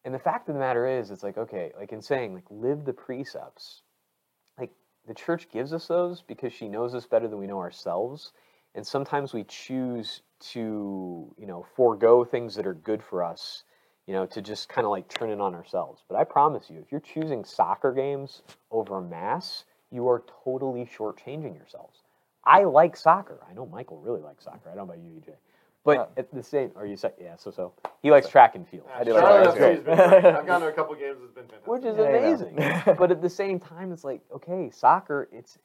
And 0.03 0.13
the 0.13 0.19
fact 0.19 0.49
of 0.49 0.55
the 0.55 0.59
matter 0.59 0.87
is, 0.87 1.11
it's 1.11 1.23
like, 1.23 1.37
okay, 1.37 1.71
like 1.77 1.91
in 1.91 2.01
saying, 2.01 2.33
like, 2.33 2.45
live 2.49 2.85
the 2.85 2.93
precepts, 2.93 3.83
the 5.07 5.13
church 5.13 5.49
gives 5.51 5.73
us 5.73 5.87
those 5.87 6.21
because 6.21 6.53
she 6.53 6.67
knows 6.67 6.93
us 6.95 7.05
better 7.05 7.27
than 7.27 7.39
we 7.39 7.47
know 7.47 7.59
ourselves. 7.59 8.33
And 8.75 8.85
sometimes 8.85 9.33
we 9.33 9.43
choose 9.43 10.21
to 10.41 11.33
you 11.37 11.45
know 11.45 11.65
forego 11.75 12.23
things 12.23 12.55
that 12.55 12.65
are 12.65 12.73
good 12.73 13.03
for 13.03 13.23
us 13.23 13.63
you 14.07 14.13
know 14.13 14.25
to 14.25 14.41
just 14.41 14.69
kind 14.69 14.85
of 14.85 14.91
like 14.91 15.07
turn 15.07 15.29
it 15.29 15.39
on 15.39 15.53
ourselves. 15.53 16.03
But 16.09 16.17
i 16.17 16.23
promise 16.23 16.69
you 16.69 16.79
if 16.79 16.91
you're 16.91 17.01
choosing 17.01 17.45
soccer 17.45 17.91
games 17.93 18.41
over 18.71 19.01
mass 19.01 19.65
you 19.91 20.07
are 20.09 20.23
totally 20.43 20.85
shortchanging 20.85 21.55
yourselves. 21.55 21.99
I 22.43 22.63
like 22.63 22.97
soccer. 22.97 23.39
I 23.49 23.53
know 23.53 23.67
michael 23.67 23.99
really 23.99 24.21
likes 24.21 24.45
soccer. 24.45 24.69
I 24.71 24.75
don't 24.75 24.87
know 24.87 24.93
about 24.93 25.03
you 25.03 25.21
ej 25.21 25.35
but 25.83 25.97
Uh, 25.97 26.05
at 26.17 26.31
the 26.33 26.43
same 26.43 26.71
are 26.75 26.85
you 26.85 26.95
say 26.97 27.11
yeah 27.19 27.35
so 27.35 27.51
so 27.51 27.73
he 28.01 28.11
likes 28.11 28.27
track 28.29 28.55
and 28.55 28.67
field 28.67 28.87
I 28.95 29.03
do 29.03 29.13
like 29.13 29.21
Charlotte 29.23 29.55
that. 29.55 29.61
FC 29.61 29.75
has 29.75 29.83
been 29.83 29.95
great. 30.21 30.25
I've 30.35 30.47
gone 30.47 30.61
to 30.61 30.67
a 30.67 30.71
couple 30.73 30.95
games. 30.95 31.17
It's 31.23 31.33
been 31.33 31.45
fantastic. 31.47 31.67
which 31.67 31.85
is 31.85 31.97
Yeah, 31.97 32.03
I 32.03 32.11
know. 32.11 32.17
amazing. 32.17 32.95
but 32.97 33.11
at 33.11 33.21
the 33.21 33.29
same 33.29 33.59
time, 33.59 33.91
it's 33.91 34.03
like 34.03 34.21
okay, 34.35 34.69
soccer. 34.71 35.29
It's 35.31 35.57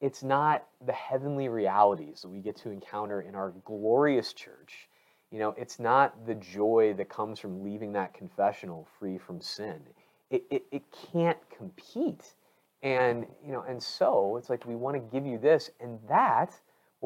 it's 0.00 0.22
not 0.22 0.66
the 0.84 0.92
heavenly 0.92 1.48
realities 1.48 2.20
that 2.22 2.28
we 2.28 2.40
get 2.40 2.56
to 2.56 2.70
encounter 2.70 3.22
in 3.22 3.34
our 3.34 3.52
glorious 3.64 4.32
church. 4.34 4.88
You 5.30 5.38
know, 5.38 5.54
it's 5.56 5.80
not 5.80 6.26
the 6.26 6.34
joy 6.34 6.94
that 6.98 7.08
comes 7.08 7.38
from 7.40 7.64
leaving 7.64 7.92
that 7.94 8.14
confessional 8.14 8.86
free 8.98 9.18
from 9.18 9.40
sin. 9.40 9.80
It, 10.30 10.44
it, 10.50 10.64
it 10.70 10.82
can't 11.12 11.38
compete. 11.50 12.34
And 12.82 13.26
you 13.44 13.52
know, 13.52 13.62
and 13.66 13.82
so 13.82 14.36
it's 14.36 14.50
like 14.50 14.66
we 14.66 14.76
want 14.76 14.94
to 14.96 15.00
give 15.00 15.26
you 15.26 15.38
this, 15.38 15.70
and 15.80 15.98
that 16.08 16.54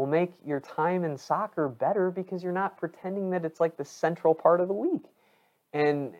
will 0.01 0.07
make 0.07 0.33
your 0.47 0.61
time 0.61 1.05
in 1.05 1.15
soccer 1.15 1.69
better 1.69 2.11
because 2.11 2.43
you're 2.43 2.55
not 2.55 2.79
pretending 2.79 3.29
that 3.29 3.45
it's 3.45 3.61
like 3.61 3.77
the 3.77 3.85
central 3.85 4.35
part 4.35 4.63
of 4.63 4.67
the 4.67 4.73
week. 4.73 5.05
And 5.75 6.15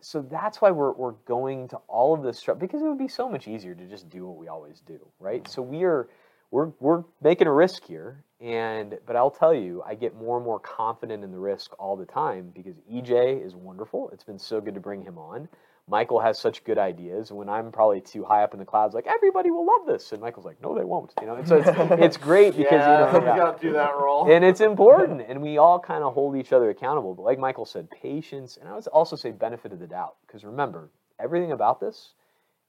so 0.00 0.22
that's 0.22 0.62
why 0.62 0.70
we're, 0.70 0.92
we're 0.92 1.16
going 1.26 1.66
to 1.68 1.76
all 1.88 2.14
of 2.14 2.22
this 2.22 2.38
stuff 2.38 2.60
because 2.60 2.80
it 2.80 2.84
would 2.84 2.96
be 2.96 3.08
so 3.08 3.28
much 3.28 3.48
easier 3.48 3.74
to 3.74 3.86
just 3.86 4.08
do 4.08 4.24
what 4.24 4.36
we 4.36 4.46
always 4.46 4.82
do, 4.86 5.00
right? 5.18 5.42
Mm-hmm. 5.42 5.50
So 5.50 5.62
we 5.62 5.82
are 5.82 6.08
we're 6.52 6.70
we're 6.78 7.02
making 7.24 7.48
a 7.48 7.52
risk 7.52 7.84
here, 7.84 8.22
and 8.40 8.96
but 9.04 9.16
I'll 9.16 9.32
tell 9.32 9.52
you, 9.52 9.82
I 9.84 9.96
get 9.96 10.14
more 10.14 10.36
and 10.36 10.44
more 10.44 10.60
confident 10.60 11.24
in 11.24 11.32
the 11.32 11.38
risk 11.38 11.72
all 11.80 11.96
the 11.96 12.06
time 12.06 12.52
because 12.54 12.76
EJ 12.88 13.44
is 13.44 13.56
wonderful. 13.56 14.10
It's 14.12 14.22
been 14.22 14.38
so 14.38 14.60
good 14.60 14.74
to 14.74 14.80
bring 14.80 15.02
him 15.02 15.18
on. 15.18 15.48
Michael 15.86 16.20
has 16.20 16.38
such 16.38 16.64
good 16.64 16.78
ideas. 16.78 17.30
When 17.30 17.48
I'm 17.48 17.70
probably 17.70 18.00
too 18.00 18.24
high 18.24 18.42
up 18.42 18.54
in 18.54 18.58
the 18.58 18.64
clouds, 18.64 18.94
like 18.94 19.06
everybody 19.06 19.50
will 19.50 19.66
love 19.66 19.86
this, 19.86 20.12
and 20.12 20.20
Michael's 20.20 20.46
like, 20.46 20.62
no, 20.62 20.74
they 20.74 20.84
won't. 20.84 21.12
You 21.20 21.26
know, 21.26 21.34
and 21.34 21.46
so 21.46 21.56
it's, 21.58 21.68
it's 22.00 22.16
great 22.16 22.56
because 22.56 22.72
yeah, 22.72 23.12
you 23.12 23.20
know, 23.20 23.32
you 23.34 23.38
got 23.38 23.60
to 23.60 23.66
do 23.66 23.72
that 23.74 23.94
role. 23.94 24.32
and 24.32 24.44
it's 24.44 24.60
important, 24.60 25.22
and 25.28 25.42
we 25.42 25.58
all 25.58 25.78
kind 25.78 26.02
of 26.02 26.14
hold 26.14 26.36
each 26.36 26.52
other 26.52 26.70
accountable. 26.70 27.14
But 27.14 27.22
like 27.22 27.38
Michael 27.38 27.66
said, 27.66 27.90
patience, 27.90 28.56
and 28.56 28.68
I 28.68 28.74
would 28.74 28.86
also 28.88 29.14
say 29.14 29.30
benefit 29.30 29.72
of 29.72 29.78
the 29.78 29.86
doubt, 29.86 30.16
because 30.26 30.42
remember, 30.44 30.90
everything 31.20 31.52
about 31.52 31.80
this 31.80 32.14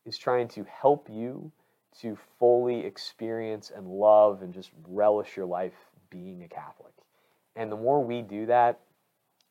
is 0.06 0.18
trying 0.18 0.50
to 0.50 0.66
help 0.66 1.08
you 1.10 1.52
to 2.02 2.18
fully 2.38 2.86
experience 2.86 3.72
and 3.74 3.88
love 3.88 4.42
and 4.42 4.54
just 4.54 4.72
relish 4.88 5.38
your 5.38 5.46
life 5.46 5.74
being 6.10 6.44
a 6.44 6.48
Catholic. 6.48 6.92
And 7.56 7.72
the 7.72 7.78
more 7.78 8.04
we 8.04 8.22
do 8.22 8.46
that, 8.48 8.82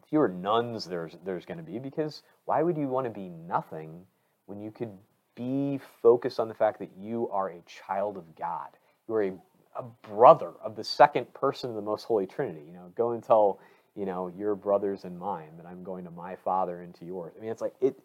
fewer 0.09 0.29
nones 0.29 0.85
there's 0.85 1.17
there's 1.25 1.47
going 1.47 1.57
to 1.59 1.65
be 1.65 1.79
because 1.79 2.23
why 2.45 2.62
would 2.62 2.76
you 2.76 2.88
want 2.88 3.05
to 3.07 3.11
be 3.11 3.28
nothing 3.28 4.05
when 4.47 4.61
you 4.61 4.70
could 4.70 4.90
be 5.34 5.80
focused 6.03 6.38
on 6.38 6.49
the 6.49 6.55
fact 6.55 6.78
that 6.78 6.90
you 6.99 7.28
are 7.30 7.49
a 7.49 7.62
child 7.66 8.16
of 8.16 8.34
God. 8.36 8.68
You 9.09 9.14
are 9.14 9.22
a, 9.24 9.32
a 9.76 9.82
brother 10.09 10.53
of 10.62 10.76
the 10.76 10.84
second 10.84 11.32
person 11.34 11.70
of 11.70 11.76
the 11.76 11.82
most 11.82 12.05
holy 12.05 12.26
Trinity. 12.26 12.62
You 12.66 12.72
know, 12.72 12.92
go 12.95 13.11
and 13.11 13.22
tell, 13.22 13.59
you 13.97 14.07
know, 14.07 14.32
your 14.36 14.55
brothers 14.55 15.05
and 15.05 15.18
mine 15.18 15.57
that 15.57 15.66
I'm 15.66 15.82
going 15.82 16.05
to 16.05 16.11
my 16.11 16.36
Father 16.36 16.82
and 16.82 16.95
to 16.97 17.05
yours. 17.05 17.34
I 17.36 17.40
mean, 17.40 17.51
it's 17.51 17.62
like 17.62 17.74
it 17.80 17.99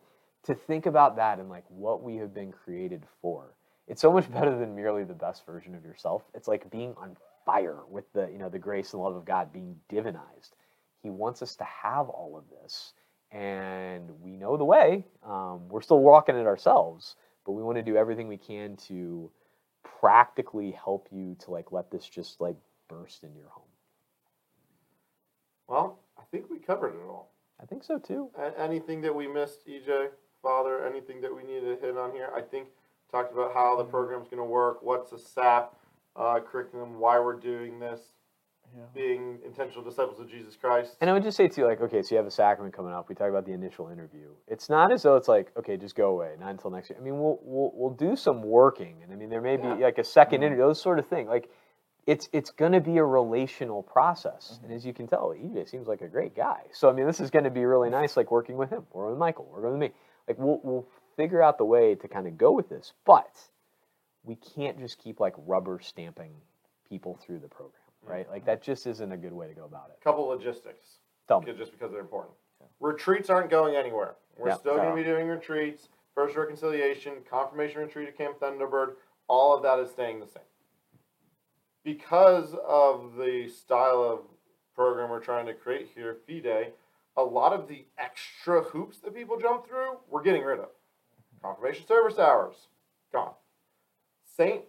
to 0.43 0.55
think 0.55 0.85
about 0.85 1.17
that 1.17 1.39
and 1.39 1.49
like 1.49 1.65
what 1.69 2.01
we 2.01 2.15
have 2.17 2.33
been 2.33 2.51
created 2.51 3.05
for. 3.21 3.53
It's 3.87 4.01
so 4.01 4.11
much 4.11 4.31
better 4.33 4.57
than 4.57 4.75
merely 4.75 5.03
the 5.03 5.13
best 5.13 5.45
version 5.45 5.75
of 5.75 5.83
yourself. 5.83 6.23
It's 6.33 6.47
like 6.47 6.69
being 6.71 6.93
on 6.97 7.17
fire 7.45 7.79
with 7.89 8.11
the, 8.13 8.29
you 8.31 8.37
know, 8.37 8.49
the 8.49 8.59
grace 8.59 8.93
and 8.93 9.01
love 9.01 9.15
of 9.15 9.25
God 9.25 9.53
being 9.53 9.75
divinized. 9.91 10.51
He 11.01 11.09
wants 11.09 11.41
us 11.41 11.55
to 11.57 11.63
have 11.63 12.09
all 12.09 12.37
of 12.37 12.43
this 12.61 12.93
and 13.32 14.09
we 14.21 14.36
know 14.36 14.57
the 14.57 14.65
way. 14.65 15.05
Um, 15.23 15.67
we're 15.69 15.82
still 15.82 15.99
walking 15.99 16.36
it 16.36 16.45
ourselves, 16.45 17.15
but 17.45 17.53
we 17.53 17.63
want 17.63 17.77
to 17.77 17.84
do 17.84 17.95
everything 17.95 18.27
we 18.27 18.38
can 18.38 18.75
to 18.88 19.30
practically 19.99 20.71
help 20.71 21.07
you 21.11 21.36
to 21.39 21.51
like 21.51 21.71
let 21.71 21.91
this 21.91 22.07
just 22.07 22.41
like 22.41 22.55
burst 22.88 23.23
into 23.23 23.38
your 23.38 23.49
home. 23.49 23.63
Well, 25.67 25.99
I 26.17 26.23
think 26.32 26.49
we 26.49 26.57
covered 26.57 26.95
it 26.95 27.05
all. 27.07 27.32
I 27.61 27.65
think 27.65 27.84
so 27.84 27.99
too. 27.99 28.30
A- 28.38 28.59
anything 28.59 29.01
that 29.01 29.13
we 29.13 29.27
missed, 29.27 29.67
EJ, 29.67 30.07
Father? 30.41 30.86
Anything 30.86 31.21
that 31.21 31.36
we 31.36 31.43
need 31.43 31.61
to 31.61 31.77
hit 31.82 31.97
on 31.97 32.11
here? 32.11 32.30
I 32.36 32.41
think 32.41 32.69
talked 33.11 33.34
about 33.34 33.53
how 33.53 33.75
the 33.77 33.84
program's 33.84 34.27
going 34.27 34.38
to 34.38 34.43
work, 34.43 34.84
what's 34.84 35.11
a 35.11 35.19
SAP 35.19 35.75
uh, 36.15 36.39
curriculum, 36.39 36.99
why 36.99 37.19
we're 37.19 37.39
doing 37.39 37.80
this, 37.80 37.99
Yeah. 38.76 38.84
being 38.93 39.39
intentional 39.43 39.84
disciples 39.84 40.20
of 40.20 40.30
Jesus 40.30 40.55
Christ. 40.55 40.95
And 41.01 41.09
I 41.09 41.13
would 41.13 41.24
just 41.24 41.38
say 41.38 41.47
too, 41.47 41.65
like, 41.65 41.82
okay, 41.82 42.01
so 42.01 42.13
you 42.13 42.17
have 42.17 42.28
a 42.28 42.32
sacrament 42.32 42.76
coming 42.76 42.93
up. 42.93 43.09
We 43.09 43.15
talk 43.15 43.30
about 43.30 43.45
the 43.45 43.53
initial 43.53 43.89
interview. 43.89 44.30
It's 44.47 44.70
not 44.70 44.91
as 44.91 45.03
though 45.03 45.15
it's 45.15 45.28
like, 45.28 45.51
okay, 45.57 45.76
just 45.76 45.95
go 45.95 46.11
away, 46.11 46.36
not 46.39 46.51
until 46.51 46.70
next 46.70 46.89
year. 46.89 46.99
I 46.99 47.03
mean, 47.03 47.20
we'll 47.20 47.39
we'll, 47.41 47.72
we'll 47.74 47.93
do 47.93 48.15
some 48.15 48.43
working, 48.43 48.97
and 49.03 49.11
I 49.11 49.15
mean, 49.15 49.30
there 49.30 49.41
may 49.41 49.57
be 49.57 49.67
like 49.67 49.97
a 49.97 50.01
2nd 50.01 50.26
mm-hmm. 50.26 50.43
interview, 50.43 50.63
those 50.63 50.82
sort 50.82 50.99
of 50.99 51.07
thing. 51.07 51.28
Like, 51.28 51.49
it's 52.05 52.30
it's 52.32 52.51
going 52.51 52.72
to 52.72 52.82
be 52.82 52.97
a 52.97 53.03
relational 53.03 53.84
process, 53.84 54.53
mm-hmm. 54.53 54.65
and 54.65 54.74
as 54.74 54.86
you 54.86 54.93
can 54.93 55.07
tell, 55.07 55.34
EJ 55.36 55.70
seems 55.70 55.88
like 55.88 56.01
a 56.01 56.07
great 56.07 56.36
guy. 56.36 56.61
So 56.72 56.89
I 56.89 56.93
mean, 56.93 57.07
this 57.07 57.20
is 57.20 57.30
going 57.30 57.45
to 57.45 57.51
be 57.51 57.65
really 57.65 57.89
mm-hmm. 57.89 58.01
nice, 58.01 58.17
like 58.17 58.32
working 58.32 58.57
with 58.57 58.70
him, 58.70 58.86
or 58.91 59.09
with 59.09 59.17
Michael, 59.17 59.49
or 59.51 59.70
with 59.70 59.80
me. 59.80 59.91
Like, 60.28 60.38
we'll 60.38 60.59
we'll 60.63 60.88
figure 61.17 61.41
out 61.41 61.57
the 61.57 61.65
way 61.65 61.95
to 61.95 62.07
kind 62.07 62.28
of 62.28 62.38
go 62.38 62.51
with 62.51 62.70
this, 62.70 62.93
but 63.05 63.36
we 64.24 64.36
can't 64.36 64.80
just 64.80 64.97
keep 64.97 65.20
like 65.20 65.34
rubber 65.45 65.80
stamping 65.82 66.32
people 66.88 67.20
through 67.22 67.39
the 67.39 67.47
program, 67.47 67.78
Mm-hmm. 68.03 68.11
right? 68.13 68.29
Like 68.29 68.45
that 68.45 68.61
just 68.61 68.87
isn't 68.87 69.11
a 69.11 69.17
good 69.17 69.33
way 69.33 69.47
to 69.47 69.53
go 69.53 69.65
about 69.65 69.89
it. 69.89 70.01
couple 70.03 70.25
logistics. 70.25 70.85
Tell 71.27 71.41
me. 71.41 71.53
just 71.53 71.71
because 71.71 71.91
they're 71.91 71.99
important. 72.01 72.35
Retreats 72.79 73.29
aren't 73.29 73.49
going 73.49 73.75
anywhere. 73.75 74.15
We're 74.37 74.49
Yeah. 74.49 74.55
still 74.55 74.75
going 74.77 74.89
to 74.89 74.95
be 74.95 75.03
doing 75.03 75.27
retreats, 75.27 75.89
First 76.15 76.35
Reconciliation, 76.35 77.13
Confirmation 77.29 77.81
Retreat 77.81 78.07
at 78.07 78.17
Camp 78.17 78.39
Thunderbird. 78.39 78.95
All 79.27 79.55
of 79.55 79.61
that 79.63 79.79
is 79.79 79.91
staying 79.91 80.19
the 80.21 80.27
same. 80.27 80.43
Because 81.83 82.55
of 82.67 83.15
the 83.15 83.47
style 83.47 84.01
of 84.03 84.19
program 84.75 85.09
we're 85.09 85.19
trying 85.19 85.45
to 85.45 85.53
create 85.53 85.89
here, 85.93 86.17
FIDE, 86.27 86.73
a 87.17 87.23
lot 87.23 87.53
of 87.53 87.67
the 87.67 87.85
extra 87.97 88.61
hoops 88.63 88.99
that 88.99 89.13
people 89.13 89.39
jump 89.39 89.67
through, 89.67 89.97
we're 90.09 90.23
getting 90.23 90.43
rid 90.43 90.59
of. 90.59 90.65
Mm-hmm. 90.69 91.47
Confirmation 91.47 91.85
service 91.87 92.17
hours, 92.17 92.55
gone. 93.11 93.33
Saint 94.25 94.63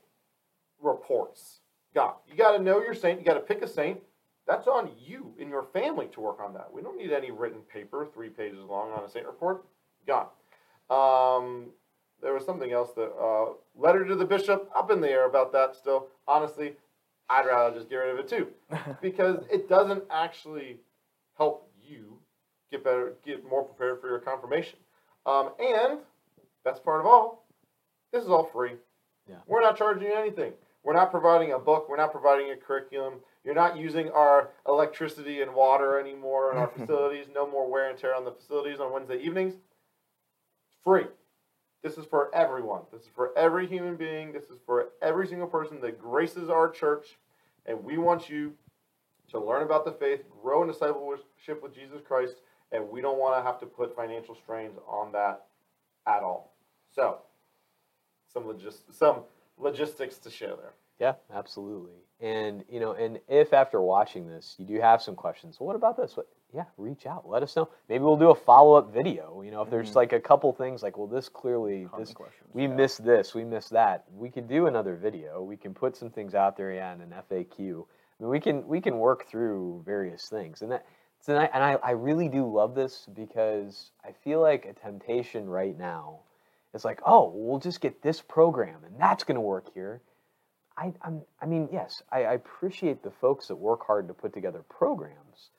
reports, 0.82 1.59
gone. 1.94 2.14
You 2.28 2.36
got 2.36 2.56
to 2.56 2.62
know 2.62 2.80
your 2.80 2.94
saint. 2.94 3.18
You 3.18 3.24
got 3.24 3.34
to 3.34 3.40
pick 3.40 3.62
a 3.62 3.68
saint. 3.68 4.00
That's 4.46 4.66
on 4.66 4.90
you 4.98 5.32
and 5.38 5.48
your 5.48 5.62
family 5.62 6.08
to 6.12 6.20
work 6.20 6.40
on 6.40 6.54
that. 6.54 6.72
We 6.72 6.82
don't 6.82 6.98
need 6.98 7.12
any 7.12 7.30
written 7.30 7.60
paper, 7.72 8.08
three 8.12 8.30
pages 8.30 8.58
long, 8.68 8.90
on 8.92 9.04
a 9.04 9.08
saint 9.08 9.26
report. 9.26 9.64
Gone. 10.06 10.26
Um, 10.90 11.66
there 12.22 12.34
was 12.34 12.44
something 12.44 12.72
else 12.72 12.90
that 12.96 13.12
uh, 13.14 13.52
letter 13.76 14.04
to 14.04 14.14
the 14.16 14.24
bishop. 14.24 14.70
Up 14.74 14.90
in 14.90 15.00
the 15.00 15.08
air 15.08 15.26
about 15.26 15.52
that 15.52 15.76
still. 15.76 16.08
Honestly, 16.26 16.72
I'd 17.28 17.46
rather 17.46 17.76
just 17.76 17.88
get 17.88 17.96
rid 17.96 18.12
of 18.12 18.18
it 18.18 18.28
too, 18.28 18.48
because 19.00 19.44
it 19.50 19.68
doesn't 19.68 20.02
actually 20.10 20.78
help 21.36 21.70
you 21.80 22.18
get 22.70 22.82
better, 22.84 23.14
get 23.24 23.48
more 23.48 23.62
prepared 23.62 24.00
for 24.00 24.08
your 24.08 24.18
confirmation. 24.18 24.78
Um, 25.26 25.50
and 25.60 26.00
that's 26.64 26.80
part 26.80 27.00
of 27.00 27.06
all. 27.06 27.46
This 28.12 28.24
is 28.24 28.30
all 28.30 28.44
free. 28.44 28.72
Yeah. 29.28 29.36
We're 29.46 29.60
not 29.60 29.76
charging 29.76 30.08
you 30.08 30.14
anything. 30.14 30.52
We're 30.82 30.94
not 30.94 31.10
providing 31.10 31.52
a 31.52 31.58
book. 31.58 31.88
We're 31.88 31.96
not 31.96 32.12
providing 32.12 32.50
a 32.50 32.56
curriculum. 32.56 33.14
You're 33.44 33.54
not 33.54 33.76
using 33.76 34.10
our 34.10 34.50
electricity 34.66 35.42
and 35.42 35.54
water 35.54 35.98
anymore 36.00 36.52
in 36.52 36.58
our 36.58 36.68
facilities. 36.76 37.26
No 37.34 37.46
more 37.50 37.70
wear 37.70 37.90
and 37.90 37.98
tear 37.98 38.14
on 38.14 38.24
the 38.24 38.32
facilities 38.32 38.80
on 38.80 38.92
Wednesday 38.92 39.18
evenings. 39.20 39.54
Free. 40.82 41.04
This 41.82 41.96
is 41.96 42.04
for 42.06 42.34
everyone. 42.34 42.82
This 42.92 43.02
is 43.02 43.08
for 43.14 43.36
every 43.36 43.66
human 43.66 43.96
being. 43.96 44.32
This 44.32 44.44
is 44.44 44.58
for 44.66 44.90
every 45.02 45.26
single 45.26 45.48
person 45.48 45.80
that 45.80 45.98
graces 46.00 46.48
our 46.50 46.68
church. 46.68 47.18
And 47.66 47.82
we 47.84 47.98
want 47.98 48.28
you 48.28 48.52
to 49.30 49.38
learn 49.38 49.62
about 49.62 49.84
the 49.84 49.92
faith, 49.92 50.20
grow 50.42 50.62
in 50.62 50.68
discipleship 50.68 51.62
with 51.62 51.74
Jesus 51.74 52.00
Christ, 52.06 52.36
and 52.72 52.88
we 52.88 53.00
don't 53.00 53.18
want 53.18 53.38
to 53.38 53.42
have 53.46 53.60
to 53.60 53.66
put 53.66 53.94
financial 53.94 54.34
strains 54.34 54.76
on 54.88 55.12
that 55.12 55.46
at 56.06 56.22
all. 56.22 56.52
So, 56.94 57.18
some 58.32 58.44
logis- 58.44 58.82
some 58.92 59.20
logistics 59.60 60.18
to 60.18 60.30
share 60.30 60.56
there. 60.56 60.74
Yeah, 60.98 61.14
absolutely. 61.34 61.94
And 62.20 62.64
you 62.68 62.80
know, 62.80 62.92
and 62.92 63.18
if 63.28 63.52
after 63.52 63.80
watching 63.80 64.28
this 64.28 64.54
you 64.58 64.66
do 64.66 64.80
have 64.80 65.00
some 65.00 65.14
questions, 65.14 65.58
well, 65.58 65.66
what 65.68 65.76
about 65.76 65.96
this? 65.96 66.16
What? 66.16 66.28
Yeah, 66.52 66.64
reach 66.78 67.06
out. 67.06 67.28
Let 67.28 67.44
us 67.44 67.54
know. 67.54 67.68
Maybe 67.88 68.02
we'll 68.02 68.16
do 68.16 68.30
a 68.30 68.34
follow 68.34 68.74
up 68.74 68.92
video. 68.92 69.40
You 69.42 69.52
know, 69.52 69.62
if 69.62 69.70
there's 69.70 69.90
mm-hmm. 69.90 69.98
like 69.98 70.12
a 70.12 70.20
couple 70.20 70.52
things 70.52 70.82
like, 70.82 70.98
well, 70.98 71.06
this 71.06 71.28
clearly 71.28 71.86
Common 71.88 72.04
this 72.04 72.14
we 72.52 72.62
yeah. 72.62 72.68
missed 72.74 73.04
this, 73.04 73.34
we 73.34 73.44
missed 73.44 73.70
that. 73.70 74.04
We 74.12 74.30
could 74.30 74.48
do 74.48 74.66
another 74.66 74.96
video. 74.96 75.42
We 75.42 75.56
can 75.56 75.72
put 75.72 75.96
some 75.96 76.10
things 76.10 76.34
out 76.34 76.56
there, 76.56 76.72
yeah, 76.72 76.92
in 76.92 77.02
an 77.02 77.14
FAQ. 77.30 77.58
I 77.58 78.22
mean, 78.22 78.30
we 78.30 78.40
can 78.40 78.66
we 78.66 78.80
can 78.80 78.98
work 78.98 79.28
through 79.28 79.82
various 79.86 80.28
things, 80.28 80.62
and 80.62 80.72
that 80.72 80.84
and 81.28 81.38
I, 81.38 81.44
and 81.52 81.62
I, 81.62 81.72
I 81.82 81.90
really 81.92 82.28
do 82.28 82.50
love 82.50 82.74
this 82.74 83.06
because 83.14 83.92
I 84.04 84.12
feel 84.12 84.40
like 84.40 84.64
a 84.64 84.72
temptation 84.72 85.48
right 85.48 85.78
now 85.78 86.20
is 86.74 86.84
like, 86.84 87.00
oh, 87.04 87.32
we'll 87.34 87.58
just 87.58 87.80
get 87.80 88.02
this 88.02 88.20
program 88.20 88.84
and 88.84 88.98
that's 88.98 89.24
going 89.24 89.36
to 89.36 89.40
work 89.40 89.72
here. 89.74 90.02
I, 90.76 90.92
I'm, 91.02 91.22
I 91.40 91.46
mean, 91.46 91.68
yes, 91.72 92.02
I, 92.10 92.24
I 92.24 92.32
appreciate 92.34 93.02
the 93.02 93.10
folks 93.10 93.48
that 93.48 93.56
work 93.56 93.86
hard 93.86 94.08
to 94.08 94.14
put 94.14 94.32
together 94.32 94.64
programs, 94.68 95.50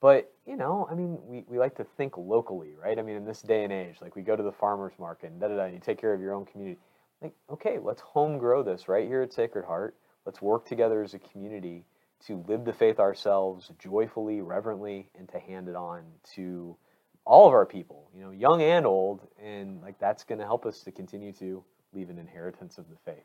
but 0.00 0.32
you 0.46 0.56
know, 0.56 0.88
I 0.90 0.94
mean, 0.94 1.18
we, 1.24 1.44
we 1.48 1.58
like 1.58 1.76
to 1.76 1.86
think 1.96 2.16
locally, 2.16 2.74
right? 2.82 2.98
I 2.98 3.02
mean, 3.02 3.16
in 3.16 3.24
this 3.24 3.42
day 3.42 3.64
and 3.64 3.72
age, 3.72 3.96
like 4.00 4.16
we 4.16 4.22
go 4.22 4.36
to 4.36 4.42
the 4.42 4.52
farmers 4.52 4.94
market 4.98 5.30
and 5.30 5.40
da 5.40 5.48
da 5.48 5.56
da, 5.56 5.64
you 5.66 5.78
take 5.78 6.00
care 6.00 6.12
of 6.12 6.20
your 6.20 6.34
own 6.34 6.44
community. 6.46 6.80
Like, 7.22 7.34
okay, 7.50 7.78
let's 7.78 8.02
home 8.02 8.38
grow 8.38 8.62
this 8.62 8.88
right 8.88 9.06
here 9.06 9.22
at 9.22 9.32
Sacred 9.32 9.64
Heart. 9.64 9.96
Let's 10.26 10.42
work 10.42 10.66
together 10.66 11.02
as 11.02 11.14
a 11.14 11.18
community 11.18 11.84
to 12.26 12.44
live 12.48 12.64
the 12.64 12.72
faith 12.72 12.98
ourselves 12.98 13.70
joyfully, 13.78 14.40
reverently, 14.40 15.10
and 15.18 15.28
to 15.28 15.38
hand 15.38 15.68
it 15.68 15.76
on 15.76 16.04
to 16.34 16.76
all 17.24 17.46
of 17.46 17.52
our 17.54 17.66
people, 17.66 18.08
you 18.16 18.22
know, 18.22 18.30
young 18.30 18.62
and 18.62 18.86
old, 18.86 19.26
and 19.42 19.80
like 19.82 19.98
that's 19.98 20.24
going 20.24 20.38
to 20.38 20.44
help 20.44 20.66
us 20.66 20.80
to 20.82 20.92
continue 20.92 21.32
to 21.32 21.62
leave 21.92 22.10
an 22.10 22.18
inheritance 22.18 22.78
of 22.78 22.84
the 22.90 22.96
faith. 23.04 23.24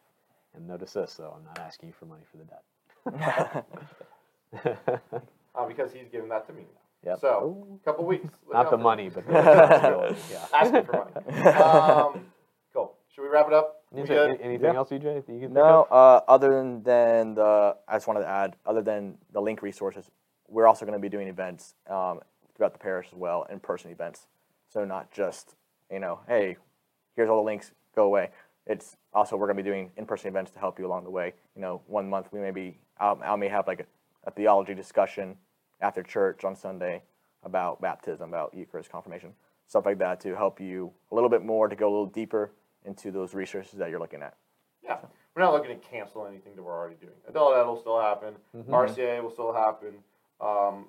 And 0.56 0.68
notice 0.68 0.94
this, 0.94 1.16
though, 1.16 1.34
I'm 1.38 1.44
not 1.46 1.60
asking 1.60 1.90
you 1.90 1.94
for 1.94 2.06
money 2.06 2.24
for 2.32 2.38
the 2.38 2.46
debt. 2.46 3.66
Uh, 5.56 5.66
because 5.68 5.92
he's 5.92 6.08
giving 6.12 6.30
that 6.30 6.46
to 6.48 6.54
me 6.54 6.62
now. 6.62 7.12
Yep. 7.12 7.20
So, 7.22 7.80
a 7.82 7.84
couple 7.86 8.06
weeks. 8.06 8.28
Not 8.54 8.66
the 8.66 8.70
for 8.72 8.78
money, 8.78 9.10
but 9.10 9.26
the 9.28 9.34
responsibility. 9.34 10.16
Yeah. 10.32 10.46
asking 10.54 10.84
for 10.86 11.10
money. 11.26 11.48
Um, 11.50 12.26
cool. 12.72 12.94
Should 13.14 13.24
we 13.24 13.30
wrap 13.30 13.48
it 13.48 13.54
up? 13.54 13.82
Is 13.94 14.04
We 14.04 14.08
there 14.16 14.28
good? 14.30 14.40
a- 14.40 14.44
anything 14.44 14.72
Yeah. 14.74 14.78
else, 14.78 14.90
EJ, 14.92 15.02
that 15.02 15.34
you 15.34 15.40
can 15.40 15.40
think 15.40 15.54
No, 15.54 15.88
uh, 15.90 16.22
other 16.28 16.50
than, 16.56 16.84
than 16.84 17.34
the, 17.34 17.76
I 17.88 17.96
just 17.96 18.08
wanted 18.08 18.22
to 18.22 18.28
add, 18.28 18.56
other 18.66 18.82
than 18.82 19.18
the 19.34 19.42
link 19.42 19.62
resources, 19.64 20.10
we're 20.48 20.68
also 20.68 20.86
going 20.86 20.98
to 20.98 21.02
be 21.02 21.10
doing 21.10 21.28
events 21.28 21.74
um, 21.90 22.22
throughout 22.60 22.74
the 22.74 22.80
parish 22.80 23.08
as 23.12 23.18
well, 23.18 23.48
in 23.50 23.60
person 23.60 23.90
events. 23.90 24.28
So 24.68 24.84
not 24.84 25.12
just, 25.12 25.56
you 25.90 26.00
know, 26.00 26.20
hey, 26.28 26.58
here's 27.16 27.30
all 27.30 27.38
the 27.38 27.46
links, 27.46 27.72
go 27.96 28.04
away. 28.04 28.32
It's 28.68 28.98
also 29.14 29.38
we're 29.38 29.48
going 29.48 29.58
to 29.58 29.64
be 29.64 29.70
doing 29.70 29.92
in 29.96 30.06
person 30.06 30.28
events 30.28 30.52
to 30.52 30.60
help 30.60 30.78
you 30.78 30.86
along 30.86 31.06
the 31.06 31.10
way. 31.10 31.34
You 31.56 31.62
know, 31.62 31.82
one 31.88 32.10
month 32.10 32.28
we 32.32 32.42
may 32.42 32.52
be, 32.52 32.78
I'll, 33.00 33.18
I 33.24 33.36
may 33.38 33.48
have 33.48 33.66
like 33.66 33.80
a, 33.80 33.86
a 34.28 34.32
theology 34.32 34.76
discussion 34.76 35.38
after 35.80 36.04
church 36.04 36.44
on 36.44 36.54
Sunday 36.54 37.02
about 37.44 37.82
baptism, 37.82 38.28
about 38.28 38.54
Eucharist, 38.54 38.92
confirmation, 38.92 39.32
stuff 39.66 39.86
like 39.86 39.98
that 40.00 40.20
to 40.20 40.36
help 40.36 40.60
you 40.60 40.92
a 41.14 41.16
little 41.16 41.30
bit 41.30 41.42
more 41.42 41.70
to 41.70 41.78
go 41.78 41.88
a 41.88 41.90
little 41.92 42.06
deeper 42.08 42.52
into 42.84 43.10
those 43.10 43.34
resources 43.34 43.80
that 43.80 43.90
you're 43.90 44.00
looking 44.00 44.22
at. 44.22 44.36
Yeah, 44.84 44.98
we're 45.34 45.44
not 45.44 45.54
looking 45.54 45.80
to 45.80 45.88
cancel 45.88 46.28
anything 46.28 46.58
that 46.58 46.62
we're 46.62 46.78
already 46.78 46.98
doing. 47.00 47.14
Adult 47.30 47.56
Ed 47.56 47.64
will 47.64 47.80
still 47.80 48.02
happen. 48.02 48.34
Mm-hmm. 48.56 48.74
RCIA 48.74 49.24
will 49.24 49.32
still 49.32 49.54
happen. 49.54 49.94
Um, 50.42 50.88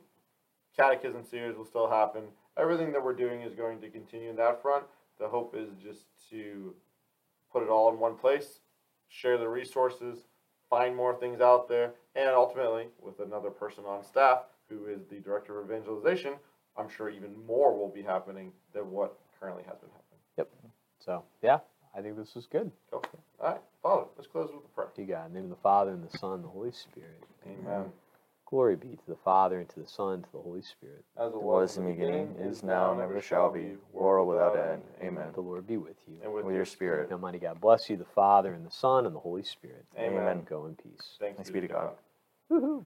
Catechism 0.76 1.24
series 1.24 1.56
will 1.56 1.64
still 1.64 1.88
happen. 1.88 2.22
Everything 2.56 2.92
that 2.92 3.02
we're 3.04 3.14
doing 3.14 3.42
is 3.42 3.54
going 3.54 3.80
to 3.80 3.88
continue 3.88 4.30
in 4.30 4.36
that 4.36 4.62
front. 4.62 4.84
The 5.18 5.28
hope 5.28 5.54
is 5.56 5.70
just 5.82 6.06
to 6.30 6.74
put 7.52 7.62
it 7.62 7.68
all 7.68 7.92
in 7.92 7.98
one 7.98 8.16
place, 8.16 8.60
share 9.08 9.38
the 9.38 9.48
resources, 9.48 10.26
find 10.68 10.96
more 10.96 11.14
things 11.14 11.40
out 11.40 11.68
there, 11.68 11.92
and 12.14 12.30
ultimately, 12.30 12.86
with 13.00 13.20
another 13.20 13.50
person 13.50 13.84
on 13.84 14.04
staff 14.04 14.42
who 14.68 14.86
is 14.86 15.04
the 15.10 15.16
director 15.16 15.60
of 15.60 15.70
evangelization, 15.70 16.34
I'm 16.76 16.88
sure 16.88 17.10
even 17.10 17.34
more 17.46 17.76
will 17.76 17.88
be 17.88 18.02
happening 18.02 18.52
than 18.72 18.90
what 18.90 19.18
currently 19.38 19.64
has 19.64 19.76
been 19.78 19.90
happening. 19.90 20.20
Yep. 20.38 20.48
So, 21.04 21.24
yeah, 21.42 21.58
I 21.96 22.00
think 22.00 22.16
this 22.16 22.34
was 22.34 22.46
good. 22.46 22.70
Cool. 22.90 23.02
All 23.40 23.50
right, 23.52 23.60
Father, 23.82 24.04
let's 24.16 24.28
close 24.28 24.50
with 24.52 24.64
a 24.64 24.68
prayer. 24.68 24.88
To 24.94 25.02
God, 25.02 25.26
in 25.26 25.32
the 25.32 25.40
name 25.40 25.50
of 25.50 25.56
the 25.56 25.62
Father, 25.62 25.90
and 25.90 26.08
the 26.08 26.18
Son, 26.18 26.34
and 26.34 26.44
the 26.44 26.48
Holy 26.48 26.72
Spirit. 26.72 27.24
Amen. 27.46 27.86
Glory 28.50 28.74
be 28.74 28.96
to 28.96 29.06
the 29.06 29.16
Father, 29.24 29.60
and 29.60 29.68
to 29.68 29.80
the 29.80 29.86
Son, 29.86 30.14
and 30.14 30.24
to 30.24 30.32
the 30.32 30.40
Holy 30.40 30.62
Spirit. 30.62 31.04
As 31.16 31.32
it 31.32 31.40
was 31.40 31.76
in 31.76 31.84
the 31.84 31.92
beginning, 31.92 32.34
is 32.40 32.64
now, 32.64 32.90
and 32.90 33.00
ever 33.00 33.20
shall 33.20 33.48
be, 33.48 33.76
world 33.92 34.28
without 34.28 34.56
end. 34.58 34.82
Amen. 35.00 35.28
The 35.34 35.40
Lord 35.40 35.68
be 35.68 35.76
with 35.76 35.96
you. 36.08 36.16
And 36.24 36.32
with, 36.34 36.44
With 36.44 36.56
your 36.56 36.64
spirit. 36.64 37.12
Almighty 37.12 37.38
God 37.38 37.60
bless 37.60 37.88
you, 37.88 37.96
the 37.96 38.04
Father, 38.04 38.52
and 38.52 38.66
the 38.66 38.70
Son, 38.72 39.06
and 39.06 39.14
the 39.14 39.20
Holy 39.20 39.44
Spirit. 39.44 39.86
Amen. 39.96 40.18
Amen. 40.18 40.46
Go 40.50 40.66
in 40.66 40.74
peace. 40.74 41.16
Thanks, 41.20 41.36
Thanks 41.36 41.50
be 41.50 41.60
to 41.60 41.68
God. 41.68 41.90
Woohoo. 42.50 42.78